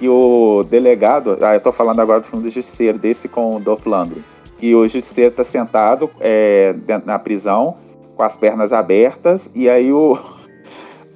e 0.00 0.08
o 0.08 0.64
delegado. 0.68 1.38
Ah, 1.40 1.54
eu 1.54 1.60
tô 1.60 1.70
falando 1.70 2.00
agora 2.00 2.20
do 2.20 2.26
filme 2.26 2.42
do 2.42 2.50
Justiceiro 2.50 2.98
desse 2.98 3.28
com 3.28 3.56
o 3.56 3.60
Dolph 3.60 3.86
Lundgren. 3.86 4.24
E 4.60 4.74
o 4.74 4.88
Justiceiro 4.88 5.30
tá 5.30 5.44
sentado 5.44 6.10
é, 6.20 6.74
na 7.06 7.16
prisão 7.16 7.76
com 8.16 8.22
as 8.24 8.36
pernas 8.36 8.72
abertas 8.72 9.48
e 9.54 9.70
aí 9.70 9.92
o 9.92 10.18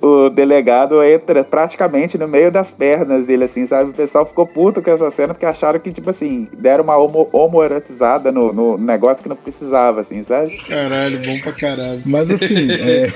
o 0.03 0.29
delegado 0.29 1.01
entra 1.03 1.45
praticamente 1.45 2.19
no 2.19 2.27
meio 2.27 2.51
das 2.51 2.73
pernas 2.73 3.25
dele, 3.27 3.45
assim, 3.45 3.67
sabe? 3.67 3.91
O 3.91 3.95
pessoal 3.95 4.27
ficou 4.27 4.45
puto 4.47 4.83
com 4.83 4.91
essa 4.91 5.09
cena 5.13 5.33
porque 5.33 5.47
acharam 5.47 5.79
que, 5.79 5.93
tipo 5.93 6.11
assim, 6.11 6.49
deram 6.59 6.83
uma 6.83 6.97
homo, 6.97 7.29
homoerotizada 7.33 8.33
no, 8.33 8.53
no 8.53 8.77
negócio 8.77 9.23
que 9.23 9.29
não 9.29 9.37
precisava, 9.37 10.01
assim, 10.01 10.23
sabe? 10.25 10.57
Caralho, 10.67 11.19
bom 11.25 11.39
pra 11.41 11.53
caralho. 11.53 12.03
Mas 12.05 12.31
assim, 12.31 12.69
é. 12.83 13.07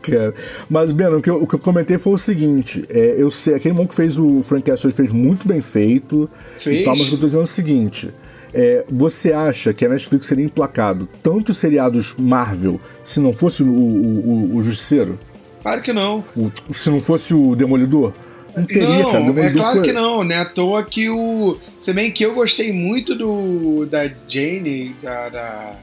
cara. 0.02 0.34
Mas, 0.70 0.90
Beno, 0.92 1.18
o 1.18 1.22
que, 1.22 1.28
eu, 1.30 1.42
o 1.42 1.46
que 1.46 1.54
eu 1.54 1.58
comentei 1.58 1.98
foi 1.98 2.14
o 2.14 2.18
seguinte: 2.18 2.84
é, 2.88 3.16
eu 3.18 3.30
sei, 3.30 3.54
aquele 3.54 3.74
irmão 3.74 3.86
que 3.86 3.94
fez 3.94 4.16
o 4.18 4.42
Frank 4.42 4.62
Castle 4.62 4.90
fez 4.92 5.12
muito 5.12 5.46
bem 5.46 5.60
feito. 5.60 6.30
Fez? 6.58 6.80
E 6.80 6.84
tal, 6.84 6.96
mas 6.96 7.10
eu 7.12 7.18
tô 7.18 7.26
dizendo 7.26 7.40
é 7.40 7.44
o 7.44 7.46
seguinte. 7.46 8.10
é, 8.54 8.84
você 8.90 9.32
acha 9.34 9.74
que 9.74 9.84
a 9.84 9.88
Netflix 9.90 10.24
seria 10.26 10.44
emplacado 10.44 11.06
tantos 11.22 11.58
seriados 11.58 12.14
Marvel 12.18 12.80
se 13.04 13.20
não 13.20 13.32
fosse 13.32 13.62
o, 13.62 13.66
o, 13.66 13.70
o- 14.52 14.56
o 14.56 14.62
Justiceiro? 14.62 15.18
Claro 15.66 15.82
que 15.82 15.92
não. 15.92 16.22
O- 16.36 16.52
se 16.72 16.88
não 16.88 17.00
fosse 17.00 17.34
o 17.34 17.56
Demolidor? 17.56 18.14
Não 18.56 18.64
teria, 18.64 18.86
não, 19.02 19.10
cara. 19.10 19.24
O 19.24 19.24
é 19.24 19.32
Demolidor 19.32 19.62
claro 19.62 19.76
foi- 19.78 19.86
que 19.86 19.92
não, 19.92 20.22
né? 20.22 20.36
À 20.38 20.44
toa 20.44 20.84
que 20.84 21.10
o. 21.10 21.58
Se 21.76 21.92
bem 21.92 22.12
que 22.12 22.24
eu 22.24 22.34
gostei 22.34 22.72
muito 22.72 23.16
do. 23.16 23.84
da 23.86 24.08
Jane, 24.28 24.94
da. 25.02 25.28
da- 25.28 25.74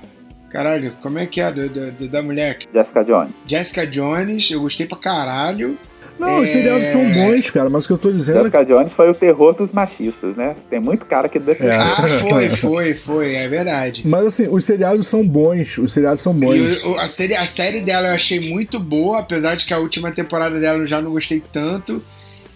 Caralho, 0.49 0.95
como 1.01 1.17
é 1.19 1.25
que 1.25 1.41
é? 1.41 1.51
Da, 1.51 1.65
da, 1.65 1.89
da 2.07 2.21
mulher? 2.23 2.59
Jessica 2.73 3.03
Jones. 3.03 3.33
Jessica 3.45 3.85
Jones, 3.87 4.51
eu 4.51 4.61
gostei 4.61 4.85
pra 4.85 4.97
caralho. 4.97 5.77
Não, 6.19 6.41
os 6.41 6.49
É. 6.49 6.53
seriados 6.53 6.87
são 6.87 7.03
bons, 7.11 7.49
cara, 7.49 7.69
mas 7.69 7.83
o 7.83 7.87
que 7.87 7.93
eu 7.93 7.97
tô 7.97 8.11
dizendo 8.11 8.37
é. 8.39 8.43
Jessica 8.43 8.65
Jones 8.65 8.93
foi 8.93 9.09
o 9.09 9.13
terror 9.13 9.53
dos 9.53 9.73
machistas, 9.73 10.35
né? 10.35 10.55
Tem 10.69 10.79
muito 10.79 11.05
cara 11.05 11.27
que 11.27 11.39
defende. 11.39 11.71
É. 11.71 11.75
Ah, 11.77 12.07
foi, 12.19 12.49
foi, 12.55 12.93
foi, 12.93 13.35
é 13.35 13.47
verdade. 13.47 14.03
Mas 14.05 14.25
assim, 14.27 14.47
os 14.49 14.63
seriados 14.63 15.05
são 15.07 15.27
bons. 15.27 15.77
Os 15.77 15.91
seriados 15.91 16.21
são 16.21 16.33
bons. 16.33 16.55
E 16.55 16.85
o- 16.85 16.97
a, 16.99 17.07
série, 17.07 17.35
a 17.35 17.45
série 17.45 17.81
dela 17.81 18.09
eu 18.09 18.13
achei 18.15 18.39
muito 18.39 18.79
boa, 18.79 19.19
apesar 19.19 19.55
de 19.55 19.65
que 19.65 19.73
a 19.73 19.79
última 19.79 20.11
temporada 20.11 20.59
dela 20.59 20.79
eu 20.79 20.87
já 20.87 21.01
não 21.01 21.11
gostei 21.11 21.41
tanto. 21.51 22.03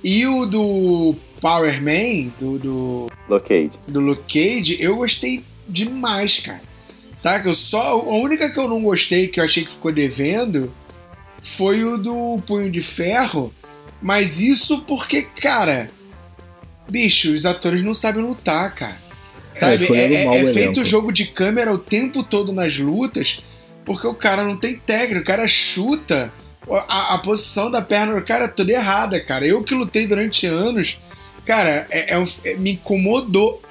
E 0.03 0.25
o 0.27 0.45
do 0.45 1.15
Power 1.41 1.81
Man, 1.81 2.31
do, 2.39 2.57
do, 2.59 3.07
Luke 3.27 3.49
Cage. 3.49 3.71
do 3.87 3.99
Luke 3.99 4.21
Cage, 4.31 4.77
eu 4.79 4.95
gostei 4.95 5.43
demais, 5.67 6.39
cara. 6.39 6.61
Saca? 7.15 7.49
Eu 7.49 7.55
só, 7.55 7.81
a 7.81 8.15
única 8.15 8.49
que 8.51 8.59
eu 8.59 8.67
não 8.67 8.81
gostei, 8.81 9.27
que 9.27 9.39
eu 9.39 9.43
achei 9.43 9.65
que 9.65 9.71
ficou 9.71 9.91
devendo, 9.91 10.71
foi 11.43 11.83
o 11.83 11.97
do 11.97 12.41
Punho 12.45 12.69
de 12.71 12.81
Ferro. 12.81 13.53
Mas 14.01 14.39
isso 14.39 14.81
porque, 14.81 15.23
cara, 15.23 15.89
bicho, 16.89 17.33
os 17.33 17.45
atores 17.45 17.83
não 17.83 17.93
sabem 17.93 18.23
lutar, 18.23 18.73
cara. 18.75 18.97
Sabe? 19.51 19.83
escolheram 19.83 20.15
É, 20.15 20.23
é- 20.37 20.41
é 20.49 20.53
feito 20.53 20.83
jogo 20.85 21.11
de 21.11 21.25
câmera 21.25 21.73
o 21.73 21.77
tempo 21.77 22.21
todo 22.23 22.51
nas 22.51 22.77
lutas, 22.77 23.41
porque 23.85 24.05
o 24.05 24.13
cara 24.13 24.43
não 24.43 24.55
tem 24.57 24.77
técnica, 24.77 25.21
o 25.21 25.23
cara 25.25 25.47
chuta 25.47 26.31
a, 26.69 27.15
a 27.15 27.17
posição 27.19 27.71
da 27.71 27.81
perna 27.81 28.15
do 28.15 28.25
cara 28.25 28.45
é 28.45 28.49
toda 28.49 28.71
errada, 28.71 29.19
cara. 29.21 29.47
Eu 29.47 29.63
que 29.63 29.73
lutei 29.73 30.05
durante 30.05 30.45
anos, 30.45 30.99
cara, 31.45 31.87
é, 31.89 32.13
é 32.15 32.23
é- 32.43 32.55
me 32.55 32.73
incomodou. 32.73 33.61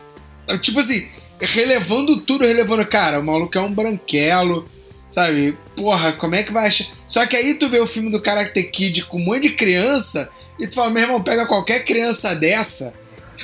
É, 0.49 0.57
Tipo 0.59 0.81
assim, 0.81 1.07
relevando 1.41 2.17
tudo, 2.17 2.47
relevando, 2.47 2.87
cara, 2.87 3.21
o 3.21 3.25
maluco 3.25 3.57
é 3.57 3.61
um 3.61 3.73
branquelo, 3.73 4.67
sabe? 5.11 5.57
Porra, 5.77 6.13
como 6.15 6.35
é 6.35 6.43
que 6.43 6.53
vai 6.53 6.69
achar? 6.69 6.87
Só 7.07 7.25
que 7.27 7.37
aí 7.37 7.55
tu 7.55 7.69
vê 7.69 7.79
o 7.81 7.87
filme 7.87 8.11
do 8.11 8.21
Karate 8.21 8.63
Kid 8.65 9.05
com 9.07 9.19
um 9.19 9.25
monte 9.25 9.43
de 9.43 9.51
criança 9.55 10.29
e 10.59 10.67
tu 10.67 10.75
fala, 10.75 10.91
meu 10.91 11.03
irmão, 11.03 11.23
pega 11.23 11.47
qualquer 11.47 11.85
criança 11.85 12.35
dessa 12.35 12.93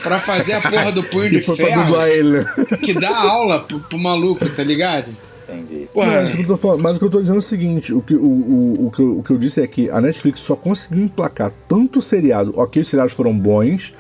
pra 0.03 0.19
fazer 0.19 0.55
a 0.55 0.61
porra 0.63 0.91
do 0.91 1.03
punho 1.05 1.31
de 1.31 1.41
ferro 1.57 1.83
dublar 1.85 2.09
ele. 2.09 2.45
que 2.83 2.95
dá 2.95 3.17
aula 3.17 3.61
pro, 3.61 3.79
pro 3.81 3.99
maluco, 3.99 4.49
tá 4.51 4.65
ligado? 4.65 5.15
Entendi. 5.49 5.87
Porra, 5.93 6.23
Não, 6.23 6.45
tô 6.45 6.57
falando. 6.57 6.81
Mas 6.83 6.97
o 6.97 6.99
que 7.01 7.05
eu 7.05 7.11
tô 7.11 7.21
dizendo 7.21 7.37
é 7.37 7.39
o 7.39 7.43
seguinte: 7.43 7.93
o 7.93 8.01
que, 8.01 8.15
o, 8.15 8.25
o, 8.25 8.87
o, 8.87 8.91
que 8.91 9.01
eu, 9.01 9.19
o 9.19 9.23
que 9.23 9.31
eu 9.31 9.37
disse 9.39 9.61
é 9.61 9.67
que 9.67 9.91
a 9.91 10.01
Netflix 10.01 10.41
só 10.41 10.57
conseguiu 10.57 11.05
emplacar 11.05 11.53
tanto 11.69 12.01
seriado. 12.01 12.53
Ok, 12.57 12.81
os 12.81 12.89
seriados 12.89 13.13
foram 13.13 13.37
bons. 13.39 13.93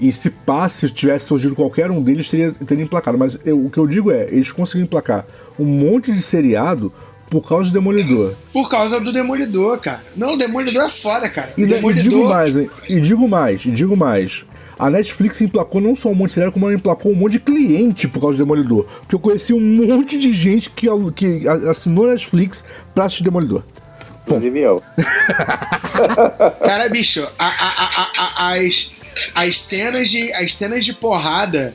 E 0.00 0.12
se 0.12 0.28
passe, 0.30 0.86
se 0.88 0.92
tivesse 0.92 1.26
surgido 1.26 1.54
qualquer 1.54 1.90
um 1.90 2.02
deles, 2.02 2.28
teria, 2.28 2.50
teria 2.52 2.82
emplacado. 2.84 3.16
Mas 3.16 3.38
eu- 3.44 3.64
o 3.66 3.70
que 3.70 3.78
eu 3.78 3.86
digo 3.86 4.10
é: 4.10 4.26
eles 4.30 4.50
conseguiram 4.50 4.84
emplacar 4.86 5.24
um 5.58 5.64
monte 5.64 6.10
de 6.12 6.20
seriado 6.20 6.92
por 7.30 7.46
causa 7.46 7.70
do 7.70 7.74
Demolidor. 7.74 8.34
por 8.52 8.68
causa 8.68 9.00
do 9.00 9.12
Demolidor, 9.12 9.80
cara. 9.80 10.02
Não, 10.16 10.34
o 10.34 10.36
Demolidor 10.36 10.84
é 10.84 10.88
foda, 10.90 11.28
cara. 11.28 11.52
E, 11.56 11.62
o 11.62 11.66
e 11.66 11.68
Demolidor. 11.68 12.02
digo 12.02 12.28
mais, 12.28 12.56
hein? 12.56 12.70
E 12.88 13.00
digo 13.00 13.28
mais, 13.28 13.64
e 13.66 13.70
digo 13.70 13.96
mais. 13.96 14.44
A 14.78 14.90
Netflix 14.90 15.40
emplacou 15.40 15.80
não 15.80 15.94
só 15.96 16.10
um 16.10 16.14
monte 16.14 16.28
de 16.28 16.34
seriado, 16.34 16.52
como 16.52 16.66
ela 16.66 16.74
emplacou 16.74 17.10
um 17.10 17.14
monte 17.14 17.32
de 17.32 17.40
cliente 17.40 18.06
por 18.06 18.20
causa 18.20 18.36
do 18.36 18.44
Demolidor. 18.44 18.84
Porque 19.00 19.14
eu 19.14 19.18
conheci 19.18 19.52
um 19.54 19.58
monte 19.60 20.18
de 20.18 20.32
gente 20.32 20.68
que, 20.70 20.86
que 21.14 21.48
assinou 21.48 22.04
a 22.06 22.10
Netflix 22.10 22.62
pra 22.94 23.04
assistir 23.06 23.24
Demolidor. 23.24 23.62
Inclusive 24.26 24.60
eu. 24.60 24.82
Cara, 26.60 26.88
bicho, 26.90 27.26
a- 27.38 27.46
a- 27.46 27.84
a- 27.84 28.12
a- 28.18 28.52
as, 28.54 28.90
as 29.34 29.60
cenas 29.60 30.10
de. 30.10 30.32
As 30.34 30.54
cenas 30.54 30.84
de 30.84 30.92
porrada. 30.92 31.74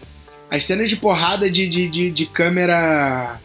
As 0.49 0.65
cenas 0.65 0.89
de 0.89 0.97
porrada 0.97 1.49
de, 1.49 1.67
de, 1.67 1.87
de, 1.87 2.11
de 2.11 2.25
câmera. 2.25 3.39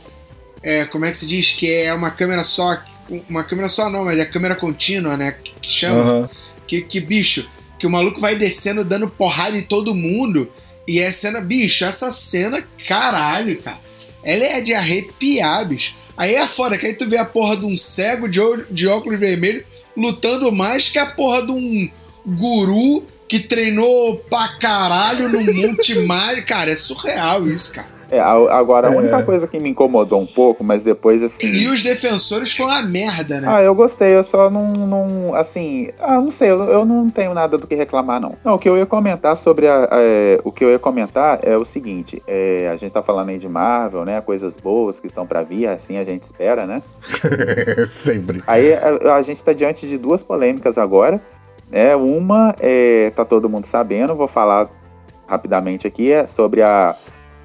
É, 0.67 0.85
como 0.87 1.05
é 1.05 1.13
que 1.13 1.19
se 1.19 1.29
diz? 1.29 1.53
Que 1.53 1.73
é 1.73 1.95
uma 1.95 2.11
câmera 2.11 2.43
só. 2.43 2.83
Uma 3.29 3.45
câmera 3.45 3.69
só 3.69 3.89
não, 3.89 4.05
mas 4.05 4.19
é 4.19 4.25
câmera 4.25 4.57
contínua, 4.57 5.17
né? 5.17 5.37
Que, 5.63 5.71
chama. 5.71 6.01
Aham. 6.01 6.31
Que, 6.67 6.83
que, 6.83 6.99
bicho, 6.99 7.49
que 7.79 7.87
o 7.87 7.91
maluco 7.91 8.21
vai 8.21 8.35
descendo 8.35 8.85
dando 8.85 9.09
porrada 9.09 9.57
em 9.57 9.63
todo 9.63 9.95
mundo. 9.95 10.51
E 10.89 10.99
é 10.99 11.13
cena, 11.13 11.41
bicho, 11.41 11.85
essa 11.85 12.11
cena, 12.11 12.65
caralho, 12.89 13.63
cara. 13.63 13.79
Ela 14.25 14.45
é 14.45 14.61
de 14.61 14.75
arrepiar, 14.75 15.69
bicho. 15.69 15.95
Aí 16.17 16.35
é 16.35 16.49
foda, 16.49 16.77
que 16.77 16.87
aí 16.87 16.95
tu 16.95 17.09
vê 17.09 17.17
a 17.17 17.25
porra 17.25 17.57
de 17.57 17.67
um 17.67 17.77
cego 17.77 18.29
de, 18.29 18.41
de 18.69 18.89
óculos 18.89 19.21
vermelhos 19.21 19.63
lutando 19.97 20.51
mais 20.51 20.89
que 20.89 20.99
a 20.99 21.07
porra 21.07 21.47
de 21.47 21.53
um 21.53 21.89
guru 22.27 23.07
que 23.29 23.39
treinou 23.39 24.17
pra 24.29 24.49
caralho 24.59 25.29
no 25.29 25.45
Monte 25.55 25.95
Mário. 26.01 26.45
Cara, 26.45 26.73
é 26.73 26.77
surreal 26.77 27.47
isso, 27.47 27.73
cara. 27.73 27.96
É, 28.11 28.21
a- 28.21 28.57
agora, 28.57 28.89
a 28.89 28.93
É. 28.93 28.97
única 28.97 29.23
coisa 29.25 29.47
que 29.49 29.59
me 29.59 29.71
incomodou 29.71 30.21
um 30.21 30.27
pouco, 30.27 30.63
mas 30.63 30.85
depois 30.85 31.23
assim. 31.23 31.49
E 31.49 31.67
os 31.69 31.83
defensores 31.83 32.55
foi 32.57 32.67
uma 32.67 32.83
merda, 32.83 33.41
né? 33.41 33.49
Ah, 33.51 33.63
eu 33.63 33.75
gostei, 33.75 34.15
eu 34.17 34.23
só 34.23 34.49
não, 34.49 34.73
não 34.73 35.35
assim, 35.35 35.91
ah, 35.99 36.15
não 36.21 36.31
sei, 36.31 36.51
eu, 36.51 36.63
eu 36.65 36.85
não 36.85 37.11
tenho 37.11 37.35
nada 37.35 37.59
do 37.59 37.67
que 37.67 37.75
reclamar, 37.75 38.21
não. 38.21 38.35
Não, 38.45 38.55
o 38.55 38.59
que 38.59 38.69
eu 38.69 38.77
ia 38.77 38.87
comentar 38.87 39.37
sobre 39.37 39.67
a, 39.67 39.89
é, 39.91 40.41
o 40.45 40.53
que 40.53 40.65
eu 40.65 40.71
ia 40.71 40.79
comentar 40.79 41.41
é 41.43 41.57
o 41.57 41.65
seguinte, 41.65 42.23
é, 42.27 42.71
a 42.73 42.77
gente 42.77 42.93
tá 42.93 43.03
falando 43.03 43.31
aí 43.31 43.39
de 43.39 43.49
Marvel, 43.49 44.05
né, 44.05 44.21
coisas 44.21 44.57
boas 44.57 45.01
que 45.01 45.07
estão 45.07 45.27
pra 45.27 45.43
vir, 45.43 45.67
assim 45.69 45.99
a 45.99 46.05
gente 46.05 46.23
espera, 46.23 46.65
né? 46.67 46.81
Sempre. 47.91 48.43
Aí 48.47 48.73
a, 48.75 49.15
a 49.17 49.23
gente 49.23 49.43
tá 49.43 49.53
diante 49.53 49.87
de 49.89 49.99
duas 49.99 50.23
polêmicas 50.23 50.79
agora, 50.79 51.21
né, 51.71 51.97
uma 51.97 52.55
é, 52.61 53.11
tá 53.17 53.25
todo 53.25 53.49
mundo 53.49 53.65
sabendo, 53.67 54.15
vou 54.15 54.29
falar 54.29 54.69
rapidamente 55.27 55.87
aqui, 55.87 56.13
é 56.13 56.27
sobre 56.27 56.63
a, 56.63 56.95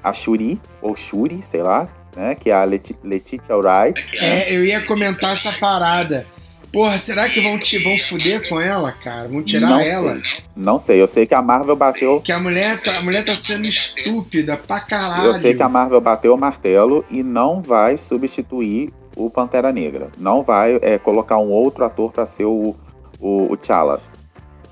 a 0.02 0.12
Shuri, 0.12 0.60
ou 0.80 0.96
Shuri, 0.96 1.42
sei 1.42 1.62
lá, 1.62 1.88
né, 2.16 2.34
que 2.34 2.50
é 2.50 2.54
a 2.54 2.64
Leti 2.64 2.94
Letitia 3.02 3.56
Wright, 3.56 4.04
É, 4.20 4.54
eu 4.54 4.64
ia 4.64 4.80
comentar 4.86 5.32
essa 5.32 5.52
parada. 5.52 6.26
Porra, 6.72 6.96
será 6.96 7.28
que 7.28 7.38
vão, 7.38 7.58
te, 7.58 7.76
vão 7.84 7.98
fuder 7.98 8.48
com 8.48 8.58
ela, 8.58 8.92
cara? 8.92 9.28
Vão 9.28 9.42
tirar 9.42 9.68
Não 9.68 9.80
ela? 9.80 10.14
sei. 10.14 10.40
Não 10.56 10.78
sei, 10.78 11.02
eu 11.02 11.06
sei 11.06 11.26
que 11.26 11.34
a 11.34 11.42
Marvel 11.42 11.76
bateu. 11.76 12.18
Que 12.22 12.32
a 12.32 12.38
mulher, 12.40 12.80
tá, 12.80 12.96
a 12.96 13.02
mulher 13.02 13.22
tá 13.26 13.36
sendo 13.36 13.66
estúpida 13.66 14.56
pra 14.56 14.80
caralho. 14.80 15.26
Eu 15.26 15.34
sei 15.34 15.52
que 15.54 15.62
a 15.62 15.68
Marvel 15.68 16.00
bateu 16.00 16.32
o 16.34 16.38
martelo 16.38 17.04
e 17.10 17.22
não 17.22 17.60
vai 17.60 17.98
substituir 17.98 18.90
o 19.14 19.28
Pantera 19.28 19.70
Negra. 19.70 20.08
Não 20.16 20.42
vai 20.42 20.78
é, 20.80 20.96
colocar 20.96 21.36
um 21.36 21.50
outro 21.50 21.84
ator 21.84 22.10
pra 22.10 22.24
ser 22.24 22.46
o, 22.46 22.74
o, 23.20 23.52
o 23.52 23.56
T'Challa. 23.58 24.00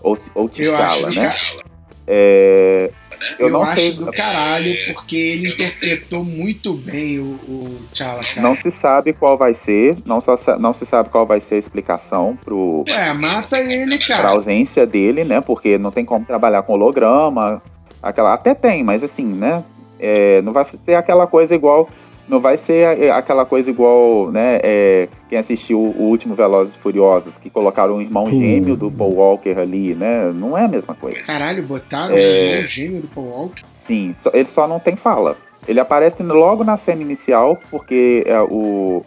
Ou, 0.02 0.16
ou 0.34 0.48
T'Challa, 0.48 1.10
né? 1.10 1.22
ca- 1.22 2.94
É, 3.20 3.34
eu, 3.38 3.46
eu 3.46 3.50
não 3.50 3.62
acho 3.62 3.80
sei. 3.80 3.92
do 3.92 4.10
caralho, 4.12 4.74
porque 4.92 5.16
ele 5.16 5.48
interpretou 5.50 6.24
muito 6.24 6.74
bem 6.74 7.18
o, 7.18 7.32
o 7.48 7.80
T'Challa. 7.92 8.20
Não 8.38 8.54
se 8.54 8.70
sabe 8.72 9.12
qual 9.12 9.36
vai 9.36 9.54
ser, 9.54 9.96
não, 10.04 10.20
só, 10.20 10.36
não 10.58 10.72
se 10.72 10.86
sabe 10.86 11.08
qual 11.08 11.26
vai 11.26 11.40
ser 11.40 11.56
a 11.56 11.58
explicação 11.58 12.38
pro, 12.44 12.84
Ué, 12.88 13.12
mata 13.14 13.58
ele, 13.58 13.98
pra 13.98 14.16
cara. 14.16 14.28
ausência 14.30 14.86
dele, 14.86 15.24
né? 15.24 15.40
Porque 15.40 15.78
não 15.78 15.90
tem 15.90 16.04
como 16.04 16.24
trabalhar 16.24 16.62
com 16.62 16.72
holograma. 16.72 17.62
Aquela, 18.02 18.32
até 18.32 18.54
tem, 18.54 18.82
mas 18.82 19.04
assim, 19.04 19.24
né? 19.24 19.62
é, 20.00 20.40
não 20.42 20.52
vai 20.52 20.66
ser 20.82 20.94
aquela 20.94 21.26
coisa 21.26 21.54
igual. 21.54 21.88
Não 22.30 22.38
vai 22.40 22.56
ser 22.56 22.96
é, 23.02 23.10
aquela 23.10 23.44
coisa 23.44 23.68
igual, 23.68 24.30
né? 24.30 24.60
é, 24.62 25.08
quem 25.28 25.36
assistiu 25.36 25.80
o 25.80 26.02
último 26.04 26.36
Velozes 26.36 26.76
e 26.76 26.78
Furiosos, 26.78 27.36
que 27.36 27.50
colocaram 27.50 27.96
um 27.96 28.00
irmão 28.00 28.24
Sim. 28.24 28.38
gêmeo 28.38 28.76
do 28.76 28.88
Paul 28.88 29.14
Walker 29.16 29.58
ali, 29.58 29.96
né? 29.96 30.30
Não 30.32 30.56
é 30.56 30.64
a 30.64 30.68
mesma 30.68 30.94
coisa. 30.94 31.20
Caralho, 31.24 31.64
botaram 31.64 32.16
É. 32.16 32.18
o 32.18 32.20
irmão 32.52 32.64
gêmeo 32.66 33.00
do 33.02 33.08
Paul 33.08 33.26
Walker. 33.26 33.62
Sim, 33.72 34.14
só- 34.16 34.30
ele 34.32 34.48
só 34.48 34.68
não 34.68 34.78
tem 34.78 34.94
fala. 34.94 35.36
Ele 35.66 35.80
aparece 35.80 36.22
logo 36.22 36.62
na 36.62 36.76
cena 36.76 37.02
inicial, 37.02 37.58
porque 37.70 38.22
é, 38.26 38.40
o. 38.40 39.04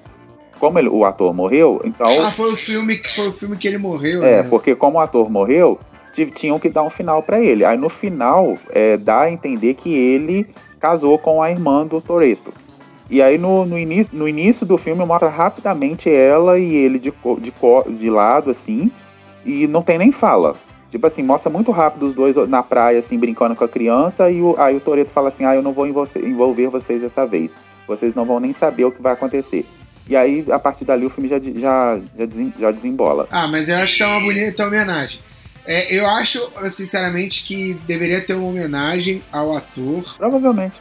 Como 0.59 0.77
ele- 0.77 0.89
o 0.89 1.03
ator 1.05 1.33
morreu, 1.33 1.81
então. 1.85 2.07
Ah, 2.21 2.31
foi 2.31 2.51
o 2.51 2.57
filme 2.57 2.97
que 2.97 3.09
foi 3.15 3.29
o 3.29 3.33
filme 3.33 3.55
que 3.57 3.67
ele 3.67 3.77
morreu, 3.77 4.21
É, 4.23 4.43
né? 4.43 4.49
porque 4.49 4.75
como 4.75 4.97
o 4.97 5.01
ator 5.01 5.29
morreu, 5.31 5.79
ti- 6.13 6.25
tinham 6.31 6.59
que 6.59 6.69
dar 6.69 6.83
um 6.83 6.89
final 6.89 7.23
pra 7.23 7.39
ele. 7.39 7.63
Aí 7.65 7.77
no 7.77 7.89
final, 7.89 8.57
é, 8.69 8.95
dá 8.97 9.21
a 9.21 9.31
entender 9.31 9.73
que 9.75 9.93
ele 9.93 10.45
casou 10.79 11.17
com 11.17 11.41
a 11.41 11.49
irmã 11.49 11.85
do 11.85 11.99
Toreto. 12.01 12.53
E 13.09 13.21
aí 13.21 13.37
no, 13.37 13.65
no, 13.65 13.77
ini- 13.77 14.07
no 14.11 14.27
início 14.27 14.65
do 14.65 14.77
filme 14.77 15.05
mostra 15.05 15.29
rapidamente 15.29 16.09
ela 16.09 16.57
e 16.57 16.73
ele 16.73 16.97
de, 16.99 17.13
de, 17.39 17.53
de 17.97 18.09
lado, 18.09 18.49
assim, 18.49 18.91
e 19.45 19.67
não 19.67 19.81
tem 19.81 19.97
nem 19.97 20.11
fala. 20.11 20.55
Tipo 20.89 21.07
assim, 21.07 21.23
mostra 21.23 21.49
muito 21.49 21.71
rápido 21.71 22.05
os 22.05 22.13
dois 22.13 22.35
na 22.47 22.61
praia, 22.61 22.99
assim, 22.99 23.17
brincando 23.17 23.55
com 23.55 23.63
a 23.63 23.67
criança, 23.67 24.29
e 24.29 24.41
o, 24.41 24.55
aí 24.59 24.75
o 24.75 24.79
Toreto 24.79 25.09
fala 25.09 25.27
assim, 25.29 25.43
ah, 25.43 25.55
eu 25.55 25.63
não 25.63 25.73
vou 25.73 25.87
envolver 25.87 26.67
vocês 26.67 27.01
dessa 27.01 27.25
vez. 27.25 27.55
Vocês 27.87 28.13
não 28.13 28.25
vão 28.25 28.39
nem 28.39 28.53
saber 28.53 28.85
o 28.85 28.91
que 28.91 29.01
vai 29.01 29.13
acontecer. 29.13 29.65
E 30.07 30.15
aí, 30.15 30.45
a 30.51 30.59
partir 30.59 30.85
dali, 30.85 31.05
o 31.05 31.09
filme 31.09 31.27
já, 31.27 31.39
já, 31.39 31.99
já, 32.17 32.25
desem, 32.25 32.53
já 32.59 32.71
desembola. 32.71 33.27
Ah, 33.31 33.47
mas 33.47 33.67
eu 33.69 33.77
acho 33.77 33.97
que 33.97 34.03
é 34.03 34.07
uma 34.07 34.19
bonita 34.19 34.67
homenagem. 34.67 35.19
É, 35.65 35.95
eu 35.97 36.05
acho, 36.05 36.39
sinceramente, 36.69 37.43
que 37.43 37.73
deveria 37.87 38.21
ter 38.21 38.33
uma 38.33 38.47
homenagem 38.47 39.23
ao 39.31 39.55
ator. 39.55 40.03
Provavelmente. 40.17 40.75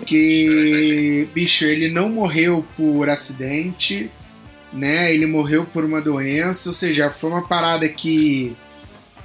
Que, 0.00 1.28
bicho, 1.34 1.64
ele 1.64 1.88
não 1.88 2.08
morreu 2.08 2.66
por 2.76 3.08
acidente, 3.08 4.10
né? 4.72 5.12
Ele 5.12 5.26
morreu 5.26 5.66
por 5.66 5.84
uma 5.84 6.00
doença, 6.00 6.68
ou 6.68 6.74
seja, 6.74 7.10
foi 7.10 7.30
uma 7.30 7.46
parada 7.46 7.88
que. 7.88 8.56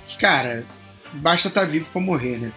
que 0.07 0.17
cara, 0.17 0.65
basta 1.13 1.47
estar 1.47 1.61
tá 1.61 1.67
vivo 1.67 1.89
pra 1.91 2.01
morrer, 2.01 2.37
né? 2.37 2.51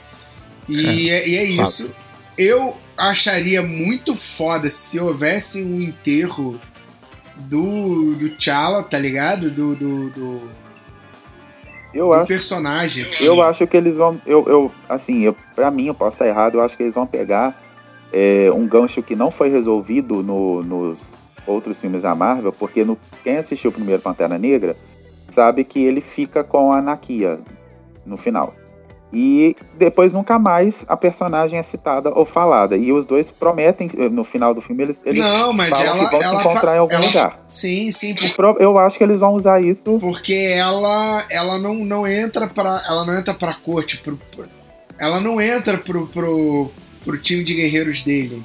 E 0.68 1.10
é, 1.10 1.28
e 1.28 1.36
é 1.36 1.44
isso. 1.44 1.92
Eu 2.36 2.76
acharia 2.96 3.62
muito 3.62 4.14
foda 4.16 4.68
se 4.68 4.98
houvesse 4.98 5.62
um 5.62 5.80
enterro 5.80 6.60
do, 7.36 8.14
do 8.14 8.30
T'Challa, 8.30 8.82
tá 8.82 8.98
ligado? 8.98 9.50
Do, 9.50 9.74
do, 9.74 10.10
do, 10.10 10.50
eu 11.92 12.12
acho, 12.12 12.26
personagem. 12.26 13.04
Assim. 13.04 13.24
Eu 13.24 13.42
acho 13.42 13.66
que 13.66 13.76
eles 13.76 13.98
vão. 13.98 14.20
Eu, 14.26 14.44
eu, 14.46 14.72
assim, 14.88 15.20
eu, 15.22 15.36
pra 15.54 15.70
mim, 15.70 15.86
eu 15.86 15.94
posso 15.94 16.16
estar 16.16 16.26
errado, 16.26 16.56
eu 16.56 16.62
acho 16.62 16.76
que 16.76 16.82
eles 16.82 16.94
vão 16.94 17.06
pegar 17.06 17.60
é, 18.12 18.50
um 18.52 18.66
gancho 18.66 19.02
que 19.02 19.14
não 19.14 19.30
foi 19.30 19.48
resolvido 19.48 20.22
no, 20.22 20.62
nos 20.62 21.14
outros 21.46 21.80
filmes 21.80 22.02
da 22.02 22.14
Marvel, 22.14 22.52
porque 22.52 22.84
no, 22.84 22.98
quem 23.22 23.36
assistiu 23.36 23.70
o 23.70 23.74
primeiro 23.74 24.02
Pantera 24.02 24.38
Negra 24.38 24.76
sabe 25.30 25.64
que 25.64 25.82
ele 25.82 26.00
fica 26.00 26.42
com 26.42 26.72
a 26.72 26.82
Nakia 26.82 27.40
no 28.04 28.16
final. 28.16 28.54
E 29.12 29.56
depois 29.76 30.12
nunca 30.12 30.38
mais 30.38 30.84
a 30.86 30.96
personagem 30.96 31.58
é 31.58 31.62
citada 31.62 32.12
ou 32.14 32.24
falada. 32.24 32.76
E 32.76 32.92
os 32.92 33.04
dois 33.04 33.30
prometem, 33.30 33.90
no 34.10 34.22
final 34.22 34.54
do 34.54 34.60
filme, 34.60 34.84
eles, 34.84 35.00
eles 35.04 35.24
não, 35.24 35.52
mas 35.52 35.70
falam 35.70 35.86
ela, 35.86 36.04
que 36.04 36.10
vão 36.10 36.22
ela, 36.22 36.30
se 36.30 36.36
encontrar 36.40 36.76
em 36.76 36.78
algum 36.78 36.94
ela, 36.94 37.06
lugar. 37.06 37.40
Sim, 37.48 37.90
sim. 37.90 38.14
Por... 38.14 38.56
Eu 38.60 38.78
acho 38.78 38.98
que 38.98 39.04
eles 39.04 39.18
vão 39.18 39.34
usar 39.34 39.60
isso. 39.60 39.98
Porque 39.98 40.54
ela, 40.54 41.26
ela 41.28 41.58
não, 41.58 41.74
não 41.74 42.06
entra 42.06 42.46
para 42.46 42.82
ela 42.86 43.04
não 43.04 43.18
entra 43.18 43.34
pra 43.34 43.54
corte. 43.54 43.98
Pro, 43.98 44.18
ela 44.96 45.18
não 45.18 45.40
entra 45.40 45.76
pro, 45.76 46.06
pro, 46.06 46.70
pro 47.04 47.18
time 47.18 47.42
de 47.42 47.54
guerreiros 47.54 48.04
dele. 48.04 48.44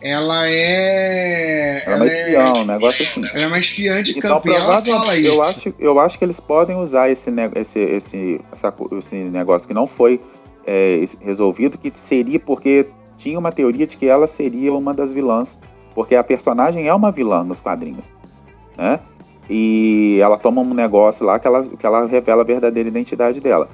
Ela 0.00 0.48
é. 0.48 1.82
Ela, 1.84 1.94
é 1.94 1.96
uma 1.96 2.06
espião, 2.06 2.46
é, 2.46 2.58
um 2.58 2.66
negócio 2.66 3.04
assim. 3.04 3.24
Ela 3.34 3.44
é 3.44 3.46
uma 3.46 3.58
espiã 3.58 4.02
de 4.02 4.18
então, 4.18 4.30
campo 4.36 4.48
e 4.48 4.54
ela 4.54 4.80
fala 4.80 5.18
eu 5.18 5.34
isso. 5.34 5.42
Acho, 5.42 5.74
eu 5.78 6.00
acho 6.00 6.18
que 6.18 6.24
eles 6.24 6.38
podem 6.38 6.76
usar 6.76 7.10
esse, 7.10 7.30
esse, 7.56 7.80
esse, 7.80 8.40
essa, 8.52 8.74
esse 8.92 9.16
negócio 9.16 9.66
que 9.66 9.74
não 9.74 9.86
foi 9.86 10.20
é, 10.66 11.04
resolvido, 11.20 11.76
que 11.76 11.90
seria 11.94 12.38
porque 12.38 12.86
tinha 13.16 13.38
uma 13.38 13.50
teoria 13.50 13.86
de 13.86 13.96
que 13.96 14.06
ela 14.06 14.26
seria 14.26 14.72
uma 14.72 14.94
das 14.94 15.12
vilãs, 15.12 15.58
porque 15.94 16.14
a 16.14 16.22
personagem 16.22 16.86
é 16.86 16.94
uma 16.94 17.10
vilã 17.10 17.42
nos 17.42 17.60
quadrinhos, 17.60 18.14
né? 18.76 19.00
E 19.50 20.18
ela 20.22 20.36
toma 20.36 20.60
um 20.60 20.74
negócio 20.74 21.26
lá 21.26 21.38
que 21.38 21.46
ela, 21.46 21.66
que 21.66 21.84
ela 21.84 22.06
revela 22.06 22.42
a 22.42 22.44
verdadeira 22.44 22.88
identidade 22.88 23.40
dela. 23.40 23.68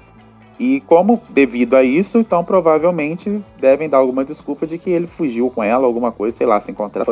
E 0.59 0.80
como 0.86 1.20
devido 1.30 1.74
a 1.74 1.82
isso, 1.82 2.18
então 2.18 2.44
provavelmente 2.44 3.42
devem 3.61 3.88
dar 3.88 3.98
alguma 3.98 4.24
desculpa 4.24 4.66
de 4.66 4.78
que 4.78 4.90
ele 4.90 5.07
fugiu 5.07 5.50
com 5.50 5.62
ela, 5.62 5.84
alguma 5.84 6.12
coisa, 6.12 6.36
sei 6.36 6.46
lá, 6.46 6.61
se 6.61 6.70
encontrar 6.70 7.05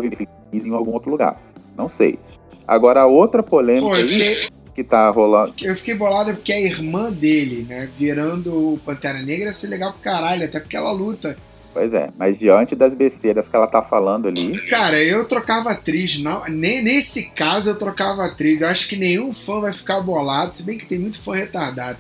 em 0.53 0.72
algum 0.72 0.93
outro 0.93 1.11
lugar. 1.11 1.40
Não 1.76 1.88
sei. 1.88 2.18
Agora 2.66 3.01
a 3.01 3.07
outra 3.07 3.43
polêmica 3.43 3.88
Pô, 3.88 3.95
fiquei... 3.97 4.49
que 4.74 4.84
tá 4.84 5.11
rolando. 5.11 5.55
Eu 5.61 5.74
fiquei 5.74 5.95
bolado 5.95 6.32
porque 6.34 6.53
a 6.53 6.61
irmã 6.61 7.11
dele, 7.12 7.66
né, 7.68 7.88
virando 7.97 8.74
o 8.74 8.78
Pantera 8.84 9.20
Negra 9.20 9.47
ia 9.47 9.53
ser 9.53 9.66
legal 9.66 9.93
pro 9.93 10.03
caralho, 10.03 10.45
até 10.45 10.61
porque 10.61 10.76
ela 10.76 10.93
luta. 10.93 11.36
Pois 11.72 11.95
é, 11.95 12.11
mas 12.18 12.38
diante 12.38 12.76
das 12.76 12.95
besteiras 12.95 13.49
que 13.49 13.57
ela 13.57 13.66
tá 13.66 13.82
falando 13.82 14.28
ali. 14.28 14.61
Cara, 14.68 15.03
eu 15.03 15.26
trocava 15.26 15.70
atriz, 15.70 16.20
não, 16.20 16.45
nem 16.45 16.82
nesse 16.82 17.30
caso 17.30 17.70
eu 17.70 17.78
trocava 17.78 18.24
atriz. 18.24 18.61
Eu 18.61 18.68
acho 18.68 18.86
que 18.86 18.97
nenhum 18.97 19.32
fã 19.32 19.61
vai 19.61 19.72
ficar 19.72 20.01
bolado, 20.01 20.57
se 20.57 20.62
bem 20.62 20.76
que 20.76 20.86
tem 20.86 20.99
muito 20.99 21.20
fã 21.20 21.34
retardado. 21.34 21.99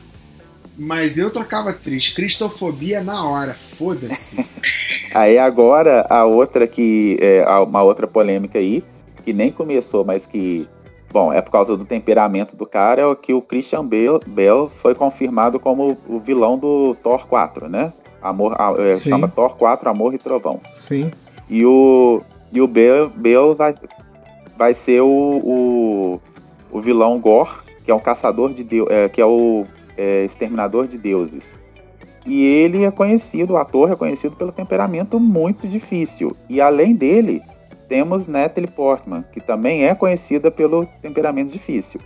Mas 0.76 1.18
eu 1.18 1.30
trocava 1.30 1.70
atriz. 1.70 2.08
Cristofobia 2.08 3.02
na 3.02 3.26
hora, 3.26 3.54
foda-se. 3.54 4.44
aí 5.14 5.38
agora 5.38 6.06
a 6.08 6.24
outra 6.24 6.66
que. 6.66 7.18
É, 7.20 7.44
uma 7.60 7.82
outra 7.82 8.06
polêmica 8.06 8.58
aí, 8.58 8.82
que 9.24 9.32
nem 9.32 9.50
começou, 9.50 10.04
mas 10.04 10.26
que. 10.26 10.66
Bom, 11.10 11.30
é 11.30 11.42
por 11.42 11.50
causa 11.50 11.76
do 11.76 11.84
temperamento 11.84 12.56
do 12.56 12.64
cara, 12.64 13.02
é 13.02 13.14
que 13.14 13.34
o 13.34 13.42
Christian 13.42 13.84
Bale, 13.84 14.20
Bale 14.26 14.70
foi 14.74 14.94
confirmado 14.94 15.60
como 15.60 15.98
o 16.08 16.18
vilão 16.18 16.56
do 16.56 16.96
Thor 17.02 17.26
4, 17.26 17.68
né? 17.68 17.92
Amor, 18.22 18.56
é, 18.78 18.98
chama 18.98 19.28
Thor 19.28 19.56
4, 19.56 19.90
Amor 19.90 20.14
e 20.14 20.18
Trovão. 20.18 20.58
Sim. 20.72 21.10
E 21.50 21.66
o, 21.66 22.22
e 22.50 22.62
o 22.62 22.66
Bale, 22.66 23.10
Bale 23.14 23.54
vai, 23.54 23.74
vai 24.56 24.72
ser 24.72 25.02
o, 25.02 25.06
o, 25.06 26.20
o 26.70 26.80
vilão 26.80 27.20
Gore, 27.20 27.50
que 27.84 27.90
é 27.90 27.94
um 27.94 28.00
caçador 28.00 28.54
de 28.54 28.64
Deus, 28.64 28.88
é, 28.90 29.10
que 29.10 29.20
é 29.20 29.26
o 29.26 29.66
é, 29.96 30.24
Exterminador 30.24 30.86
de 30.86 30.98
Deuses. 30.98 31.54
E 32.24 32.44
ele 32.44 32.84
é 32.84 32.90
conhecido, 32.90 33.54
o 33.54 33.56
ator 33.56 33.90
é 33.90 33.96
conhecido 33.96 34.36
pelo 34.36 34.52
temperamento 34.52 35.18
muito 35.18 35.66
difícil. 35.66 36.36
E 36.48 36.60
além 36.60 36.94
dele, 36.94 37.42
temos 37.88 38.26
Natalie 38.26 38.70
Portman, 38.70 39.24
que 39.32 39.40
também 39.40 39.84
é 39.84 39.94
conhecida 39.94 40.50
pelo 40.50 40.86
temperamento 41.00 41.50
difícil. 41.50 42.00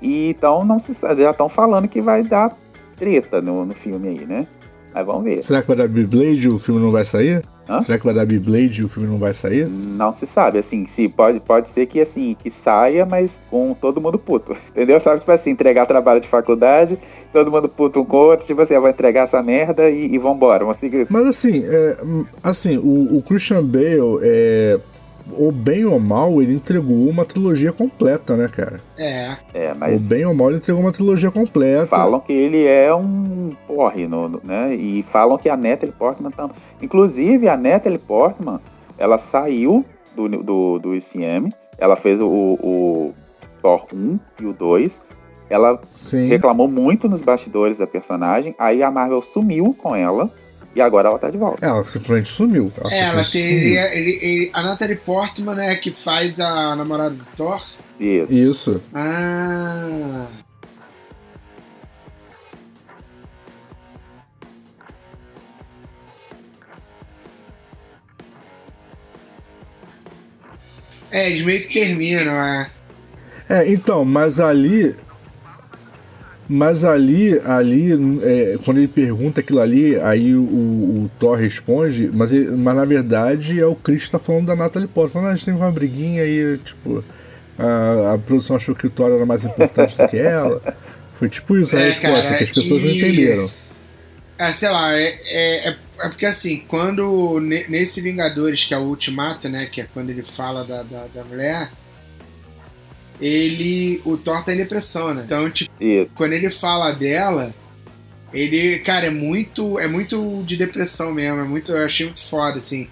E 0.00 0.30
então 0.30 0.64
não 0.64 0.78
se 0.78 0.94
já 1.16 1.30
estão 1.30 1.48
falando 1.48 1.88
que 1.88 2.00
vai 2.00 2.22
dar 2.22 2.56
treta 2.96 3.40
no, 3.40 3.64
no 3.64 3.74
filme 3.74 4.08
aí, 4.08 4.26
né? 4.26 4.46
Mas 4.92 5.06
vamos 5.06 5.24
ver. 5.24 5.42
Será 5.42 5.62
que 5.62 5.68
vai 5.68 5.76
dar 5.76 5.88
Beyblade 5.88 6.46
e 6.46 6.48
o 6.48 6.58
filme 6.58 6.80
não 6.80 6.90
vai 6.90 7.04
sair? 7.04 7.42
Hã? 7.68 7.80
Será 7.82 7.98
que 7.98 8.04
vai 8.04 8.14
dar 8.14 8.26
Beyblade 8.26 8.80
e 8.80 8.84
o 8.84 8.88
filme 8.88 9.08
não 9.08 9.18
vai 9.18 9.32
sair? 9.32 9.68
Não 9.68 10.12
se 10.12 10.26
sabe, 10.26 10.58
assim, 10.58 10.86
se 10.86 11.08
pode, 11.08 11.38
pode 11.38 11.68
ser 11.68 11.86
que 11.86 12.00
assim, 12.00 12.36
que 12.42 12.50
saia, 12.50 13.06
mas 13.06 13.40
com 13.48 13.72
todo 13.74 14.00
mundo 14.00 14.18
puto. 14.18 14.56
Entendeu? 14.70 14.98
Sabe, 14.98 15.20
tipo 15.20 15.30
assim, 15.30 15.50
entregar 15.50 15.86
trabalho 15.86 16.20
de 16.20 16.26
faculdade, 16.26 16.98
todo 17.32 17.50
mundo 17.50 17.68
puto 17.68 18.00
um 18.00 18.04
com 18.04 18.16
o 18.16 18.30
outro, 18.30 18.46
tipo 18.46 18.60
assim, 18.60 18.74
eu 18.74 18.80
vou 18.80 18.90
entregar 18.90 19.22
essa 19.22 19.40
merda 19.42 19.88
e, 19.88 20.12
e 20.12 20.18
vambora. 20.18 20.64
Vamos 20.64 20.78
seguir. 20.78 21.06
Mas 21.08 21.26
assim, 21.26 21.64
é, 21.64 21.96
assim, 22.42 22.76
o, 22.78 23.18
o 23.18 23.22
Christian 23.22 23.64
Bale 23.64 24.18
é 24.22 24.80
ou 25.36 25.52
bem 25.52 25.84
ou 25.84 25.98
mal, 25.98 26.40
ele 26.40 26.54
entregou 26.54 27.08
uma 27.08 27.24
trilogia 27.24 27.72
completa, 27.72 28.36
né, 28.36 28.48
cara? 28.48 28.80
É. 28.96 29.36
É, 29.52 29.74
mas. 29.74 30.00
Ou 30.00 30.08
bem 30.08 30.24
ou 30.24 30.34
mal, 30.34 30.48
ele 30.48 30.58
entregou 30.58 30.82
uma 30.82 30.92
trilogia 30.92 31.30
completa. 31.30 31.86
Falam 31.86 32.20
que 32.20 32.32
ele 32.32 32.64
é 32.66 32.94
um 32.94 33.52
porre, 33.66 34.06
no, 34.06 34.40
né? 34.44 34.74
E 34.74 35.02
falam 35.02 35.38
que 35.38 35.48
a 35.48 35.56
Natalie 35.56 35.94
Portman 35.96 36.30
também. 36.30 36.56
Inclusive, 36.80 37.48
a 37.48 37.56
Natalie 37.56 37.98
Portman, 37.98 38.60
ela 38.98 39.18
saiu 39.18 39.84
do, 40.14 40.28
do, 40.28 40.78
do 40.78 40.94
ICM, 40.94 41.52
ela 41.78 41.96
fez 41.96 42.20
o, 42.20 42.28
o 42.28 43.14
Thor 43.62 43.86
1 43.92 44.18
e 44.40 44.46
o 44.46 44.52
2. 44.52 45.02
Ela 45.48 45.80
Sim. 45.96 46.28
reclamou 46.28 46.68
muito 46.68 47.08
nos 47.08 47.22
bastidores 47.22 47.78
da 47.78 47.86
personagem, 47.86 48.54
aí 48.56 48.82
a 48.82 48.90
Marvel 48.90 49.20
sumiu 49.20 49.74
com 49.76 49.96
ela 49.96 50.30
e 50.74 50.80
agora 50.80 51.08
ela 51.08 51.18
tá 51.18 51.30
de 51.30 51.38
volta. 51.38 51.66
Ela 51.66 51.82
simplesmente 51.82 52.28
sumiu. 52.28 52.72
Ela, 52.78 52.94
é, 52.94 52.98
ela 53.00 53.24
teria. 53.24 53.96
Ele, 53.96 54.18
ele, 54.22 54.50
a 54.52 54.62
Natalie 54.62 54.96
Portman 54.96 55.58
é 55.60 55.74
que 55.76 55.90
faz 55.92 56.38
a 56.38 56.76
namorada 56.76 57.14
do 57.14 57.24
Thor? 57.36 57.60
Isso. 57.98 58.32
Isso. 58.32 58.82
Ah. 58.94 60.26
É, 71.12 71.28
eles 71.28 71.44
meio 71.44 71.66
que 71.66 71.74
terminam, 71.74 72.34
é. 72.34 72.70
É, 73.48 73.68
então, 73.68 74.04
mas 74.04 74.38
ali 74.38 74.94
mas 76.52 76.82
ali, 76.82 77.40
ali 77.44 77.92
é, 78.24 78.58
quando 78.64 78.78
ele 78.78 78.88
pergunta 78.88 79.40
aquilo 79.40 79.60
ali, 79.60 79.96
aí 80.00 80.34
o, 80.34 80.42
o 80.42 81.10
Thor 81.16 81.38
responde, 81.38 82.10
mas, 82.12 82.32
ele, 82.32 82.50
mas 82.50 82.74
na 82.74 82.84
verdade 82.84 83.60
é 83.60 83.66
o 83.66 83.76
Chris 83.76 84.06
que 84.06 84.10
tá 84.10 84.18
falando 84.18 84.46
da 84.46 84.56
Natalie 84.56 84.88
Portman. 84.88 85.12
Falando, 85.12 85.28
ah, 85.28 85.32
a 85.32 85.36
gente 85.36 85.44
tem 85.44 85.54
uma 85.54 85.70
briguinha 85.70 86.24
aí, 86.24 86.58
tipo, 86.58 87.04
a, 87.56 88.14
a 88.14 88.18
produção 88.18 88.56
achou 88.56 88.74
que 88.74 88.84
o 88.84 88.90
Thor 88.90 89.12
era 89.12 89.24
mais 89.24 89.44
importante 89.44 89.96
do 89.96 90.08
que 90.08 90.18
ela. 90.18 90.60
Foi 91.14 91.28
tipo 91.28 91.56
isso 91.56 91.76
a 91.76 91.78
é, 91.78 91.84
resposta, 91.84 92.22
cara, 92.22 92.38
que 92.38 92.44
as 92.44 92.50
pessoas 92.50 92.82
e... 92.82 92.86
não 92.86 92.94
entenderam. 92.96 93.50
É, 94.36 94.52
sei 94.52 94.70
lá, 94.70 94.98
é, 94.98 95.04
é, 95.04 95.68
é, 95.68 95.76
é, 96.00 96.08
porque 96.08 96.26
assim, 96.26 96.64
quando 96.66 97.38
nesse 97.68 98.00
Vingadores, 98.00 98.64
que 98.64 98.74
é 98.74 98.78
o 98.78 98.84
Ultimato, 98.84 99.48
né, 99.48 99.66
que 99.66 99.82
é 99.82 99.86
quando 99.94 100.10
ele 100.10 100.22
fala 100.22 100.64
da, 100.64 100.82
da, 100.82 101.06
da 101.14 101.22
mulher, 101.24 101.70
ele. 103.20 104.00
O 104.04 104.16
Thor 104.16 104.44
tá 104.44 104.52
em 104.52 104.56
depressão, 104.56 105.12
né? 105.14 105.22
Então, 105.26 105.50
tipo, 105.50 105.70
Isso. 105.80 106.10
quando 106.14 106.32
ele 106.32 106.50
fala 106.50 106.92
dela, 106.92 107.54
ele, 108.32 108.78
cara, 108.80 109.06
é 109.06 109.10
muito. 109.10 109.78
É 109.78 109.86
muito 109.88 110.42
de 110.46 110.56
depressão 110.56 111.12
mesmo. 111.12 111.40
É 111.40 111.44
muito. 111.44 111.72
Eu 111.72 111.84
achei 111.86 112.06
muito 112.06 112.24
foda, 112.24 112.56
assim. 112.56 112.88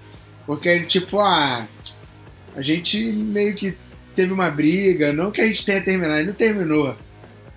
Porque 0.46 0.68
ele, 0.68 0.86
tipo, 0.86 1.18
ah. 1.20 1.66
A 2.56 2.60
gente 2.62 3.00
meio 3.12 3.54
que 3.54 3.74
teve 4.16 4.32
uma 4.32 4.50
briga. 4.50 5.12
Não 5.12 5.30
que 5.30 5.40
a 5.40 5.46
gente 5.46 5.64
tenha 5.64 5.80
terminado, 5.80 6.18
ele 6.20 6.28
não 6.28 6.34
terminou. 6.34 6.94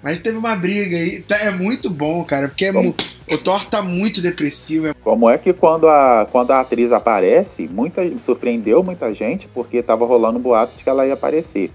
Mas 0.03 0.19
teve 0.19 0.37
uma 0.37 0.55
briga 0.55 0.95
aí. 0.97 1.21
Tá- 1.21 1.37
É 1.37 1.51
muito 1.51 1.89
bom, 1.89 2.23
cara, 2.23 2.47
porque 2.47 2.65
é 2.65 2.71
mu- 2.71 2.95
o 3.27 3.37
Thor 3.37 3.63
tá 3.65 3.81
muito 3.83 4.19
depressivo. 4.21 4.87
é- 4.87 4.93
Como 5.03 5.29
é 5.29 5.37
que 5.37 5.53
quando 5.53 5.87
a, 5.87 6.27
quando 6.31 6.51
a 6.51 6.59
atriz 6.61 6.91
aparece, 6.91 7.67
muita, 7.67 8.01
surpreendeu 8.17 8.81
muita 8.83 9.13
gente, 9.13 9.47
porque 9.53 9.81
tava 9.83 10.05
rolando 10.05 10.39
um 10.39 10.41
boato 10.41 10.75
de 10.77 10.83
que 10.83 10.89
ela 10.89 11.05
ia 11.05 11.13
aparecer. 11.13 11.71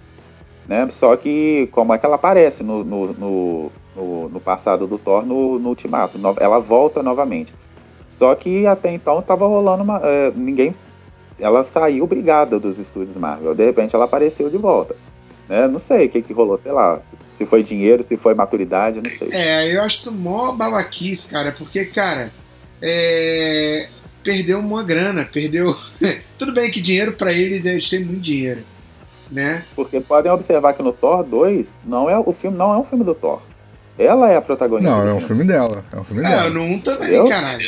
Né? 0.68 0.88
Só 0.90 1.16
que 1.16 1.68
como 1.72 1.94
é 1.94 1.98
que 1.98 2.04
ela 2.06 2.16
aparece 2.16 2.62
no, 2.62 2.82
no, 2.82 3.12
no, 3.12 3.72
no- 3.94 4.28
no 4.28 4.40
passado 4.40 4.86
do 4.86 4.98
Thor 4.98 5.24
no, 5.24 5.58
no 5.58 5.68
Ultimato? 5.70 6.18
Ela 6.40 6.58
volta 6.58 7.02
novamente. 7.02 7.54
Só 8.08 8.34
que 8.34 8.66
até 8.66 8.92
então 8.92 9.20
tava 9.22 9.46
rolando 9.46 9.82
uma. 9.84 10.00
é, 10.02 10.32
ninguém. 10.34 10.74
Ela 11.38 11.62
saiu 11.62 12.06
brigada 12.06 12.58
dos 12.58 12.78
estúdios 12.78 13.16
Marvel. 13.16 13.54
De 13.54 13.64
repente 13.64 13.94
ela 13.94 14.06
apareceu 14.06 14.48
de 14.48 14.56
volta. 14.56 14.96
Né? 15.48 15.68
Não 15.68 15.78
sei 15.78 16.06
o 16.06 16.08
que, 16.08 16.22
que 16.22 16.32
rolou, 16.32 16.58
sei 16.60 16.72
lá. 16.72 16.98
se- 17.32 17.44
foi 17.46 17.62
dinheiro, 17.62 18.02
se 18.02 18.16
foi 18.16 18.34
maturidade, 18.34 19.00
não 19.00 19.10
sei. 19.10 19.28
É, 19.32 19.72
eu 19.76 19.82
acho 19.82 19.96
isso 19.98 20.12
mó 20.14 20.50
babaquice, 20.52 21.30
cara, 21.30 21.52
porque, 21.52 21.84
cara, 21.84 22.32
é, 22.82 23.88
perdeu 24.24 24.58
uma 24.58 24.82
grana, 24.82 25.24
perdeu. 25.30 25.76
Tudo 26.38 26.52
bem 26.52 26.70
que 26.70 26.80
dinheiro 26.80 27.12
pra 27.12 27.32
eles, 27.32 27.64
eles 27.64 27.88
têm 27.88 28.04
muito 28.04 28.20
dinheiro, 28.20 28.62
né? 29.30 29.64
Porque 29.74 30.00
podem 30.00 30.30
observar 30.30 30.72
que 30.74 30.82
no 30.82 30.92
Thor 30.92 31.22
2, 31.24 31.74
não 31.84 32.08
é, 32.08 32.18
o 32.18 32.32
filme 32.32 32.56
não 32.56 32.72
é 32.72 32.78
um 32.78 32.84
filme 32.84 33.04
do 33.04 33.14
Thor. 33.14 33.40
Ela 33.98 34.30
é 34.30 34.36
a 34.36 34.42
protagonista. 34.42 34.90
Não, 34.90 35.06
é 35.08 35.12
um 35.14 35.20
filme 35.20 35.44
dela. 35.44 35.78
É 35.92 35.98
um 35.98 36.04
filme 36.04 36.22
É, 36.22 36.28
dela. 36.28 36.50
no 36.50 36.62
1 36.62 36.78
também, 36.80 37.10
Eu? 37.14 37.28
caralho. 37.28 37.66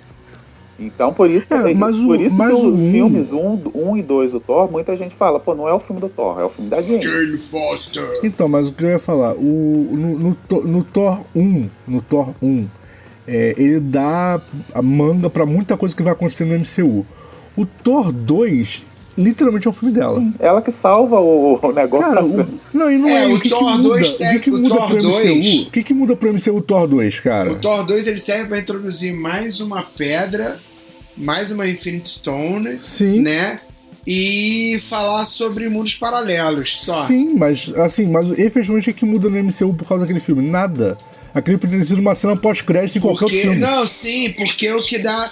Então, 0.80 1.12
por 1.12 1.28
isso, 1.28 1.46
É, 1.52 1.74
mas 1.74 1.98
o- 2.04 2.06
por 2.06 2.20
isso 2.20 2.36
mas 2.36 2.48
que 2.48 2.54
o 2.54 2.74
os 2.74 2.80
um- 2.80 2.90
filmes 2.92 3.32
1 3.32 3.60
um, 3.74 3.96
e 3.96 4.02
2 4.02 4.30
do 4.30 4.38
Thor, 4.38 4.70
muita 4.70 4.96
gente 4.96 5.12
fala, 5.16 5.40
pô, 5.40 5.52
não 5.54 5.66
é 5.68 5.72
o 5.74 5.80
filme 5.80 6.00
do 6.00 6.08
Thor, 6.08 6.38
é 6.38 6.44
o 6.44 6.48
filme 6.48 6.70
da 6.70 6.80
Jane. 6.80 7.02
Jane 7.02 7.38
Foster. 7.38 8.20
Então, 8.22 8.48
mas 8.48 8.68
o 8.68 8.72
que 8.72 8.84
eu 8.84 8.88
ia 8.90 8.98
falar, 8.98 9.34
o, 9.34 9.88
no, 9.90 10.18
no, 10.18 10.34
Thor- 10.34 10.64
no 10.64 10.84
Thor 10.84 11.20
1, 11.34 11.68
no 11.86 12.00
Thor 12.00 12.32
1, 12.40 12.66
é, 13.26 13.54
ele 13.58 13.80
dá 13.80 14.40
a 14.72 14.80
manga 14.80 15.28
pra 15.28 15.44
muita 15.44 15.76
coisa 15.76 15.96
que 15.96 16.02
vai 16.02 16.12
acontecer 16.12 16.44
no 16.44 16.54
MCU. 16.54 17.04
O 17.56 17.66
Thor 17.66 18.12
2, 18.12 18.84
literalmente 19.18 19.66
é 19.66 19.70
um 19.70 19.72
filme 19.72 19.92
dela. 19.94 20.22
Ela 20.38 20.62
que 20.62 20.70
salva 20.70 21.20
o, 21.20 21.58
o 21.60 21.72
negócio. 21.72 22.06
Cara, 22.06 22.24
o, 22.24 22.60
não, 22.72 22.90
e 22.90 22.96
não 22.96 23.08
é, 23.08 23.24
É, 23.24 23.26
o 23.26 23.34
o 23.34 23.40
que, 23.40 23.48
Thor 23.48 23.58
que 23.58 23.64
muda, 23.78 23.88
2 23.88 24.20
o 24.20 24.40
que, 24.40 24.50
o 24.50 24.58
muda 24.58 24.74
Thor 24.76 24.88
pro 24.88 25.02
2. 25.02 25.14
MCU? 25.24 25.62
O 25.66 25.70
que, 25.70 25.82
que 25.82 25.94
muda 25.94 26.16
pro 26.16 26.32
MCU 26.32 26.62
Thor 26.62 26.86
2, 26.86 27.20
cara? 27.20 27.52
O 27.52 27.56
Thor 27.56 27.84
2 27.84 28.06
ele 28.06 28.18
serve 28.20 28.46
pra 28.46 28.58
introduzir 28.58 29.12
mais 29.12 29.60
uma 29.60 29.82
pedra, 29.82 30.58
mais 31.16 31.50
uma 31.50 31.68
Infinite 31.68 32.08
Stone, 32.08 32.78
Sim. 32.80 33.20
né? 33.20 33.60
E 34.06 34.80
falar 34.88 35.24
sobre 35.26 35.68
mundos 35.68 35.94
paralelos 35.96 36.78
só. 36.78 37.06
Sim, 37.06 37.34
mas 37.36 37.70
assim, 37.76 38.06
mas 38.06 38.30
efetivamente 38.30 38.88
o 38.88 38.94
que 38.94 39.04
muda 39.04 39.28
no 39.28 39.42
MCU 39.42 39.74
por 39.74 39.86
causa 39.86 40.04
daquele 40.04 40.20
filme? 40.20 40.48
Nada. 40.48 40.96
Aquele 41.34 41.58
poderia 41.58 41.80
ter 41.80 41.88
sido 41.88 42.00
uma 42.00 42.14
cena 42.14 42.34
pós-crédito 42.34 42.96
em 42.96 43.00
qualquer 43.02 43.24
outro 43.24 43.38
filme. 43.38 43.56
não, 43.56 43.86
sim, 43.86 44.32
porque 44.32 44.72
o 44.72 44.86
que 44.86 44.98
dá. 44.98 45.30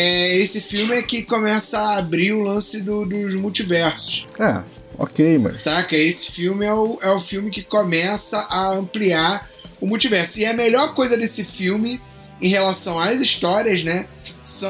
É, 0.00 0.36
esse 0.38 0.60
filme 0.60 0.94
é 0.94 1.02
que 1.02 1.22
começa 1.22 1.78
a 1.78 1.96
abrir 1.98 2.32
o 2.32 2.40
lance 2.42 2.80
do- 2.80 3.04
dos 3.04 3.34
multiversos. 3.34 4.26
É, 4.38 4.62
ok, 4.96 5.38
mas. 5.38 5.58
Saca? 5.58 5.96
Esse 5.96 6.30
filme 6.30 6.64
é 6.64 6.72
o, 6.72 6.98
é 7.02 7.10
o 7.10 7.20
filme 7.20 7.50
que 7.50 7.62
começa 7.62 8.38
a 8.38 8.72
ampliar 8.74 9.48
o 9.80 9.86
multiverso. 9.86 10.38
E 10.38 10.46
a 10.46 10.52
melhor 10.54 10.94
coisa 10.94 11.16
desse 11.16 11.44
filme, 11.44 12.00
em 12.40 12.48
relação 12.48 12.98
às 13.00 13.20
histórias, 13.20 13.82
né? 13.82 14.06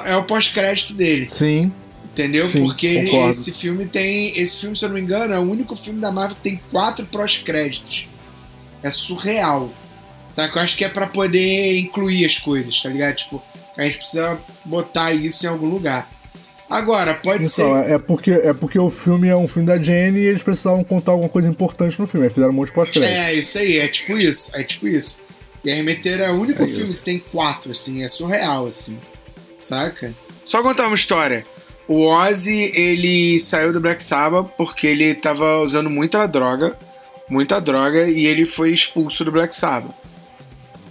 É 0.07 0.17
o 0.17 0.25
pós-crédito 0.25 0.95
dele. 0.95 1.29
Sim. 1.33 1.71
Entendeu? 2.13 2.49
Sim, 2.49 2.63
Porque 2.65 3.05
concordo. 3.05 3.31
esse 3.31 3.53
filme 3.53 3.87
tem. 3.87 4.33
Esse 4.37 4.57
filme, 4.57 4.75
se 4.77 4.85
eu 4.85 4.89
não 4.89 4.97
me 4.97 5.03
engano, 5.03 5.35
é 5.35 5.39
o 5.39 5.43
único 5.43 5.77
filme 5.77 6.01
da 6.01 6.11
Marvel 6.11 6.37
que 6.37 6.43
tem 6.43 6.61
quatro 6.71 7.05
pós-créditos. 7.07 8.07
É 8.83 8.91
surreal. 8.91 9.71
Tá? 10.35 10.49
Que 10.49 10.57
eu 10.59 10.63
acho 10.63 10.77
que 10.77 10.85
é 10.85 10.89
pra 10.89 11.07
poder 11.07 11.79
incluir 11.79 12.25
as 12.25 12.39
coisas, 12.39 12.81
tá 12.81 12.89
ligado? 12.89 13.15
Tipo, 13.17 13.43
a 13.79 13.85
gente 13.87 13.99
precisa 13.99 14.37
botar 14.65 15.13
isso 15.15 15.47
em 15.47 15.49
algum 15.49 15.69
lugar. 15.69 16.11
Agora, 16.69 17.15
pode 17.15 17.45
Então, 17.45 17.83
ser. 17.83 17.93
é 17.93 17.99
porque, 17.99 18.31
é 18.31 18.53
porque 18.53 18.79
o 18.79 18.91
filme 18.91 19.29
é 19.29 19.35
um 19.37 19.49
filme 19.49 19.67
da 19.67 19.81
Jenny 19.81 20.19
e 20.21 20.27
eles 20.27 20.43
precisavam 20.43 20.85
contar 20.85 21.13
alguma 21.13 21.29
coisa 21.31 21.49
importante 21.49 21.99
no 21.99 22.07
filme. 22.07 22.27
Eles 22.27 22.35
fizeram 22.35 22.53
um 22.53 22.57
monte 22.57 22.67
de 22.69 22.75
pós-crédito. 22.75 23.11
É, 23.11 23.33
isso 23.33 23.57
aí, 23.57 23.79
é 23.79 23.89
tipo 23.89 24.19
isso, 24.19 24.55
é 24.55 24.63
tipo 24.63 24.87
isso. 24.87 25.23
E 25.65 25.71
a 25.71 25.75
Remeter 25.75 26.21
é 26.21 26.31
o 26.31 26.35
único 26.41 26.63
É 26.63 26.67
filme 26.67 26.83
isso. 26.85 26.95
que 26.95 27.01
tem 27.01 27.19
quatro, 27.21 27.73
assim, 27.73 28.03
é 28.03 28.09
surreal, 28.09 28.67
assim. 28.67 28.99
Saca? 29.57 30.13
Só 30.45 30.63
contar 30.63 30.87
uma 30.89 30.95
história. 30.97 31.43
O 31.87 32.05
Ozzy, 32.07 32.71
ele 32.75 33.41
saiu 33.41 33.73
do 33.73 33.81
Black 33.81 34.03
Sabbath 34.03 34.51
porque 34.59 34.87
ele 34.87 35.15
tava 35.15 35.59
usando 35.61 35.89
muita 35.89 36.27
droga, 36.27 36.77
muita 37.31 37.61
droga, 37.61 38.07
e 38.09 38.27
ele 38.27 38.45
foi 38.45 38.73
expulso 38.75 39.25
do 39.25 39.33
Black 39.33 39.55
Sabbath. 39.55 39.95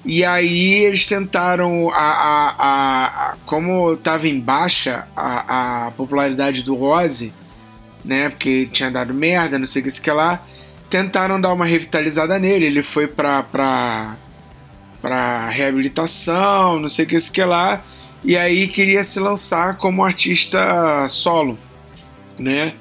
E 0.08 0.24
aí 0.24 0.86
eles 0.86 1.06
tentaram, 1.06 1.90
a, 1.90 1.98
a, 1.98 3.32
a, 3.32 3.36
como 3.46 3.98
tava 3.98 4.26
em 4.26 4.40
baixa 4.40 5.06
a, 5.14 5.92
popularidade 5.98 6.64
do 6.64 6.82
Ozzy, 6.82 7.34
né, 8.06 8.30
porque 8.30 8.70
tinha 8.72 8.90
dado 8.90 9.14
merda, 9.14 9.60
não 9.60 9.66
sei 9.66 9.82
o 9.82 9.84
que, 9.84 9.90
isso 9.90 10.02
que 10.02 10.10
lá, 10.10 10.42
tentaram 10.90 11.42
dar 11.42 11.52
uma 11.52 11.66
revitalizada 11.66 12.40
nele. 12.40 12.68
Ele 12.68 12.82
foi 12.82 13.06
pra, 13.06 13.44
pra, 13.44 14.16
pra 15.02 15.50
reabilitação, 15.50 16.80
não 16.80 16.88
sei 16.88 17.04
o 17.04 17.08
que, 17.10 17.18
isso 17.18 17.30
que 17.30 17.44
lá. 17.44 17.84
E 18.24 18.38
aí 18.38 18.66
queria 18.70 19.04
se 19.04 19.20
lançar 19.20 19.76
como 19.76 20.06
artista 20.06 21.06
solo, 21.10 21.60
né? 22.40 22.76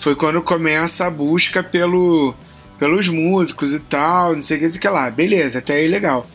Foi 0.00 0.16
quando 0.16 0.42
começa 0.42 1.06
a 1.06 1.10
busca 1.10 1.62
pelo, 1.62 2.34
pelos 2.76 3.08
músicos 3.08 3.72
e 3.72 3.78
tal, 3.78 4.34
não 4.34 4.42
sei 4.42 4.56
o 4.56 4.60
que, 4.60 4.66
isso 4.66 4.80
que 4.80 4.88
lá. 4.88 5.08
Beleza, 5.08 5.60
até 5.60 5.74
aí 5.74 5.86
legal. 5.86 6.26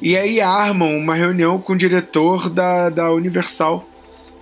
E 0.00 0.16
aí 0.16 0.40
armam 0.40 0.96
uma 0.96 1.14
reunião 1.14 1.60
com 1.60 1.72
o 1.72 1.78
diretor 1.78 2.50
da, 2.50 2.90
da 2.90 3.12
Universal, 3.12 3.88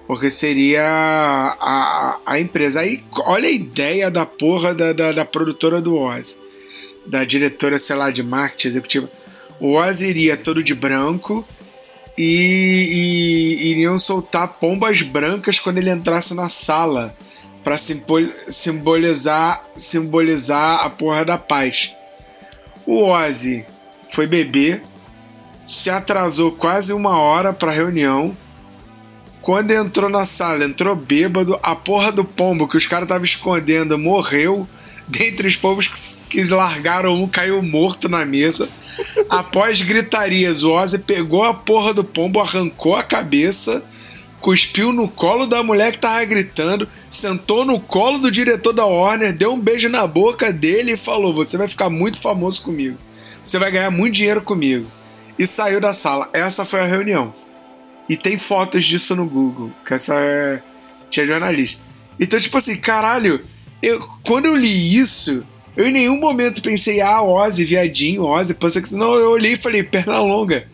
porque 0.06 0.30
seria 0.30 0.82
a, 0.82 2.18
a, 2.26 2.40
empresa. 2.40 2.80
Aí, 2.80 3.02
olha 3.24 3.48
a 3.48 3.52
ideia 3.52 4.10
da 4.10 4.26
porra 4.26 4.74
da, 4.74 4.92
da, 4.92 5.12
da 5.12 5.24
produtora 5.24 5.80
do 5.80 5.96
Oz, 5.96 6.36
da 7.06 7.24
diretora, 7.24 7.78
sei 7.78 7.96
lá, 7.96 8.10
de 8.10 8.22
marketing 8.22 8.68
executiva. 8.68 9.10
O 9.60 9.74
Oz 9.74 10.00
iria 10.00 10.36
todo 10.36 10.62
de 10.62 10.74
branco 10.74 11.46
e, 12.18 13.60
e 13.62 13.70
iriam 13.70 13.98
soltar 13.98 14.48
pombas 14.54 15.02
brancas 15.02 15.58
quando 15.58 15.78
ele 15.78 15.90
entrasse 15.90 16.34
na 16.34 16.48
sala 16.48 17.16
para 17.64 17.78
simbolizar, 18.48 19.64
simbolizar 19.74 20.84
a 20.84 20.90
porra 20.90 21.24
da 21.24 21.38
paz. 21.38 21.90
O 22.86 23.06
Ozzy 23.06 23.64
foi 24.10 24.26
beber, 24.26 24.82
se 25.66 25.90
atrasou 25.90 26.52
quase 26.52 26.92
uma 26.92 27.18
hora 27.18 27.52
para 27.52 27.70
a 27.70 27.74
reunião. 27.74 28.36
Quando 29.40 29.72
entrou 29.72 30.08
na 30.08 30.24
sala, 30.24 30.64
entrou 30.64 30.96
bêbado, 30.96 31.58
a 31.62 31.76
porra 31.76 32.10
do 32.10 32.24
pombo 32.24 32.66
que 32.66 32.76
os 32.76 32.86
caras 32.86 33.04
estavam 33.04 33.24
escondendo 33.24 33.98
morreu. 33.98 34.66
Dentre 35.06 35.46
os 35.46 35.56
pombos 35.56 35.86
que, 35.86 36.20
que 36.30 36.44
largaram 36.44 37.14
um, 37.14 37.28
caiu 37.28 37.62
morto 37.62 38.08
na 38.08 38.24
mesa. 38.24 38.66
Após 39.28 39.82
gritarias, 39.82 40.62
o 40.62 40.72
Ozzy 40.72 40.98
pegou 40.98 41.44
a 41.44 41.52
porra 41.52 41.92
do 41.92 42.02
pombo, 42.02 42.40
arrancou 42.40 42.96
a 42.96 43.02
cabeça, 43.02 43.82
cuspiu 44.40 44.92
no 44.92 45.06
colo 45.06 45.46
da 45.46 45.62
mulher 45.62 45.92
que 45.92 45.98
tava 45.98 46.24
gritando, 46.24 46.88
sentou 47.10 47.66
no 47.66 47.78
colo 47.78 48.16
do 48.18 48.30
diretor 48.30 48.72
da 48.72 48.86
Warner, 48.86 49.36
deu 49.36 49.52
um 49.52 49.60
beijo 49.60 49.90
na 49.90 50.06
boca 50.06 50.50
dele 50.50 50.92
e 50.92 50.96
falou: 50.96 51.34
Você 51.34 51.58
vai 51.58 51.68
ficar 51.68 51.90
muito 51.90 52.18
famoso 52.18 52.62
comigo. 52.62 52.96
Você 53.44 53.58
vai 53.58 53.70
ganhar 53.70 53.90
muito 53.90 54.14
dinheiro 54.14 54.40
comigo. 54.40 54.86
E 55.38 55.46
saiu 55.46 55.80
da 55.80 55.92
sala. 55.94 56.28
Essa 56.32 56.64
foi 56.64 56.80
a 56.80 56.84
reunião. 56.84 57.34
E 58.08 58.16
tem 58.16 58.38
fotos 58.38 58.84
disso 58.84 59.16
no 59.16 59.26
Google, 59.26 59.70
que 59.86 59.94
essa 59.94 60.14
é... 60.16 60.60
tinha 61.10 61.26
jornalista. 61.26 61.78
Então, 62.20 62.38
tipo 62.38 62.56
assim, 62.56 62.76
caralho, 62.76 63.40
eu, 63.82 64.00
quando 64.22 64.44
eu 64.46 64.54
li 64.54 64.96
isso, 64.96 65.42
eu 65.76 65.86
em 65.86 65.92
nenhum 65.92 66.20
momento 66.20 66.62
pensei, 66.62 67.00
ah, 67.00 67.22
Ozzy, 67.22 67.64
viadinho, 67.64 68.24
Ozzy, 68.24 68.54
pensa 68.54 68.80
que. 68.82 68.94
Não, 68.94 69.14
eu 69.14 69.30
olhei 69.30 69.54
e 69.54 69.56
falei, 69.56 69.82
perna 69.82 70.20
longa. 70.20 70.66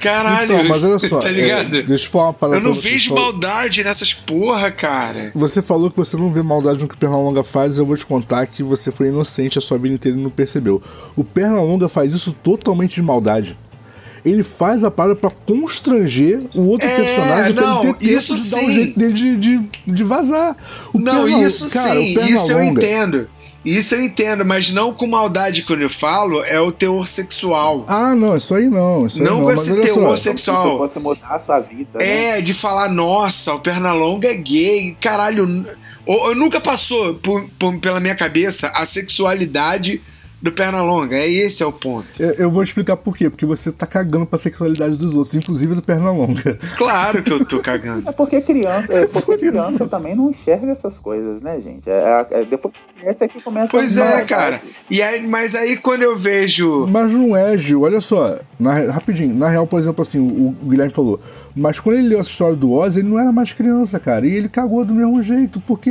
Caralho, 0.00 0.54
Então, 0.54 0.68
mas 0.68 0.82
olha 0.82 0.98
só, 1.08 1.20
tá 1.20 1.28
é, 1.28 1.32
ligado? 1.32 1.82
deixa 1.84 2.06
eu 2.06 2.10
falar 2.10 2.24
uma 2.26 2.32
parada 2.32 2.58
eu 2.58 2.62
não 2.62 2.74
vejo 2.74 3.10
falou- 3.10 3.24
maldade 3.32 3.84
nessas 3.84 4.12
porra, 4.12 4.70
cara. 4.72 5.30
Você 5.34 5.62
falou 5.62 5.90
que 5.90 5.96
você 5.96 6.16
não 6.16 6.32
vê 6.32 6.42
maldade 6.42 6.80
no 6.80 6.88
que 6.88 6.94
o 6.94 6.98
Pernalonga 6.98 7.44
faz, 7.44 7.78
eu 7.78 7.86
vou 7.86 7.96
te 7.96 8.04
contar 8.04 8.46
que 8.46 8.62
você 8.64 8.90
foi 8.90 9.08
inocente 9.08 9.58
a 9.58 9.60
sua 9.60 9.78
vida 9.78 9.94
inteira 9.94 10.18
e 10.18 10.20
não 10.20 10.30
percebeu. 10.30 10.82
O 11.14 11.22
Pernalonga 11.22 11.88
faz 11.88 12.12
isso 12.12 12.32
totalmente 12.32 12.96
de 12.96 13.02
maldade. 13.02 13.56
Ele 14.24 14.42
faz 14.44 14.84
a 14.84 14.90
parada 14.90 15.16
pra 15.16 15.30
constranger 15.30 16.42
o 16.54 16.62
outro 16.68 16.86
É, 16.86 16.94
personagem 16.94 17.54
pra 17.54 17.66
não, 17.66 17.82
ele 17.82 17.92
ter 17.94 17.98
tempo 18.06 18.18
isso 18.18 18.36
de 18.36 18.50
dar 18.50 18.56
um 18.58 18.70
jeito 18.72 18.98
dele 18.98 19.12
de, 19.12 19.36
de, 19.36 19.60
de 19.86 20.04
vazar. 20.04 20.56
O 20.92 20.98
não, 20.98 21.24
Pernal- 21.24 21.42
isso 21.42 21.68
cara, 21.70 21.94
sim, 22.00 22.16
o 22.16 22.20
isso 22.22 22.42
eu 22.52 22.56
Pernalonga- 22.56 22.82
entendo. 22.82 23.28
Isso 23.64 23.94
eu 23.94 24.02
entendo, 24.02 24.44
mas 24.44 24.72
não 24.72 24.92
com 24.92 25.06
maldade 25.06 25.62
quando 25.62 25.82
eu 25.82 25.90
falo, 25.90 26.42
é 26.42 26.60
o 26.60 26.72
teor 26.72 27.06
sexual. 27.06 27.84
Ah, 27.86 28.12
não, 28.12 28.36
isso 28.36 28.52
aí 28.54 28.68
não. 28.68 29.06
Isso 29.06 29.18
aí 29.18 29.24
Não 29.24 29.34
não, 29.34 29.40
com 29.42 29.46
mas 29.46 29.68
esse 29.68 29.80
teor 29.80 30.18
sexual. 30.18 30.78
Você 30.78 30.98
mudar 30.98 31.28
a 31.28 31.38
sua 31.38 31.60
vida. 31.60 31.90
né? 32.00 32.38
É, 32.38 32.40
de 32.40 32.54
falar, 32.54 32.88
nossa, 32.88 33.54
o 33.54 33.60
Pernalonga 33.60 34.26
é 34.28 34.34
gay, 34.34 34.96
caralho. 35.00 35.46
ou- 36.04 36.28
ou 36.28 36.34
nunca 36.34 36.60
passou 36.60 37.14
por- 37.14 37.48
por- 37.56 37.78
pela 37.78 38.00
minha 38.00 38.16
cabeça 38.16 38.66
a 38.74 38.84
sexualidade 38.84 40.00
do 40.42 40.52
Pernalonga. 40.52 41.16
É 41.16 41.28
esse 41.30 41.62
é 41.62 41.66
o 41.66 41.72
ponto. 41.72 42.06
Eu, 42.20 42.30
eu 42.32 42.50
vou 42.50 42.62
explicar 42.62 42.96
por 42.96 43.16
quê. 43.16 43.30
Porque 43.30 43.46
você 43.46 43.70
tá 43.70 43.86
cagando 43.86 44.26
pra 44.26 44.38
sexualidade 44.38 44.98
dos 44.98 45.14
outros, 45.16 45.34
inclusive 45.34 45.74
do 45.74 45.82
Pernalonga. 45.82 46.58
Claro 46.76 47.22
que 47.22 47.30
eu 47.32 47.44
tô 47.44 47.60
cagando. 47.62 48.08
É 48.08 48.12
porque 48.12 48.40
criança, 48.42 48.92
é 48.92 49.06
porque 49.06 49.22
Por 49.36 49.42
isso. 49.42 49.52
criança 49.52 49.86
também 49.86 50.14
não 50.16 50.30
enxerga 50.30 50.70
essas 50.72 50.98
coisas, 50.98 51.40
né, 51.42 51.60
gente? 51.60 51.88
É, 51.88 52.26
é- 52.32 52.40
é 52.40 52.44
depois 52.44 52.74
que 52.74 53.00
cresce 53.00 53.24
é 53.24 53.28
que 53.28 53.40
começa 53.42 53.68
Pois 53.70 53.96
a 53.96 54.04
é, 54.20 54.24
cara. 54.24 54.62
E 54.90 55.00
aí, 55.00 55.26
mas 55.26 55.54
aí 55.54 55.76
quando 55.76 56.02
eu 56.02 56.16
vejo. 56.16 56.86
Mas 56.88 57.12
não 57.12 57.36
é, 57.36 57.56
Gil. 57.56 57.82
Olha 57.82 58.00
só. 58.00 58.38
Na 58.58 58.74
rapidinho. 58.92 59.34
Na 59.34 59.48
real, 59.48 59.66
por 59.66 59.78
exemplo, 59.78 60.02
assim, 60.02 60.18
o, 60.18 60.48
o 60.62 60.68
Guilherme 60.68 60.92
falou. 60.92 61.20
Mas 61.54 61.78
quando 61.78 61.98
ele 61.98 62.08
leu 62.08 62.18
essa 62.20 62.28
história 62.30 62.56
do 62.56 62.72
Oz, 62.72 62.96
ele 62.96 63.08
não 63.08 63.18
era 63.18 63.30
mais 63.32 63.52
criança, 63.52 63.98
cara. 64.00 64.26
E 64.26 64.32
ele 64.34 64.48
cagou 64.48 64.84
do 64.84 64.94
mesmo 64.94 65.20
jeito, 65.22 65.60
porque. 65.60 65.90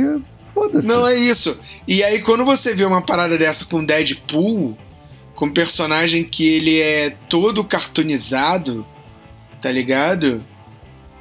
Foda-se. 0.54 0.86
Não, 0.86 1.06
é 1.06 1.14
isso. 1.14 1.56
E 1.86 2.02
aí, 2.02 2.20
quando 2.20 2.44
você 2.44 2.74
vê 2.74 2.84
uma 2.84 3.02
parada 3.02 3.38
dessa 3.38 3.64
com 3.64 3.84
Deadpool, 3.84 4.76
com 5.34 5.46
um 5.46 5.52
personagem 5.52 6.24
que 6.24 6.46
ele 6.46 6.80
é 6.80 7.10
todo 7.28 7.64
cartoonizado, 7.64 8.86
tá 9.60 9.70
ligado? 9.70 10.44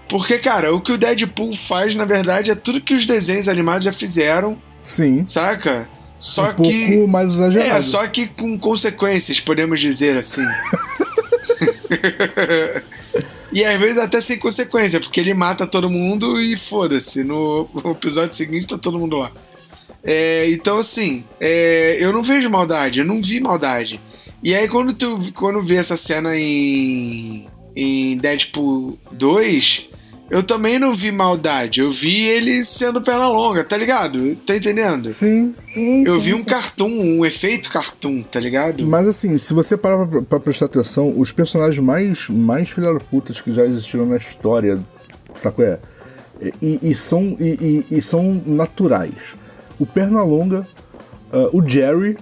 Porque, 0.10 0.38
cara, 0.38 0.74
o 0.74 0.82
que 0.82 0.92
o 0.92 0.98
Deadpool 0.98 1.56
faz, 1.56 1.96
na 1.96 2.06
verdade, 2.06 2.52
é 2.52 2.56
tudo 2.56 2.82
que 2.82 2.94
os 2.94 3.08
desenhos 3.08 3.48
animados 3.48 3.86
já 3.86 3.94
fizeram, 3.94 4.62
Sim. 4.84 5.26
saca? 5.26 5.88
Só 6.20 6.52
um 6.52 6.54
pouco 6.54 6.64
que. 6.64 7.08
mais 7.08 7.32
exagerado. 7.32 7.80
É, 7.80 7.82
só 7.82 8.06
que 8.08 8.28
com 8.28 8.60
consequências, 8.60 9.40
podemos 9.40 9.80
dizer 9.80 10.18
assim. 10.18 10.46
e 13.52 13.64
às 13.64 13.80
vezes 13.80 13.98
até 13.98 14.22
sem 14.22 14.38
consequência, 14.38 15.00
porque 15.00 15.20
ele 15.20 15.34
mata 15.34 15.68
todo 15.68 15.90
mundo 15.90 16.42
e 16.42 16.58
foda-se. 16.58 17.24
No 17.24 17.68
episódio 17.86 18.36
seguinte 18.36 18.68
tá 18.68 18.78
todo 18.78 19.00
mundo 19.00 19.18
lá. 19.18 19.32
É, 20.04 20.50
então, 20.50 20.78
assim, 20.78 21.24
é, 21.40 21.98
eu 22.00 22.12
não 22.12 22.24
vejo 22.24 22.50
maldade, 22.50 23.00
eu 23.00 23.06
não 23.06 23.22
vi 23.22 23.40
maldade. 23.40 24.00
E 24.44 24.56
aí, 24.56 24.68
quando 24.68 24.94
tu 24.94 25.32
quando 25.34 25.62
vê 25.64 25.76
essa 25.76 25.96
cena 25.96 26.36
em, 26.36 27.48
em 27.76 28.18
Deadpool 28.18 28.98
2, 29.12 29.86
eu 30.32 30.42
também 30.42 30.80
não 30.80 30.96
vi 30.96 31.12
maldade. 31.12 31.82
Eu 31.82 31.92
vi 31.92 32.22
ele 32.26 32.66
sendo 32.66 33.02
perna 33.02 33.28
longa, 33.28 33.64
tá 33.64 33.78
ligado? 33.78 34.36
Tá 34.38 34.56
entendendo? 34.56 35.14
Sim. 35.14 35.54
Sim, 35.72 36.04
Eu 36.08 36.16
sim, 36.16 36.22
vi 36.22 36.34
um 36.34 36.38
sim. 36.40 36.44
cartoon, 36.46 36.90
um 37.20 37.26
efeito 37.26 37.70
cartoon, 37.70 38.24
tá 38.24 38.40
ligado? 38.40 38.86
Mas 38.88 39.08
assim, 39.08 39.38
se 39.38 39.54
você 39.54 39.78
parar 39.78 40.08
pra, 40.08 40.22
pra 40.24 40.40
prestar 40.40 40.66
atenção, 40.66 41.14
os 41.16 41.32
personagens 41.32 41.80
mais, 41.84 42.28
mais 42.30 42.70
filha 42.72 42.92
da 42.94 43.00
putas 43.00 43.40
que 43.40 43.52
já 43.52 43.64
existiram 43.66 44.06
na 44.06 44.18
história, 44.18 44.80
sacou? 45.36 45.64
É? 45.66 45.80
E, 46.62 46.80
e 46.82 46.96
são, 46.96 47.38
e, 47.40 47.86
e- 47.92 47.98
e 47.98 48.02
são 48.02 48.42
naturais. 48.48 49.14
O 49.80 49.86
Pernalonga, 49.86 50.68
ah, 51.32 51.50
o 51.54 51.62
Jerry 51.68 52.18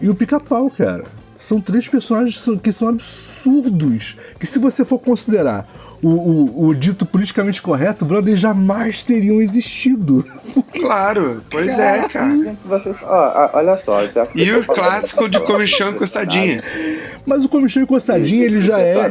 e 0.00 0.10
o 0.10 0.14
Pica-Pau, 0.14 0.68
cara. 0.70 1.04
São 1.38 1.60
três 1.60 1.86
personagens 1.88 2.34
que 2.34 2.40
são, 2.40 2.56
que 2.58 2.72
são 2.72 2.88
absurdos. 2.88 4.16
Que 4.38 4.46
se 4.46 4.58
você 4.58 4.84
for 4.84 4.98
considerar 4.98 5.66
o, 6.02 6.08
o, 6.08 6.66
o 6.68 6.74
dito 6.74 7.06
politicamente 7.06 7.62
correto, 7.62 8.04
brother, 8.04 8.36
jamais 8.36 9.02
teriam 9.02 9.40
existido. 9.40 10.24
Claro, 10.84 11.40
pois 11.50 11.70
é, 11.78 12.08
cara. 12.08 12.54
Vocês- 12.66 12.96
ó, 13.02 13.06
ó, 13.54 13.58
olha 13.58 13.76
só. 13.78 14.04
Já 14.06 14.26
E 14.34 14.52
o 14.52 14.64
clássico 14.66 15.28
de 15.28 15.40
comichão 15.40 15.92
e 15.92 15.94
coçadinha. 15.94 16.60
Mas 17.24 17.44
o 17.44 17.48
Comichão 17.48 17.82
e 17.82 17.86
Coçadinha, 17.86 18.44
ele 18.44 18.60
já 18.60 18.78
é. 18.78 19.08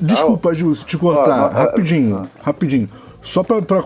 Desculpa, 0.00 0.52
Gil, 0.52 0.72
te 0.84 0.96
cortar. 0.98 1.44
Ó, 1.44 1.48
rapidinho, 1.50 2.28
rapidinho. 2.42 2.88
Só 3.22 3.44
contra, 3.44 3.80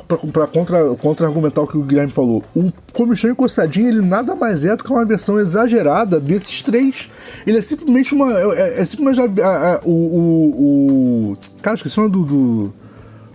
contra-argumentar 0.96 1.60
o 1.60 1.66
que 1.66 1.76
o 1.76 1.82
Guilherme 1.82 2.10
falou. 2.10 2.42
O 2.54 2.72
Comichão 2.94 3.30
e 3.30 3.34
Coçadinha, 3.34 3.88
ele 3.88 4.00
nada 4.00 4.34
mais 4.34 4.64
é 4.64 4.74
do 4.74 4.82
que 4.82 4.90
uma 4.90 5.04
versão 5.04 5.38
exagerada 5.38 6.18
desses 6.18 6.62
três. 6.62 7.08
Ele 7.46 7.58
é 7.58 7.60
simplesmente 7.60 8.14
uma. 8.14 8.32
É, 8.32 8.80
é 8.80 8.84
simplesmente 8.86 9.40
a- 9.40 9.46
a- 9.46 9.74
a- 9.74 9.80
o, 9.84 9.90
o, 9.90 11.32
o. 11.32 11.36
Cara, 11.60 11.74
esqueci 11.76 11.98
o 12.00 12.02
nome 12.08 12.12
do. 12.14 12.24
do, 12.24 12.74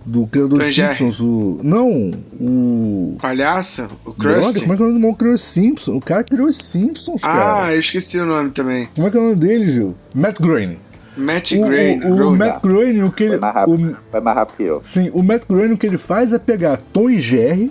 do 0.04 0.26
criador 0.26 0.58
dos. 0.58 0.74
Simpsons. 0.74 1.20
O, 1.20 1.60
não, 1.62 2.10
o. 2.40 3.16
Palhaço, 3.20 3.86
o 4.04 4.12
Krusty. 4.12 4.60
como 4.62 4.72
é 4.72 4.76
que 4.76 4.82
é 4.82 4.84
o 4.84 4.88
nome 4.88 4.98
do 4.98 5.04
irmão 5.04 5.14
criou 5.14 5.34
os 5.34 5.40
Simpsons? 5.40 5.96
O 5.96 6.00
cara 6.00 6.24
criou 6.24 6.48
os 6.48 6.56
Simpsons, 6.56 7.20
cara. 7.22 7.66
Ah, 7.66 7.72
eu 7.74 7.78
esqueci 7.78 8.18
o 8.18 8.26
nome 8.26 8.50
também. 8.50 8.88
Como 8.94 9.06
é 9.06 9.10
que 9.10 9.16
é 9.16 9.20
o 9.20 9.22
nome 9.22 9.36
dele, 9.36 9.70
Gil? 9.70 9.94
Matt 10.14 10.40
Groening. 10.40 10.78
Matt 11.16 11.52
O, 11.52 11.60
Groening. 11.66 12.04
o, 12.04 12.12
o 12.12 12.16
Groening. 12.16 12.38
Matt 12.38 12.62
Groening, 12.62 13.02
o 13.02 13.12
que 13.12 13.24
ele. 13.24 13.30
Foi 13.32 13.40
mais 13.40 13.54
rápido, 13.54 13.90
o- 13.92 13.96
foi 14.10 14.20
mais 14.20 14.36
rápido 14.36 14.56
que 14.56 14.62
eu. 14.62 14.82
sim, 14.86 15.10
o 15.12 15.22
Matt 15.22 15.42
Groening, 15.48 15.74
o 15.74 15.78
que 15.78 15.86
ele 15.86 15.98
faz 15.98 16.32
é 16.32 16.38
pegar 16.38 16.78
Tom 16.92 17.10
e 17.10 17.20
Jerry 17.20 17.70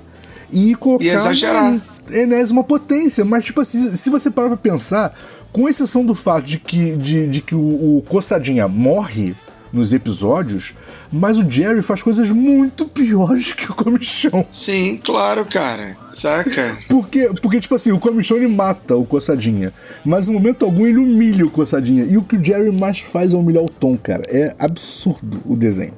e 0.52 0.76
colocar 0.76 1.04
E 1.06 1.08
exagerar. 1.08 1.72
na 1.72 1.82
enésima 2.18 2.64
potência. 2.64 3.24
Mas, 3.26 3.46
tipo 3.46 3.62
assim, 3.62 3.92
se 3.96 4.10
você 4.10 4.30
parar 4.30 4.50
pra 4.50 4.58
pensar, 4.58 5.14
com 5.52 5.68
exceção 5.68 6.06
do 6.06 6.14
fato 6.14 6.44
de 6.46 6.60
que, 6.60 6.96
de, 6.98 7.28
de 7.28 7.42
que 7.42 7.56
o, 7.56 7.98
o 7.98 8.04
Coçadinha 8.08 8.68
morre 8.68 9.36
nos 9.72 9.94
episódios, 9.94 10.74
mas 11.12 11.38
o 11.38 11.50
Jerry 11.50 11.82
faz 11.82 12.04
coisas 12.04 12.32
muito 12.32 12.86
piores 12.86 13.54
que 13.54 13.72
o 13.72 13.74
Comichão. 13.74 14.46
Sim, 14.50 15.00
claro, 15.04 15.46
cara. 15.46 15.98
Saca? 16.12 16.78
Porque, 16.90 17.30
porque, 17.42 17.60
tipo 17.60 17.76
assim, 17.76 17.92
o 17.92 18.00
Comichão 18.00 18.38
ele 18.38 18.48
mata 18.48 18.96
o 18.96 19.06
Coçadinha, 19.06 19.72
mas 20.04 20.28
em 20.28 20.34
momento 20.34 20.66
algum 20.66 20.86
ele 20.86 20.98
humilha 20.98 21.46
o 21.46 21.50
Coçadinha. 21.50 22.04
E 22.04 22.18
o 22.18 22.24
que 22.24 22.36
o 22.36 22.44
Jerry 22.44 22.72
mais 22.72 23.00
faz 23.00 23.34
é 23.34 23.38
humilhar 23.38 23.64
o 23.64 23.70
Tom, 23.70 23.98
cara. 23.98 24.24
É 24.28 24.54
absurdo 24.60 25.42
o 25.46 25.56
desenho. 25.56 25.94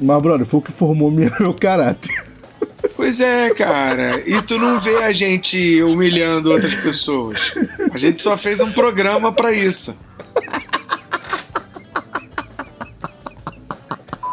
Mas, 0.00 0.22
brother, 0.22 0.46
foi 0.46 0.60
o 0.60 0.62
que 0.62 0.72
formou 0.72 1.10
meu, 1.12 1.30
meu 1.40 1.54
caráter. 1.54 2.24
Pois 2.94 3.20
é, 3.20 3.50
cara. 3.50 4.22
E 4.26 4.40
tu 4.42 4.58
não 4.58 4.80
vê 4.80 4.96
a 5.02 5.12
gente 5.12 5.82
humilhando 5.82 6.50
outras 6.50 6.74
pessoas. 6.76 7.54
A 7.92 7.98
gente 7.98 8.22
só 8.22 8.38
fez 8.38 8.60
um 8.60 8.72
programa 8.72 9.32
pra 9.32 9.52
isso. 9.52 9.94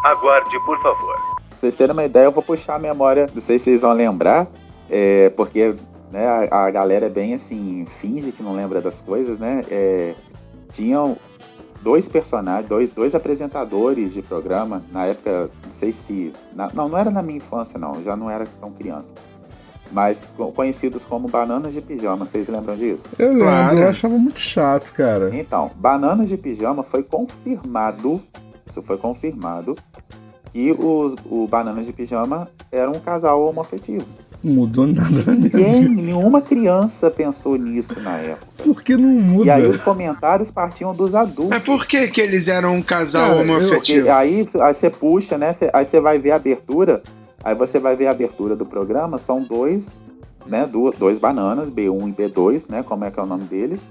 Aguarde, 0.03 0.59
por 0.65 0.79
favor. 0.81 1.15
Pra 1.49 1.57
vocês 1.57 1.75
terem 1.75 1.93
uma 1.93 2.03
ideia, 2.03 2.25
eu 2.25 2.31
vou 2.31 2.43
puxar 2.43 2.75
a 2.75 2.79
memória. 2.79 3.29
Não 3.33 3.41
sei 3.41 3.57
se 3.57 3.65
vocês 3.65 3.81
vão 3.81 3.93
lembrar, 3.93 4.47
é, 4.89 5.29
porque 5.29 5.73
né, 6.11 6.27
a, 6.51 6.65
a 6.65 6.71
galera 6.71 7.05
é 7.05 7.09
bem 7.09 7.33
assim, 7.33 7.87
finge 8.01 8.31
que 8.31 8.43
não 8.43 8.53
lembra 8.53 8.81
das 8.81 9.01
coisas, 9.01 9.39
né? 9.39 9.63
É, 9.71 10.13
tinham 10.69 11.15
dois 11.81 12.07
personagens, 12.09 12.67
dois, 12.67 12.93
dois 12.93 13.15
apresentadores 13.15 14.13
de 14.13 14.21
programa, 14.21 14.83
na 14.91 15.05
época, 15.05 15.49
não 15.65 15.71
sei 15.71 15.91
se. 15.91 16.33
na- 16.53 16.69
não, 16.73 16.89
não 16.89 16.97
era 16.97 17.09
na 17.09 17.21
minha 17.21 17.37
infância, 17.37 17.79
não, 17.79 18.01
já 18.03 18.15
não 18.15 18.29
era 18.29 18.45
tão 18.59 18.71
criança. 18.71 19.09
Mas 19.91 20.29
co- 20.35 20.51
conhecidos 20.51 21.05
como 21.05 21.27
Bananas 21.27 21.71
de 21.73 21.79
Pijama, 21.81 22.25
vocês 22.25 22.47
lembram 22.47 22.75
disso? 22.75 23.07
Eu 23.19 23.29
lembro, 23.29 23.43
Claro. 23.45 23.77
eu 23.79 23.87
achava 23.89 24.17
muito 24.17 24.39
chato, 24.39 24.91
cara. 24.91 25.29
Então, 25.35 25.69
Bananas 25.75 26.27
de 26.29 26.35
Pijama 26.37 26.81
foi 26.83 27.03
confirmado, 27.03 28.19
isso 28.65 28.81
foi 28.81 28.97
confirmado, 28.97 29.75
que 30.51 30.71
os, 30.71 31.15
o 31.29 31.47
Bananas 31.47 31.85
de 31.85 31.93
Pijama 31.93 32.47
era 32.71 32.89
um 32.89 32.99
casal 32.99 33.43
homoafetivo. 33.45 34.05
Não 34.43 34.53
mudou 34.55 34.85
nada 34.85 35.23
na 35.25 35.33
Ninguém, 35.35 35.87
nenhuma 35.87 36.41
criança 36.41 37.09
pensou 37.09 37.55
nisso 37.55 37.97
na 38.01 38.17
época. 38.17 38.45
Por 38.63 38.83
que 38.83 38.97
não 38.97 39.09
muda? 39.09 39.45
E 39.45 39.49
aí 39.49 39.65
os 39.65 39.81
comentários 39.81 40.51
partiam 40.51 40.93
dos 40.93 41.15
adultos. 41.15 41.49
Mas 41.49 41.63
por 41.63 41.85
que 41.87 42.09
que 42.09 42.19
eles 42.19 42.49
eram 42.49 42.75
um 42.75 42.81
casal 42.81 43.37
homoafetivo? 43.39 44.11
aí, 44.11 44.45
aí 44.59 44.73
você 44.73 44.89
puxa, 44.89 45.37
né? 45.37 45.53
Você- 45.53 45.69
aí 45.73 45.85
você 45.85 45.99
vai 46.01 46.19
ver 46.19 46.31
a 46.31 46.35
abertura. 46.35 47.01
Aí 47.41 47.55
você 47.55 47.79
vai 47.79 47.95
ver 47.95 48.07
a 48.07 48.11
abertura 48.11 48.53
do 48.53 48.65
programa. 48.65 49.17
São 49.17 49.41
dois, 49.41 49.97
né? 50.45 50.67
Duas, 50.69 50.97
dois 50.99 51.17
bananas, 51.19 51.71
B1 51.71 52.09
e 52.09 52.11
B2, 52.11 52.65
né? 52.69 52.83
Como 52.83 53.05
é 53.05 53.11
que 53.11 53.19
é 53.19 53.23
o 53.23 53.25
nome 53.25 53.45
deles? 53.45 53.87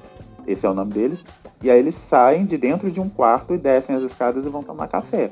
Esse 0.47 0.67
é 0.67 0.69
o 0.71 0.75
nome 0.75 0.93
deles. 0.93 1.25
E 1.63 1.71
aí 1.71 1.79
eles 1.79 1.95
saem 1.95 2.45
de 2.45 2.57
dentro 2.59 2.91
de 2.91 3.01
um 3.01 3.09
quarto 3.09 3.55
e 3.55 3.59
descem 3.59 3.95
as 3.97 4.03
escadas 4.03 4.45
e 4.47 4.49
vão 4.49 4.63
tomar 4.63 4.89
café. 4.89 5.31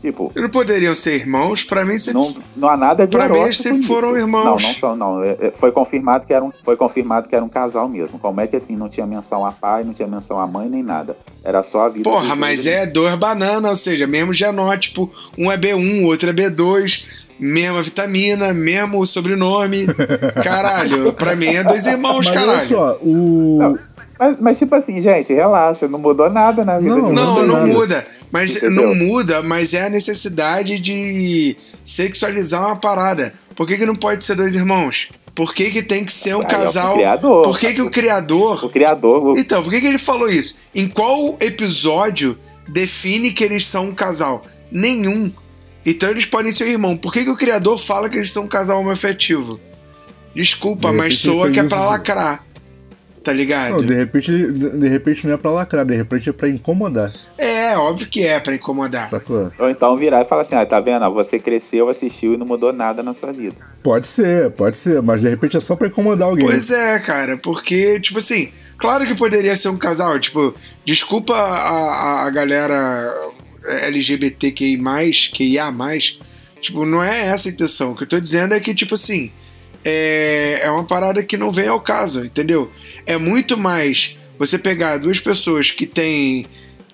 Tipo, 0.00 0.32
Não 0.34 0.50
poderiam 0.50 0.96
ser 0.96 1.14
irmãos? 1.14 1.62
Pra 1.62 1.84
mim, 1.84 1.96
sempre... 1.96 2.14
não, 2.20 2.34
não 2.56 2.68
há 2.68 2.76
nada 2.76 3.06
de 3.06 3.16
Pra 3.16 3.28
mim, 3.28 3.38
eles 3.38 3.58
sempre 3.58 3.82
foram 3.82 4.16
irmãos. 4.16 4.44
Não, 4.44 4.52
não 4.68 4.74
são, 4.74 4.96
não. 4.96 5.22
É- 5.22 5.36
é- 5.40 5.52
Foi 5.54 5.70
confirmado 5.70 6.26
que 6.26 6.34
era 6.34 6.44
um, 6.44 6.50
foi 6.64 6.76
confirmado 6.76 7.28
que 7.28 7.36
era 7.36 7.44
um 7.44 7.48
casal 7.48 7.88
mesmo. 7.88 8.18
Como 8.18 8.40
é 8.40 8.48
que 8.48 8.56
assim 8.56 8.74
não 8.76 8.88
tinha 8.88 9.06
menção 9.06 9.46
a 9.46 9.52
pai, 9.52 9.84
não 9.84 9.94
tinha 9.94 10.08
menção 10.08 10.40
a 10.40 10.46
mãe 10.46 10.68
nem 10.68 10.82
nada. 10.82 11.16
Era 11.44 11.62
só 11.62 11.82
a 11.86 11.88
vida. 11.88 12.02
Porra, 12.10 12.34
mas 12.34 12.66
é 12.66 12.84
dois 12.84 13.14
bananas, 13.14 13.70
ou 13.70 13.76
seja, 13.76 14.04
mesmo 14.08 14.34
genótipo. 14.34 15.08
Um 15.38 15.52
é 15.52 15.56
B1, 15.56 16.04
outro 16.04 16.30
é 16.30 16.32
B2, 16.32 17.04
mesma 17.38 17.80
vitamina, 17.80 18.52
mesmo 18.52 19.06
sobrenome. 19.06 19.86
Caralho, 20.42 21.12
pra 21.12 21.36
mim 21.36 21.46
é 21.54 21.62
dois 21.62 21.86
irmãos, 21.86 22.26
Mas 22.26 22.36
olha 22.36 22.46
caralho. 22.46 22.68
só, 22.68 22.98
o. 23.02 23.78
Mas, 24.22 24.40
mas, 24.40 24.58
tipo 24.58 24.74
assim, 24.74 25.00
gente, 25.00 25.32
relaxa, 25.32 25.88
não 25.88 25.98
mudou 25.98 26.30
nada 26.30 26.64
na 26.64 26.78
vida 26.78 26.94
Não, 26.96 27.08
de 27.08 27.12
Não, 27.14 27.46
não 27.46 27.66
muda. 27.66 28.06
Mas 28.30 28.56
Entendeu? 28.56 28.70
não 28.88 28.94
muda, 28.94 29.42
mas 29.42 29.74
é 29.74 29.84
a 29.86 29.90
necessidade 29.90 30.78
de 30.78 31.56
sexualizar 31.84 32.64
uma 32.66 32.76
parada. 32.76 33.34
Por 33.54 33.66
que, 33.66 33.76
que 33.76 33.84
não 33.84 33.94
pode 33.96 34.24
ser 34.24 34.34
dois 34.34 34.54
irmãos? 34.54 35.08
Por 35.34 35.54
que, 35.54 35.70
que 35.70 35.82
tem 35.82 36.04
que 36.04 36.12
ser 36.12 36.34
um 36.36 36.40
Aí 36.40 36.44
é 36.44 36.48
o 36.48 36.50
casal? 36.50 36.94
criador. 36.94 37.44
Por 37.44 37.58
que, 37.58 37.74
que 37.74 37.82
o 37.82 37.90
criador. 37.90 38.64
O 38.64 38.68
criador. 38.70 39.26
o- 39.26 39.38
Então, 39.38 39.62
por 39.62 39.70
que, 39.70 39.80
que 39.80 39.86
ele 39.86 39.98
falou 39.98 40.28
isso? 40.28 40.56
Em 40.74 40.88
qual 40.88 41.36
episódio 41.40 42.38
define 42.68 43.32
que 43.32 43.42
eles 43.44 43.66
são 43.66 43.86
um 43.86 43.94
casal? 43.94 44.44
Nenhum. 44.70 45.30
Então 45.84 46.08
eles 46.08 46.24
podem 46.26 46.52
ser 46.52 46.64
um 46.64 46.68
irmão. 46.68 46.96
Por 46.96 47.12
que, 47.12 47.24
que 47.24 47.30
o 47.30 47.36
criador 47.36 47.78
fala 47.78 48.08
que 48.08 48.16
eles 48.16 48.30
são 48.30 48.44
um 48.44 48.48
casal 48.48 48.80
homoafetivo? 48.80 49.58
Desculpa, 50.34 50.90
De 50.90 50.96
mas 50.96 51.18
soa 51.18 51.50
que 51.50 51.60
é 51.60 51.64
pra 51.64 51.82
lacrar. 51.86 52.44
Tá 53.22 53.32
ligado? 53.32 53.76
Não, 53.76 53.84
de 53.84 53.94
repente, 53.94 54.32
de, 54.32 54.78
de 54.78 54.88
repente 54.88 55.26
não 55.26 55.34
é 55.34 55.36
pra 55.36 55.50
lacrar, 55.50 55.84
de 55.84 55.94
repente 55.94 56.28
é 56.28 56.32
pra 56.32 56.48
incomodar. 56.48 57.12
É, 57.38 57.76
óbvio 57.76 58.08
que 58.08 58.26
é 58.26 58.40
pra 58.40 58.54
incomodar. 58.54 59.10
Sacou? 59.10 59.50
Ou 59.58 59.70
então 59.70 59.96
virar 59.96 60.22
e 60.22 60.24
falar 60.24 60.42
assim, 60.42 60.56
ah, 60.56 60.66
tá 60.66 60.80
vendo? 60.80 61.08
Você 61.12 61.38
cresceu, 61.38 61.88
assistiu 61.88 62.34
e 62.34 62.36
não 62.36 62.46
mudou 62.46 62.72
nada 62.72 63.02
na 63.02 63.14
sua 63.14 63.32
vida. 63.32 63.54
Pode 63.82 64.06
ser, 64.06 64.50
pode 64.50 64.76
ser, 64.76 65.00
mas 65.02 65.22
de 65.22 65.28
repente 65.28 65.56
é 65.56 65.60
só 65.60 65.76
pra 65.76 65.88
incomodar 65.88 66.28
alguém. 66.28 66.46
Pois 66.46 66.70
é, 66.70 66.98
cara, 66.98 67.36
porque, 67.36 68.00
tipo 68.00 68.18
assim, 68.18 68.50
claro 68.76 69.06
que 69.06 69.14
poderia 69.14 69.56
ser 69.56 69.68
um 69.68 69.78
casal, 69.78 70.18
tipo, 70.18 70.54
desculpa 70.84 71.34
a, 71.34 72.22
a, 72.22 72.26
a 72.26 72.30
galera 72.30 73.14
LGBTQI, 73.64 74.78
QIA, 75.32 75.72
tipo, 76.60 76.84
não 76.84 77.02
é 77.02 77.28
essa 77.28 77.48
a 77.48 77.52
intenção. 77.52 77.92
O 77.92 77.96
que 77.96 78.02
eu 78.02 78.08
tô 78.08 78.20
dizendo 78.20 78.54
é 78.54 78.60
que, 78.60 78.74
tipo 78.74 78.94
assim, 78.94 79.30
é, 79.84 80.60
é 80.62 80.70
uma 80.70 80.84
parada 80.84 81.22
que 81.22 81.36
não 81.36 81.50
vem 81.50 81.68
ao 81.68 81.80
caso, 81.80 82.24
entendeu? 82.24 82.70
É 83.06 83.16
muito 83.16 83.56
mais 83.56 84.16
você 84.38 84.58
pegar 84.58 84.98
duas 84.98 85.20
pessoas 85.20 85.70
que 85.70 85.86
têm, 85.86 86.46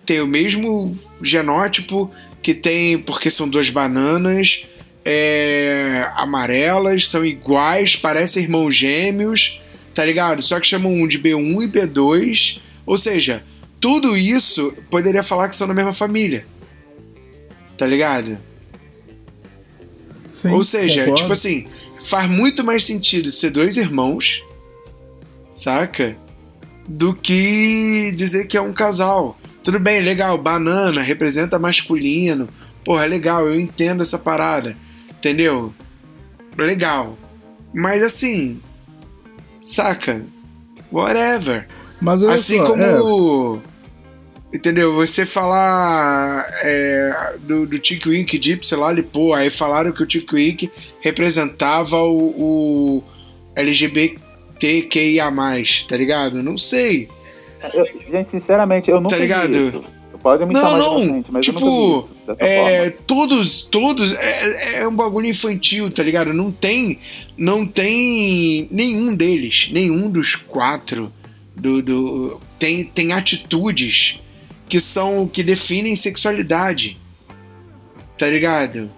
têm 0.05 0.21
o 0.21 0.27
mesmo 0.27 0.97
genótipo, 1.23 2.11
que 2.43 2.55
tem, 2.55 2.99
porque 2.99 3.31
são 3.31 3.49
duas 3.49 3.71
bananas 3.71 4.63
é, 5.11 6.11
amarelas, 6.17 7.09
são 7.09 7.25
iguais, 7.25 7.97
parecem 7.97 8.43
irmãos 8.43 8.77
gêmeos, 8.77 9.59
tá 9.95 10.05
ligado? 10.05 10.43
Só 10.43 10.61
que 10.61 10.67
chamam 10.67 10.93
um 10.93 11.09
de 11.09 11.19
B1 11.19 11.65
e 11.65 11.67
B2, 11.67 12.61
ou 12.85 12.99
seja, 12.99 13.43
tudo 13.81 14.15
isso 14.15 14.71
poderia 14.91 15.23
falar 15.23 15.49
que 15.49 15.57
são 15.57 15.67
da 15.67 15.73
mesma 15.73 15.95
família, 15.95 16.45
tá 17.79 17.87
ligado? 17.87 18.37
Sim, 20.31 20.51
ou 20.51 20.63
seja, 20.63 21.01
concordo. 21.01 21.23
tipo 21.23 21.33
assim, 21.33 21.67
faz 22.09 22.29
muito 22.29 22.65
mais 22.65 22.85
sentido 22.85 23.31
ser 23.31 23.51
dois 23.51 23.77
irmãos, 23.77 24.43
saca? 25.53 26.17
Do 26.89 27.15
que 27.15 28.13
dizer 28.17 28.47
que 28.47 28.57
é 28.57 28.63
um 28.63 28.73
casal. 28.73 29.39
Tudo 29.63 29.79
bem, 29.79 30.01
legal, 30.01 30.39
banana 30.39 31.03
representa 31.03 31.59
masculino. 31.59 32.49
Porra, 32.83 33.05
legal, 33.05 33.47
eu 33.47 33.61
entendo 33.61 34.03
essa 34.03 34.19
parada. 34.19 34.75
Entendeu? 35.11 35.75
Legal. 36.57 37.19
Mas 37.75 38.03
assim, 38.03 38.59
saca? 39.63 40.25
Whatever. 40.91 41.67
Mas 42.01 42.23
Assim 42.23 42.57
só, 42.57 42.75
é, 42.75 42.97
como. 42.97 43.63
Entendeu? 44.55 44.95
Você 44.95 45.27
falar 45.27 46.47
é, 46.63 47.35
do, 47.41 47.67
do 47.67 47.79
Tiki 47.79 48.09
Wink 48.09 48.41
Gypsy 48.43 48.75
lá, 48.77 48.91
ele, 48.91 49.03
pô, 49.03 49.35
aí 49.35 49.51
falaram 49.51 49.93
que 49.93 50.03
o 50.03 50.07
Tiki 50.07 50.35
Wink 50.35 50.71
representava 51.01 51.97
o, 52.03 52.29
o 52.99 53.05
LGBTQIA, 53.55 55.25
tá 55.89 55.97
ligado? 55.97 56.43
Não 56.43 56.57
sei. 56.57 57.09
Eu- 57.75 57.87
gente, 58.11 58.31
sinceramente, 58.31 58.91
eu 58.91 59.01
nunca 59.01 59.17
Tá 59.17 59.21
ligado? 59.23 59.49
vi 59.53 59.59
isso. 59.59 59.85
Podem 60.23 60.49
me 60.49 60.53
Não, 60.55 60.61
chamar 60.63 60.79
não, 60.79 61.01
de 61.01 61.07
frente, 61.09 61.33
mas 61.33 61.45
tipo, 61.47 61.61
eu 61.61 61.65
nunca 61.65 61.99
vi 62.01 62.05
isso 62.05 62.17
dessa 62.27 62.45
É, 62.45 62.79
forma. 62.91 62.97
todos, 63.07 63.63
todos, 63.67 64.13
é, 64.19 64.79
é 64.81 64.89
um 64.89 64.95
bagulho 64.95 65.29
infantil, 65.29 65.89
tá 65.93 66.03
ligado? 66.03 66.35
Não 66.35 66.51
tem, 66.51 66.99
não 67.37 67.65
tem 67.65 68.67
nenhum 68.71 69.15
deles, 69.15 69.69
nenhum 69.73 70.11
dos 70.11 70.35
quatro 70.35 71.13
do, 71.55 71.81
do 71.81 72.41
tem, 72.59 72.85
tem 72.85 73.13
atitudes 73.13 74.19
que 74.69 74.81
são, 74.81 75.29
que 75.29 75.43
definem 75.45 75.95
sexualidade, 75.95 76.97
tá 78.19 78.29
ligado? 78.29 78.91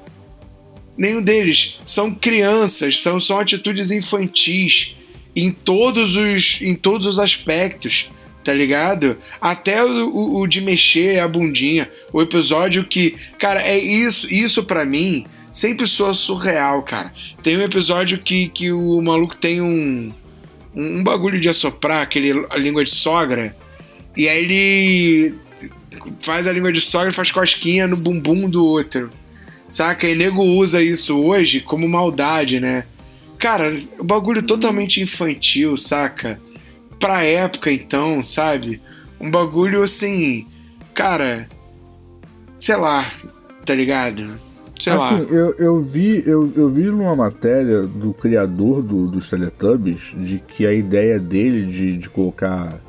Nenhum 1.00 1.22
deles 1.22 1.80
são 1.86 2.14
crianças, 2.14 3.00
são, 3.00 3.18
são 3.18 3.40
atitudes 3.40 3.90
infantis 3.90 4.94
em 5.34 5.50
todos 5.50 6.14
os, 6.14 6.60
em 6.60 6.74
todos 6.74 7.06
os 7.06 7.18
aspectos, 7.18 8.10
tá 8.44 8.52
ligado? 8.52 9.16
Até 9.40 9.82
o, 9.82 10.10
o, 10.10 10.40
o 10.40 10.46
de 10.46 10.60
mexer 10.60 11.18
a 11.18 11.26
bundinha, 11.26 11.90
o 12.12 12.20
episódio 12.20 12.84
que, 12.84 13.16
cara, 13.38 13.62
é 13.62 13.78
isso, 13.78 14.30
isso 14.30 14.62
para 14.62 14.84
mim 14.84 15.24
sempre 15.50 15.86
soa 15.86 16.12
surreal, 16.12 16.82
cara. 16.82 17.10
Tem 17.42 17.56
um 17.56 17.62
episódio 17.62 18.18
que, 18.18 18.48
que 18.48 18.70
o 18.70 19.00
maluco 19.00 19.34
tem 19.34 19.62
um, 19.62 20.12
um, 20.76 20.98
um 20.98 21.02
bagulho 21.02 21.40
de 21.40 21.48
assoprar, 21.48 22.02
aquele 22.02 22.44
a 22.50 22.58
língua 22.58 22.84
de 22.84 22.90
sogra, 22.90 23.56
e 24.14 24.28
aí 24.28 24.44
ele 24.44 25.34
faz 26.20 26.46
a 26.46 26.52
língua 26.52 26.70
de 26.70 26.82
sogra 26.82 27.08
e 27.08 27.14
faz 27.14 27.32
cosquinha 27.32 27.86
no 27.86 27.96
bumbum 27.96 28.50
do 28.50 28.62
outro. 28.62 29.10
Saca? 29.70 30.06
E 30.06 30.14
nego 30.14 30.42
usa 30.42 30.82
isso 30.82 31.16
hoje 31.16 31.60
como 31.60 31.88
maldade, 31.88 32.58
né? 32.58 32.84
Cara, 33.38 33.80
o 33.98 34.04
bagulho 34.04 34.42
totalmente 34.42 35.00
infantil, 35.00 35.78
saca? 35.78 36.38
Pra 36.98 37.24
época, 37.24 37.72
então, 37.72 38.22
sabe? 38.22 38.80
Um 39.18 39.30
bagulho 39.30 39.82
assim. 39.82 40.46
Cara. 40.94 41.48
Sei 42.60 42.76
lá, 42.76 43.10
tá 43.64 43.74
ligado? 43.74 44.38
Sei 44.78 44.92
lá. 44.92 45.10
Assim, 45.10 45.34
eu, 45.34 45.54
eu 45.58 45.84
vi 45.84 46.22
eu, 46.26 46.52
eu 46.56 46.68
vi 46.68 46.84
numa 46.84 47.14
matéria 47.14 47.82
do 47.82 48.12
criador 48.12 48.82
do, 48.82 49.06
dos 49.06 49.28
Teletubbies 49.28 50.12
de 50.16 50.38
que 50.38 50.66
a 50.66 50.72
ideia 50.72 51.18
dele 51.18 51.64
de, 51.64 51.96
de 51.96 52.08
colocar 52.08 52.80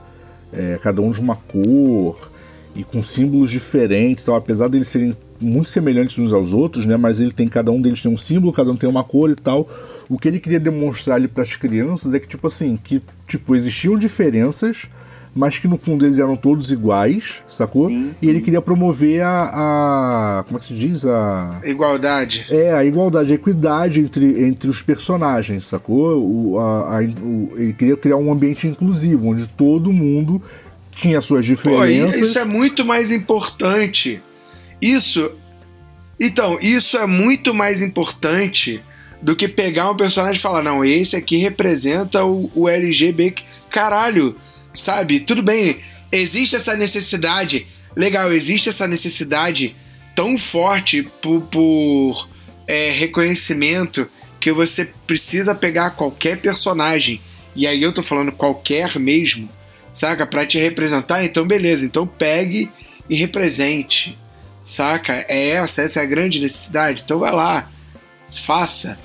é, 0.51 0.79
cada 0.81 1.01
um 1.01 1.11
de 1.11 1.21
uma 1.21 1.35
cor 1.35 2.31
e 2.75 2.83
com 2.83 3.01
símbolos 3.01 3.51
diferentes, 3.51 4.25
tal, 4.25 4.35
apesar 4.35 4.67
deles 4.67 4.87
serem 4.87 5.15
muito 5.41 5.69
semelhantes 5.69 6.17
uns 6.17 6.31
aos 6.33 6.53
outros, 6.53 6.85
né? 6.85 6.95
Mas 6.97 7.19
ele 7.19 7.31
tem 7.31 7.47
cada 7.47 7.71
um 7.71 7.81
deles 7.81 7.99
tem 8.01 8.11
um 8.11 8.17
símbolo, 8.17 8.51
cada 8.51 8.71
um 8.71 8.75
tem 8.77 8.89
uma 8.89 9.03
cor 9.03 9.29
e 9.29 9.35
tal. 9.35 9.67
O 10.09 10.17
que 10.17 10.27
ele 10.27 10.39
queria 10.39 10.59
demonstrar 10.59 11.15
ali 11.17 11.27
para 11.27 11.43
as 11.43 11.55
crianças 11.55 12.13
é 12.13 12.19
que 12.19 12.27
tipo 12.27 12.45
assim, 12.47 12.77
que 12.77 13.01
tipo 13.27 13.55
existiam 13.55 13.97
diferenças, 13.97 14.79
mas 15.33 15.57
que 15.57 15.65
no 15.67 15.77
fundo 15.77 16.05
eles 16.05 16.19
eram 16.19 16.35
todos 16.35 16.71
iguais, 16.71 17.35
sacou? 17.47 17.87
Sim, 17.87 18.11
E 18.21 18.27
ele 18.27 18.41
queria 18.41 18.61
promover 18.61 19.21
a, 19.23 20.39
a 20.39 20.43
como 20.43 20.57
é 20.57 20.61
que 20.61 20.67
se 20.67 20.73
diz 20.73 21.05
a 21.05 21.61
Igualdade. 21.63 22.45
é, 22.49 22.73
a 22.73 22.83
igualdade, 22.83 23.31
a 23.31 23.35
equidade 23.35 24.01
entre, 24.01 24.43
entre 24.45 24.69
os 24.69 24.81
personagens, 24.81 25.63
sacou? 25.63 26.19
O, 26.21 26.59
a, 26.59 26.97
a- 26.99 27.01
o- 27.23 27.51
ele 27.55 27.71
queria 27.73 27.95
criar 27.95 28.17
um 28.17 28.29
ambiente 28.31 28.67
inclusivo, 28.67 29.29
onde 29.29 29.47
todo 29.47 29.91
mundo 29.93 30.41
tinha 30.91 31.21
suas 31.21 31.45
Pô, 31.47 31.53
diferenças. 31.53 32.19
isso 32.19 32.37
é 32.37 32.43
muito 32.43 32.83
mais 32.83 33.09
importante. 33.13 34.21
Isso. 34.81 35.31
Então, 36.19 36.57
isso 36.61 36.97
é 36.97 37.05
muito 37.05 37.53
mais 37.53 37.81
importante 37.81 38.81
do 39.21 39.35
que 39.35 39.47
pegar 39.47 39.91
um 39.91 39.95
personagem 39.95 40.37
e 40.37 40.41
falar, 40.41 40.63
não, 40.63 40.83
esse 40.83 41.15
aqui 41.15 41.37
representa 41.37 42.23
o, 42.23 42.51
o 42.55 42.67
LGB. 42.67 43.35
Caralho, 43.69 44.35
sabe? 44.73 45.19
Tudo 45.19 45.43
bem, 45.43 45.79
existe 46.11 46.55
essa 46.55 46.75
necessidade. 46.75 47.67
Legal, 47.95 48.31
existe 48.31 48.69
essa 48.69 48.87
necessidade 48.87 49.75
tão 50.15 50.37
forte 50.37 51.03
por, 51.21 51.41
por 51.43 52.29
é, 52.67 52.89
reconhecimento 52.91 54.07
que 54.39 54.51
você 54.51 54.91
precisa 55.05 55.53
pegar 55.53 55.91
qualquer 55.91 56.37
personagem. 56.37 57.21
E 57.55 57.67
aí 57.67 57.81
eu 57.81 57.93
tô 57.93 58.01
falando 58.01 58.31
qualquer 58.31 58.97
mesmo, 58.97 59.49
saca? 59.93 60.25
Pra 60.25 60.45
te 60.45 60.57
representar, 60.57 61.23
então 61.23 61.45
beleza, 61.45 61.85
então 61.85 62.07
pegue 62.07 62.71
e 63.09 63.15
represente, 63.15 64.17
saca? 64.71 65.25
É 65.27 65.49
essa, 65.51 65.81
essa 65.81 65.99
é 65.99 66.03
a 66.03 66.05
grande 66.05 66.39
necessidade. 66.39 67.01
Então 67.05 67.19
vai 67.19 67.31
lá, 67.31 67.67
faça, 68.45 68.97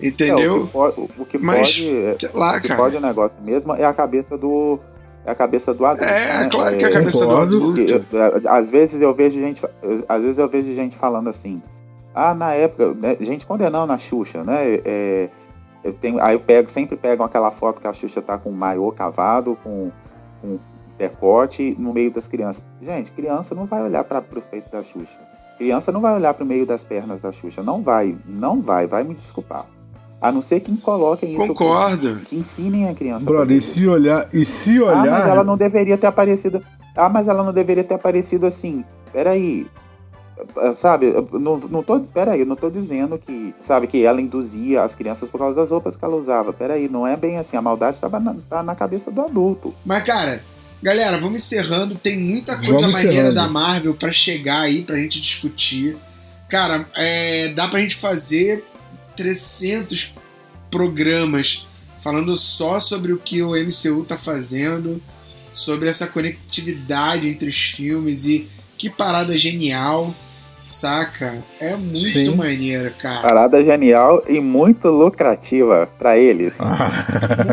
É, 0.00 0.04
o 0.04 0.08
entendeu? 0.08 0.66
que 0.66 0.72
pode, 0.72 1.00
o 1.18 1.24
que 1.24 1.38
Mas, 1.38 1.60
pode, 1.80 1.88
é- 1.96 2.16
lá, 2.34 2.56
o 2.56 2.60
que 2.60 2.68
cara. 2.68 2.80
pode 2.80 2.96
o 2.96 3.00
negócio 3.00 3.40
mesmo 3.42 3.74
é 3.74 3.84
a 3.84 3.92
cabeça 3.94 4.36
do 4.36 4.78
é 5.24 5.30
a 5.32 5.34
cabeça 5.34 5.74
do 5.74 5.84
adulto. 5.84 6.04
É, 6.04 6.42
né? 6.44 6.48
claro 6.48 6.76
que 6.76 6.84
é 6.84 6.86
a 6.86 6.92
cabeça 6.92 7.18
do 7.18 7.26
concordo. 7.26 7.56
adulto. 7.56 7.80
Eu- 7.80 8.50
às 8.52 8.70
vezes 8.70 9.00
eu 9.00 9.12
vejo 9.12 9.40
gente, 9.40 9.60
às 10.08 10.22
vezes 10.22 10.38
eu 10.38 10.48
vejo 10.48 10.72
gente 10.72 10.96
falando 10.96 11.28
assim, 11.28 11.60
ah, 12.14 12.32
na 12.32 12.52
época, 12.54 12.94
né, 12.94 13.16
gente 13.20 13.44
condenando 13.44 13.92
a 13.92 13.98
Xuxa, 13.98 14.44
né? 14.44 14.80
é, 14.84 15.28
eu 15.82 15.92
tenho, 15.92 16.22
aí 16.22 16.34
eu 16.34 16.40
pego, 16.40 16.70
sempre 16.70 16.96
pegam 16.96 17.26
aquela 17.26 17.50
foto 17.50 17.80
que 17.80 17.88
a 17.88 17.92
Xuxa 17.92 18.22
tá 18.22 18.38
com 18.38 18.50
um 18.50 18.54
maiô 18.54 18.92
cavado, 18.92 19.58
com, 19.64 19.90
com 20.40 20.58
decote 20.98 21.76
no 21.78 21.92
meio 21.92 22.10
das 22.10 22.26
crianças. 22.26 22.64
Gente, 22.80 23.10
criança 23.12 23.54
não 23.54 23.66
vai 23.66 23.82
olhar 23.82 24.04
para 24.04 24.24
os 24.34 24.46
peitos 24.46 24.70
da 24.70 24.82
Xuxa. 24.82 25.16
Criança 25.58 25.90
não 25.90 26.00
vai 26.00 26.14
olhar 26.14 26.34
para 26.34 26.44
o 26.44 26.46
meio 26.46 26.66
das 26.66 26.84
pernas 26.84 27.22
da 27.22 27.32
Xuxa. 27.32 27.62
Não 27.62 27.82
vai, 27.82 28.16
não 28.26 28.60
vai, 28.60 28.86
vai 28.86 29.04
me 29.04 29.14
desculpar. 29.14 29.66
A 30.20 30.32
não 30.32 30.42
ser 30.42 30.60
que 30.60 30.74
coloquem 30.78 31.34
isso. 31.34 31.46
Concordo. 31.46 32.16
Que 32.24 32.36
ensinem 32.36 32.88
a 32.88 32.94
criança. 32.94 33.24
Brother, 33.24 33.56
e 33.56 33.60
se 33.60 33.86
olhar, 33.86 34.28
e 34.32 34.44
se 34.44 34.78
ah, 34.78 34.84
olhar, 34.84 35.10
mas 35.10 35.28
ela 35.28 35.44
não 35.44 35.56
deveria 35.56 35.98
ter 35.98 36.06
aparecido. 36.06 36.60
Ah, 36.96 37.08
mas 37.08 37.28
ela 37.28 37.44
não 37.44 37.52
deveria 37.52 37.84
ter 37.84 37.94
aparecido 37.94 38.46
assim. 38.46 38.84
Peraí. 39.12 39.66
Ah, 40.56 40.72
Sabe, 40.74 41.12
não, 41.32 41.58
não 41.58 41.82
tô. 41.82 42.00
Peraí, 42.00 42.40
eu 42.40 42.46
não 42.46 42.56
tô 42.56 42.70
dizendo 42.70 43.18
que. 43.18 43.54
Sabe, 43.60 43.86
que 43.86 44.04
ela 44.04 44.20
induzia 44.20 44.82
as 44.82 44.94
crianças 44.94 45.28
por 45.28 45.38
causa 45.38 45.60
das 45.60 45.70
roupas 45.70 45.96
que 45.96 46.04
ela 46.04 46.16
usava. 46.16 46.52
Peraí, 46.52 46.88
não 46.88 47.06
é 47.06 47.16
bem 47.16 47.36
assim. 47.36 47.56
A 47.56 47.62
maldade 47.62 48.00
tava 48.00 48.18
na, 48.18 48.34
tá 48.48 48.62
na 48.62 48.74
cabeça 48.74 49.10
do 49.10 49.20
adulto. 49.20 49.74
Mas, 49.84 50.02
cara, 50.02 50.42
galera, 50.82 51.18
vamos 51.18 51.42
encerrando. 51.42 51.94
Tem 51.94 52.18
muita 52.18 52.56
coisa 52.56 52.72
Vamos 52.72 52.92
maneira 52.92 53.32
da 53.32 53.48
Marvel 53.48 53.94
pra 53.94 54.12
chegar 54.12 54.60
aí, 54.60 54.82
pra 54.82 54.96
gente 54.96 55.20
discutir. 55.20 55.96
Cara, 56.48 56.88
é, 56.94 57.48
dá 57.48 57.68
pra 57.68 57.80
gente 57.80 57.96
fazer 57.96 58.64
300 59.16 60.12
programas 60.70 61.66
falando 62.02 62.36
só 62.36 62.78
sobre 62.78 63.12
o 63.12 63.18
que 63.18 63.42
o 63.42 63.50
MCU 63.50 64.04
tá 64.04 64.16
fazendo, 64.16 65.02
sobre 65.52 65.88
essa 65.88 66.06
conectividade 66.06 67.26
entre 67.26 67.48
os 67.48 67.58
filmes 67.58 68.24
e 68.24 68.48
que 68.78 68.88
parada 68.88 69.36
genial, 69.36 70.14
saca? 70.66 71.34
É 71.60 71.76
muito 71.76 72.12
Sim. 72.12 72.34
maneiro, 72.34 72.90
cara. 73.00 73.22
Parada 73.22 73.64
genial 73.64 74.22
e 74.28 74.40
muito 74.40 74.88
lucrativa 74.88 75.88
pra 75.98 76.18
eles. 76.18 76.58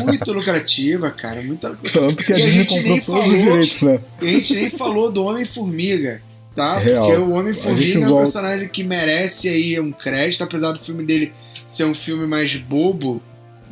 Muito 0.03 0.33
lucrativa, 0.33 1.11
cara. 1.11 1.41
Muito... 1.41 1.67
Tanto 1.93 2.23
que 2.25 2.33
a 2.33 2.37
E 2.37 2.41
a 2.41 2.45
Disney 2.45 2.59
gente 2.67 2.83
nem 2.83 2.99
comprou 2.99 3.21
todos 3.21 3.33
os 3.33 3.39
falou- 3.41 3.53
direitos, 3.53 3.81
né? 3.81 3.99
E 4.21 4.27
a 4.27 4.31
gente 4.31 4.55
nem 4.55 4.69
falou 4.71 5.11
do 5.11 5.23
Homem-Formiga, 5.23 6.21
tá? 6.55 6.77
Real. 6.79 7.05
Porque 7.07 7.21
o 7.21 7.29
Homem-Formiga 7.31 7.99
é 7.99 8.05
um 8.05 8.09
volta. 8.09 8.23
personagem 8.23 8.67
que 8.67 8.83
merece 8.83 9.47
aí 9.47 9.79
um 9.79 9.91
crédito, 9.91 10.43
apesar 10.43 10.71
do 10.71 10.79
filme 10.79 11.03
dele 11.05 11.31
ser 11.67 11.85
um 11.85 11.93
filme 11.95 12.25
mais 12.27 12.55
bobo, 12.55 13.21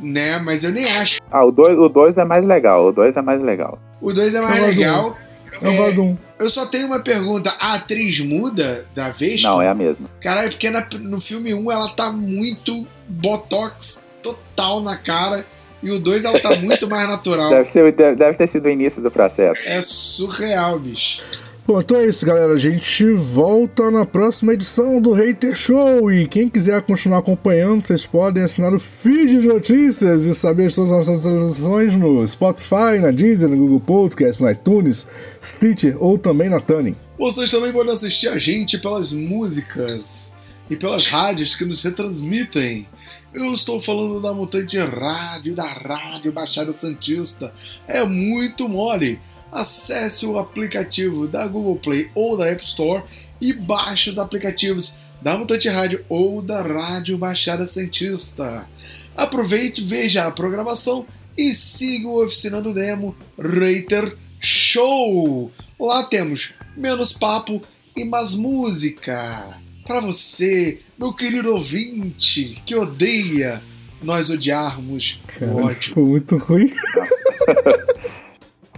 né? 0.00 0.38
Mas 0.38 0.64
eu 0.64 0.70
nem 0.70 0.84
acho. 0.86 1.20
Ah, 1.30 1.44
o 1.44 1.50
2 1.50 1.76
o 1.78 1.88
dois 1.88 2.16
é 2.16 2.24
mais 2.24 2.44
legal. 2.46 2.86
O 2.88 2.92
2 2.92 3.16
é 3.16 3.22
mais 3.22 3.42
legal. 3.42 3.78
O 4.00 4.12
2 4.12 4.34
é 4.34 4.40
mais 4.40 4.56
Eu 4.56 4.62
gosto 4.64 4.74
do 4.74 4.78
legal. 4.80 5.18
É 5.60 5.68
um 5.68 5.72
É, 5.72 5.76
vagão. 5.76 6.18
Eu 6.42 6.50
só 6.50 6.66
tenho 6.66 6.86
uma 6.86 7.00
pergunta. 7.00 7.54
A 7.60 7.74
atriz 7.74 8.20
muda 8.20 8.86
da 8.94 9.10
vez? 9.10 9.42
Não, 9.42 9.60
é 9.62 9.68
a 9.68 9.74
mesma. 9.74 10.08
Caralho, 10.20 10.50
porque 10.50 10.70
na- 10.70 10.86
no 11.00 11.20
filme 11.20 11.54
1 11.54 11.70
ela 11.70 11.88
tá 11.90 12.10
muito 12.12 12.86
botox 13.08 14.04
total 14.22 14.80
na 14.80 14.96
cara. 14.96 15.46
E 15.82 15.90
o 15.90 15.98
2 15.98 16.24
ela 16.24 16.38
tá 16.38 16.54
muito 16.58 16.88
mais 16.88 17.08
natural. 17.08 17.50
Deve, 17.54 17.64
ser, 17.64 17.90
deve, 17.92 18.16
deve 18.16 18.36
ter 18.38 18.46
sido 18.46 18.66
o 18.66 18.70
início 18.70 19.02
do 19.02 19.10
processo. 19.10 19.60
É 19.64 19.82
surreal, 19.82 20.78
bicho. 20.78 21.22
Bom, 21.64 21.80
então 21.80 21.96
é 21.96 22.06
isso, 22.06 22.26
galera. 22.26 22.54
A 22.54 22.56
gente 22.56 23.12
volta 23.12 23.88
na 23.88 24.04
próxima 24.04 24.52
edição 24.52 25.00
do 25.00 25.12
Hater 25.12 25.54
Show. 25.54 26.10
E 26.10 26.26
quem 26.26 26.48
quiser 26.48 26.82
continuar 26.82 27.18
acompanhando, 27.18 27.80
vocês 27.80 28.04
podem 28.04 28.42
assinar 28.42 28.74
o 28.74 28.80
feed 28.80 29.40
de 29.40 29.46
notícias 29.46 30.26
e 30.26 30.34
saber 30.34 30.72
todas 30.72 30.90
as 30.90 31.06
nossas 31.06 31.24
atualizações 31.24 31.94
no 31.94 32.26
Spotify, 32.26 32.98
na 33.00 33.12
Deezer, 33.12 33.48
no 33.48 33.56
Google 33.56 33.78
Podcast, 33.78 34.42
no 34.42 34.50
iTunes, 34.50 35.06
Stitcher 35.40 35.96
ou 36.02 36.18
também 36.18 36.48
na 36.48 36.58
Tuning. 36.58 36.96
Vocês 37.16 37.48
também 37.48 37.72
podem 37.72 37.92
assistir 37.92 38.28
a 38.28 38.38
gente 38.38 38.78
pelas 38.78 39.12
músicas 39.12 40.34
e 40.68 40.74
pelas 40.74 41.06
rádios 41.06 41.54
que 41.54 41.64
nos 41.64 41.80
retransmitem. 41.80 42.88
Eu 43.32 43.54
estou 43.54 43.80
falando 43.80 44.20
da 44.20 44.34
Mutante 44.34 44.76
Rádio, 44.78 45.54
da 45.54 45.64
Rádio 45.64 46.32
Baixada 46.32 46.72
Santista. 46.72 47.54
É 47.86 48.04
muito 48.04 48.68
mole. 48.68 49.20
Acesse 49.52 50.24
o 50.24 50.38
aplicativo 50.38 51.28
da 51.28 51.46
Google 51.46 51.76
Play 51.76 52.10
ou 52.14 52.36
da 52.38 52.46
App 52.48 52.64
Store 52.64 53.04
e 53.38 53.52
baixe 53.52 54.08
os 54.08 54.18
aplicativos 54.18 54.96
da 55.20 55.36
Mutante 55.36 55.68
Rádio 55.68 56.04
ou 56.08 56.40
da 56.40 56.62
Rádio 56.62 57.18
Baixada 57.18 57.66
Santista. 57.66 58.66
Aproveite, 59.14 59.84
veja 59.84 60.26
a 60.26 60.30
programação 60.30 61.06
e 61.36 61.52
siga 61.52 62.08
o 62.08 62.24
Oficina 62.24 62.62
do 62.62 62.72
Demo 62.72 63.14
Reiter 63.38 64.16
Show. 64.40 65.52
Lá 65.78 66.04
temos 66.04 66.54
menos 66.76 67.12
papo 67.12 67.60
e 67.94 68.04
mais 68.04 68.34
música. 68.34 69.58
Para 69.86 70.00
você, 70.00 70.80
meu 70.98 71.12
querido 71.12 71.52
ouvinte, 71.52 72.62
que 72.64 72.74
odeia 72.74 73.62
nós 74.02 74.30
odiarmos 74.30 75.20
o 75.24 75.38
Cara, 75.38 75.54
ódio. 75.56 75.76
ficou 75.80 76.06
muito 76.06 76.36
ruim. 76.38 76.70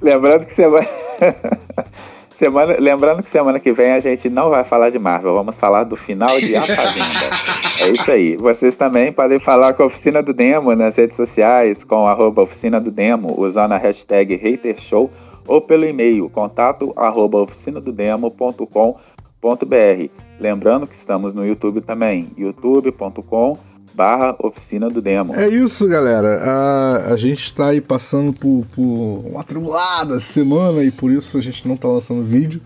Lembrando 0.05 0.45
que 0.45 0.53
semana... 0.53 0.87
semana. 2.37 2.77
Lembrando 2.79 3.23
que 3.23 3.31
semana 3.31 3.59
que 3.59 3.73
vem 3.73 3.93
a 3.93 4.01
gente 4.01 4.29
não 4.29 4.51
vai 4.51 4.63
falar 4.65 4.91
de 4.91 4.99
Marvel, 4.99 5.33
vamos 5.33 5.59
falar 5.59 5.85
do 5.85 5.97
final 5.97 6.39
de 6.39 6.55
A 6.61 6.61
Fazenda. 6.61 7.31
É 7.81 7.89
isso 7.89 8.11
aí. 8.11 8.37
Vocês 8.37 8.77
também 8.77 9.11
podem 9.11 9.39
falar 9.39 9.73
com 9.73 9.83
a 9.83 9.87
Oficina 9.87 10.23
do 10.23 10.35
Demo 10.35 10.77
nas 10.77 10.97
redes 10.97 11.17
sociais, 11.17 11.83
com 11.85 12.07
arroba 12.07 12.43
Oficina 12.43 12.79
do 12.79 12.91
Demo, 12.91 13.35
usando 13.39 13.73
a 13.73 13.79
hashtag 13.79 14.35
HaterShow 14.35 15.11
ou 15.47 15.63
pelo 15.63 15.87
e-mail 15.87 16.29
contato 16.29 16.93
arroba 16.97 17.39
oficinadodemo.com.br. 17.39 20.11
Lembrando 20.39 20.87
que 20.87 20.95
estamos 20.95 21.33
no 21.33 21.47
YouTube 21.47 21.81
também, 21.81 22.31
youtube.com 22.37 23.59
barra 23.95 24.37
Oficina 24.41 24.91
do 24.91 25.01
Demo. 25.01 25.35
É 25.35 25.49
isso, 25.49 25.87
galera. 25.89 26.41
A, 26.43 27.13
a 27.13 27.17
gente 27.17 27.53
tá 27.55 27.69
aí 27.69 27.81
passando 27.81 28.33
por, 28.33 28.67
por 28.75 29.25
uma 29.31 29.45
tribulada 29.45 30.19
semana 30.19 30.83
e 30.83 30.91
por 30.91 31.11
isso 31.11 31.37
a 31.37 31.41
gente 31.41 31.67
não 31.67 31.77
tá 31.77 31.89
lançando 31.89 32.25
vídeo. 32.25 32.61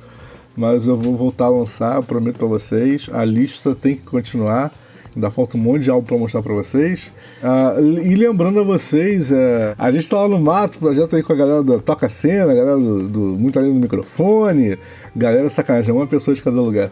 Mas 0.57 0.89
eu 0.89 0.97
vou 0.97 1.15
voltar 1.15 1.45
a 1.45 1.51
lançar, 1.51 2.03
prometo 2.03 2.39
pra 2.39 2.49
vocês. 2.49 3.07
A 3.13 3.25
lista 3.25 3.75
tem 3.75 3.95
que 3.95 4.03
continuar. 4.03 4.73
Ainda 5.15 5.31
falta 5.31 5.57
um 5.57 5.61
monte 5.61 5.83
de 5.83 5.91
álbum 5.91 6.07
pra 6.07 6.17
mostrar 6.17 6.43
pra 6.43 6.55
vocês. 6.55 7.11
Ah, 7.43 7.75
e 7.81 8.15
lembrando 8.15 8.61
a 8.61 8.63
vocês, 8.63 9.31
é, 9.31 9.75
a 9.79 9.91
gente 9.91 10.09
tá 10.09 10.17
lá 10.17 10.29
no 10.29 10.39
Mato, 10.39 10.79
projeto 10.79 11.17
aí 11.17 11.23
com 11.23 11.33
a 11.33 11.37
galera 11.37 11.63
do 11.63 11.81
Toca 11.81 12.09
Cena, 12.09 12.53
a 12.53 12.55
galera 12.55 12.77
do, 12.77 13.09
do 13.09 13.21
Muito 13.39 13.59
Além 13.59 13.73
do 13.73 13.81
Microfone, 13.81 14.79
galera 15.17 15.49
sacanagem, 15.49 15.93
uma 15.93 16.07
pessoa 16.07 16.35
de 16.35 16.43
cada 16.43 16.61
lugar. 16.61 16.91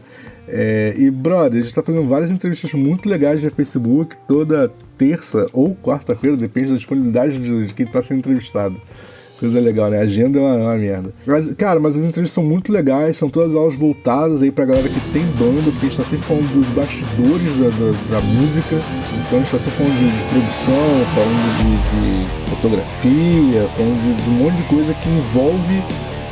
É, 0.49 0.95
e, 0.97 1.11
brother, 1.11 1.61
a 1.61 1.63
gente 1.63 1.75
tá 1.75 1.83
fazendo 1.83 2.07
várias 2.07 2.31
entrevistas 2.31 2.73
muito 2.73 3.09
legais 3.09 3.43
no 3.43 3.51
Facebook, 3.51 4.17
toda 4.29 4.71
terça 4.97 5.47
ou 5.53 5.75
quarta-feira, 5.75 6.37
depende 6.37 6.69
da 6.69 6.75
disponibilidade 6.75 7.39
de, 7.39 7.75
quem 7.75 7.87
tá 7.87 8.03
sendo 8.03 8.19
entrevistado. 8.19 8.81
Coisa 9.39 9.61
legal, 9.61 9.91
né? 9.91 9.99
A 9.99 10.03
agenda 10.03 10.39
é 10.39 10.43
uma, 10.43 10.55
uma 10.55 10.77
merda. 10.77 11.13
Mas, 11.27 11.53
cara, 11.53 11.79
mas 11.79 11.95
as 11.95 12.01
entrevistas 12.01 12.31
são 12.31 12.43
muito 12.43 12.73
legais, 12.73 13.19
são 13.19 13.29
todas 13.29 13.55
aulas 13.55 13.77
voltadas 13.77 14.41
aí 14.41 14.51
pra 14.51 14.65
galera 14.65 14.89
que 14.89 15.01
tem 15.13 15.27
banda, 15.27 15.71
porque 15.71 15.87
a 15.87 15.89
gente 15.91 15.97
tá 15.99 16.05
sempre 16.05 16.25
falando 16.25 16.53
dos 16.55 16.71
bastidores 16.71 17.55
da, 17.57 17.69
da, 17.69 18.19
da 18.19 18.21
música. 18.23 18.83
Então 19.27 19.39
a 19.39 19.43
gente 19.43 19.51
tá 19.51 19.59
sempre 19.59 19.77
falando 19.77 19.95
de, 19.95 20.17
de 20.17 20.25
produção, 20.25 21.07
falando 21.13 21.57
de, 21.59 22.47
de 22.47 22.51
fotografia, 22.51 23.69
falando 23.69 24.03
de, 24.03 24.25
de 24.25 24.31
um 24.31 24.35
monte 24.35 24.57
de 24.57 24.63
coisa 24.63 24.95
que 24.95 25.09
envolve 25.11 25.83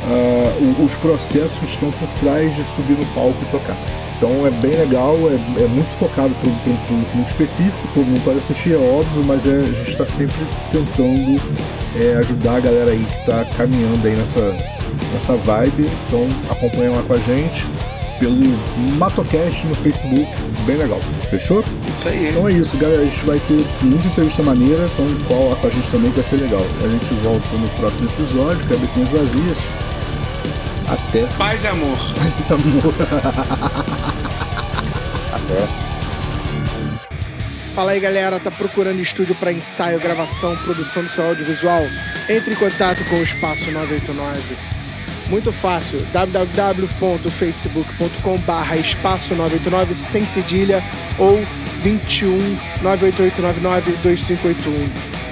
o- 0.09 0.83
os 0.85 0.93
processos 0.93 1.57
que 1.57 1.65
estão 1.65 1.91
por 1.91 2.07
trás 2.19 2.55
de 2.55 2.63
subir 2.75 2.97
no 2.97 3.05
palco 3.07 3.37
e 3.41 3.45
tocar. 3.45 3.77
Então 4.17 4.45
é 4.47 4.51
bem 4.51 4.71
legal, 4.77 5.17
é, 5.29 5.63
é 5.63 5.67
muito 5.67 5.93
focado 5.97 6.33
para 6.35 6.49
um 6.49 6.55
público 6.57 6.93
muito 7.15 7.27
específico, 7.27 7.85
todo 7.93 8.05
mundo 8.05 8.23
pode 8.23 8.37
assistir, 8.37 8.73
é 8.73 8.77
óbvio, 8.77 9.23
mas 9.25 9.45
é, 9.45 9.49
a 9.49 9.71
gente 9.73 9.89
está 9.91 10.05
sempre 10.05 10.35
tentando 10.71 11.41
é, 11.99 12.13
ajudar 12.19 12.55
a 12.55 12.59
galera 12.61 12.91
aí 12.91 13.03
que 13.03 13.17
está 13.17 13.43
caminhando 13.57 14.07
aí 14.07 14.15
nessa, 14.15 14.55
nessa 15.13 15.33
vibe. 15.35 15.89
Então 16.07 16.27
acompanha 16.49 16.91
lá 16.91 17.01
com 17.03 17.13
a 17.13 17.19
gente 17.19 17.65
pelo 18.17 18.37
Matocast 18.97 19.65
no 19.67 19.75
Facebook, 19.75 20.25
bem 20.65 20.77
legal. 20.77 20.99
Fechou? 21.29 21.61
Isso 21.89 22.07
aí? 22.07 22.29
Então 22.29 22.47
é 22.47 22.53
isso, 22.53 22.71
galera. 22.77 23.01
A 23.01 23.05
gente 23.05 23.25
vai 23.25 23.39
ter 23.39 23.65
muita 23.81 24.07
entrevista 24.07 24.41
maneira, 24.41 24.85
então 24.93 25.05
cola 25.27 25.49
lá 25.49 25.55
com 25.57 25.67
a 25.67 25.69
gente 25.69 25.89
também 25.89 26.09
que 26.11 26.21
vai 26.21 26.23
ser 26.23 26.39
legal. 26.39 26.65
A 26.81 26.87
gente 26.87 27.13
volta 27.15 27.57
no 27.57 27.67
próximo 27.71 28.07
episódio, 28.09 28.65
cabecinhas 28.69 29.09
vazias. 29.11 29.57
Até 30.87 31.25
Paz 31.37 31.63
e 31.63 31.67
amor. 31.67 31.97
mais 32.17 32.35
amor. 32.51 32.93
Até. 35.33 35.67
Fala 37.73 37.91
aí 37.91 37.99
galera, 37.99 38.39
tá 38.39 38.49
procurando 38.49 39.01
estúdio 39.01 39.35
para 39.35 39.51
ensaio, 39.51 39.99
gravação, 39.99 40.55
produção 40.57 41.03
do 41.03 41.09
seu 41.09 41.27
audiovisual? 41.27 41.81
Entre 42.29 42.53
em 42.53 42.57
contato 42.57 43.03
com 43.09 43.15
o 43.15 43.23
Espaço 43.23 43.69
989. 43.69 44.55
Muito 45.29 45.51
fácil, 45.51 45.99
www.facebook.com 46.13 48.37
barra 48.39 48.77
espaço 48.77 49.35
989 49.35 49.93
sem 49.95 50.25
cedilha 50.25 50.81
ou 51.17 51.37
21 51.81 52.37
98899 52.81 53.91
2581. 54.03 54.89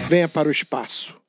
Venha 0.09 0.27
para 0.27 0.49
o 0.49 0.51
espaço. 0.51 1.22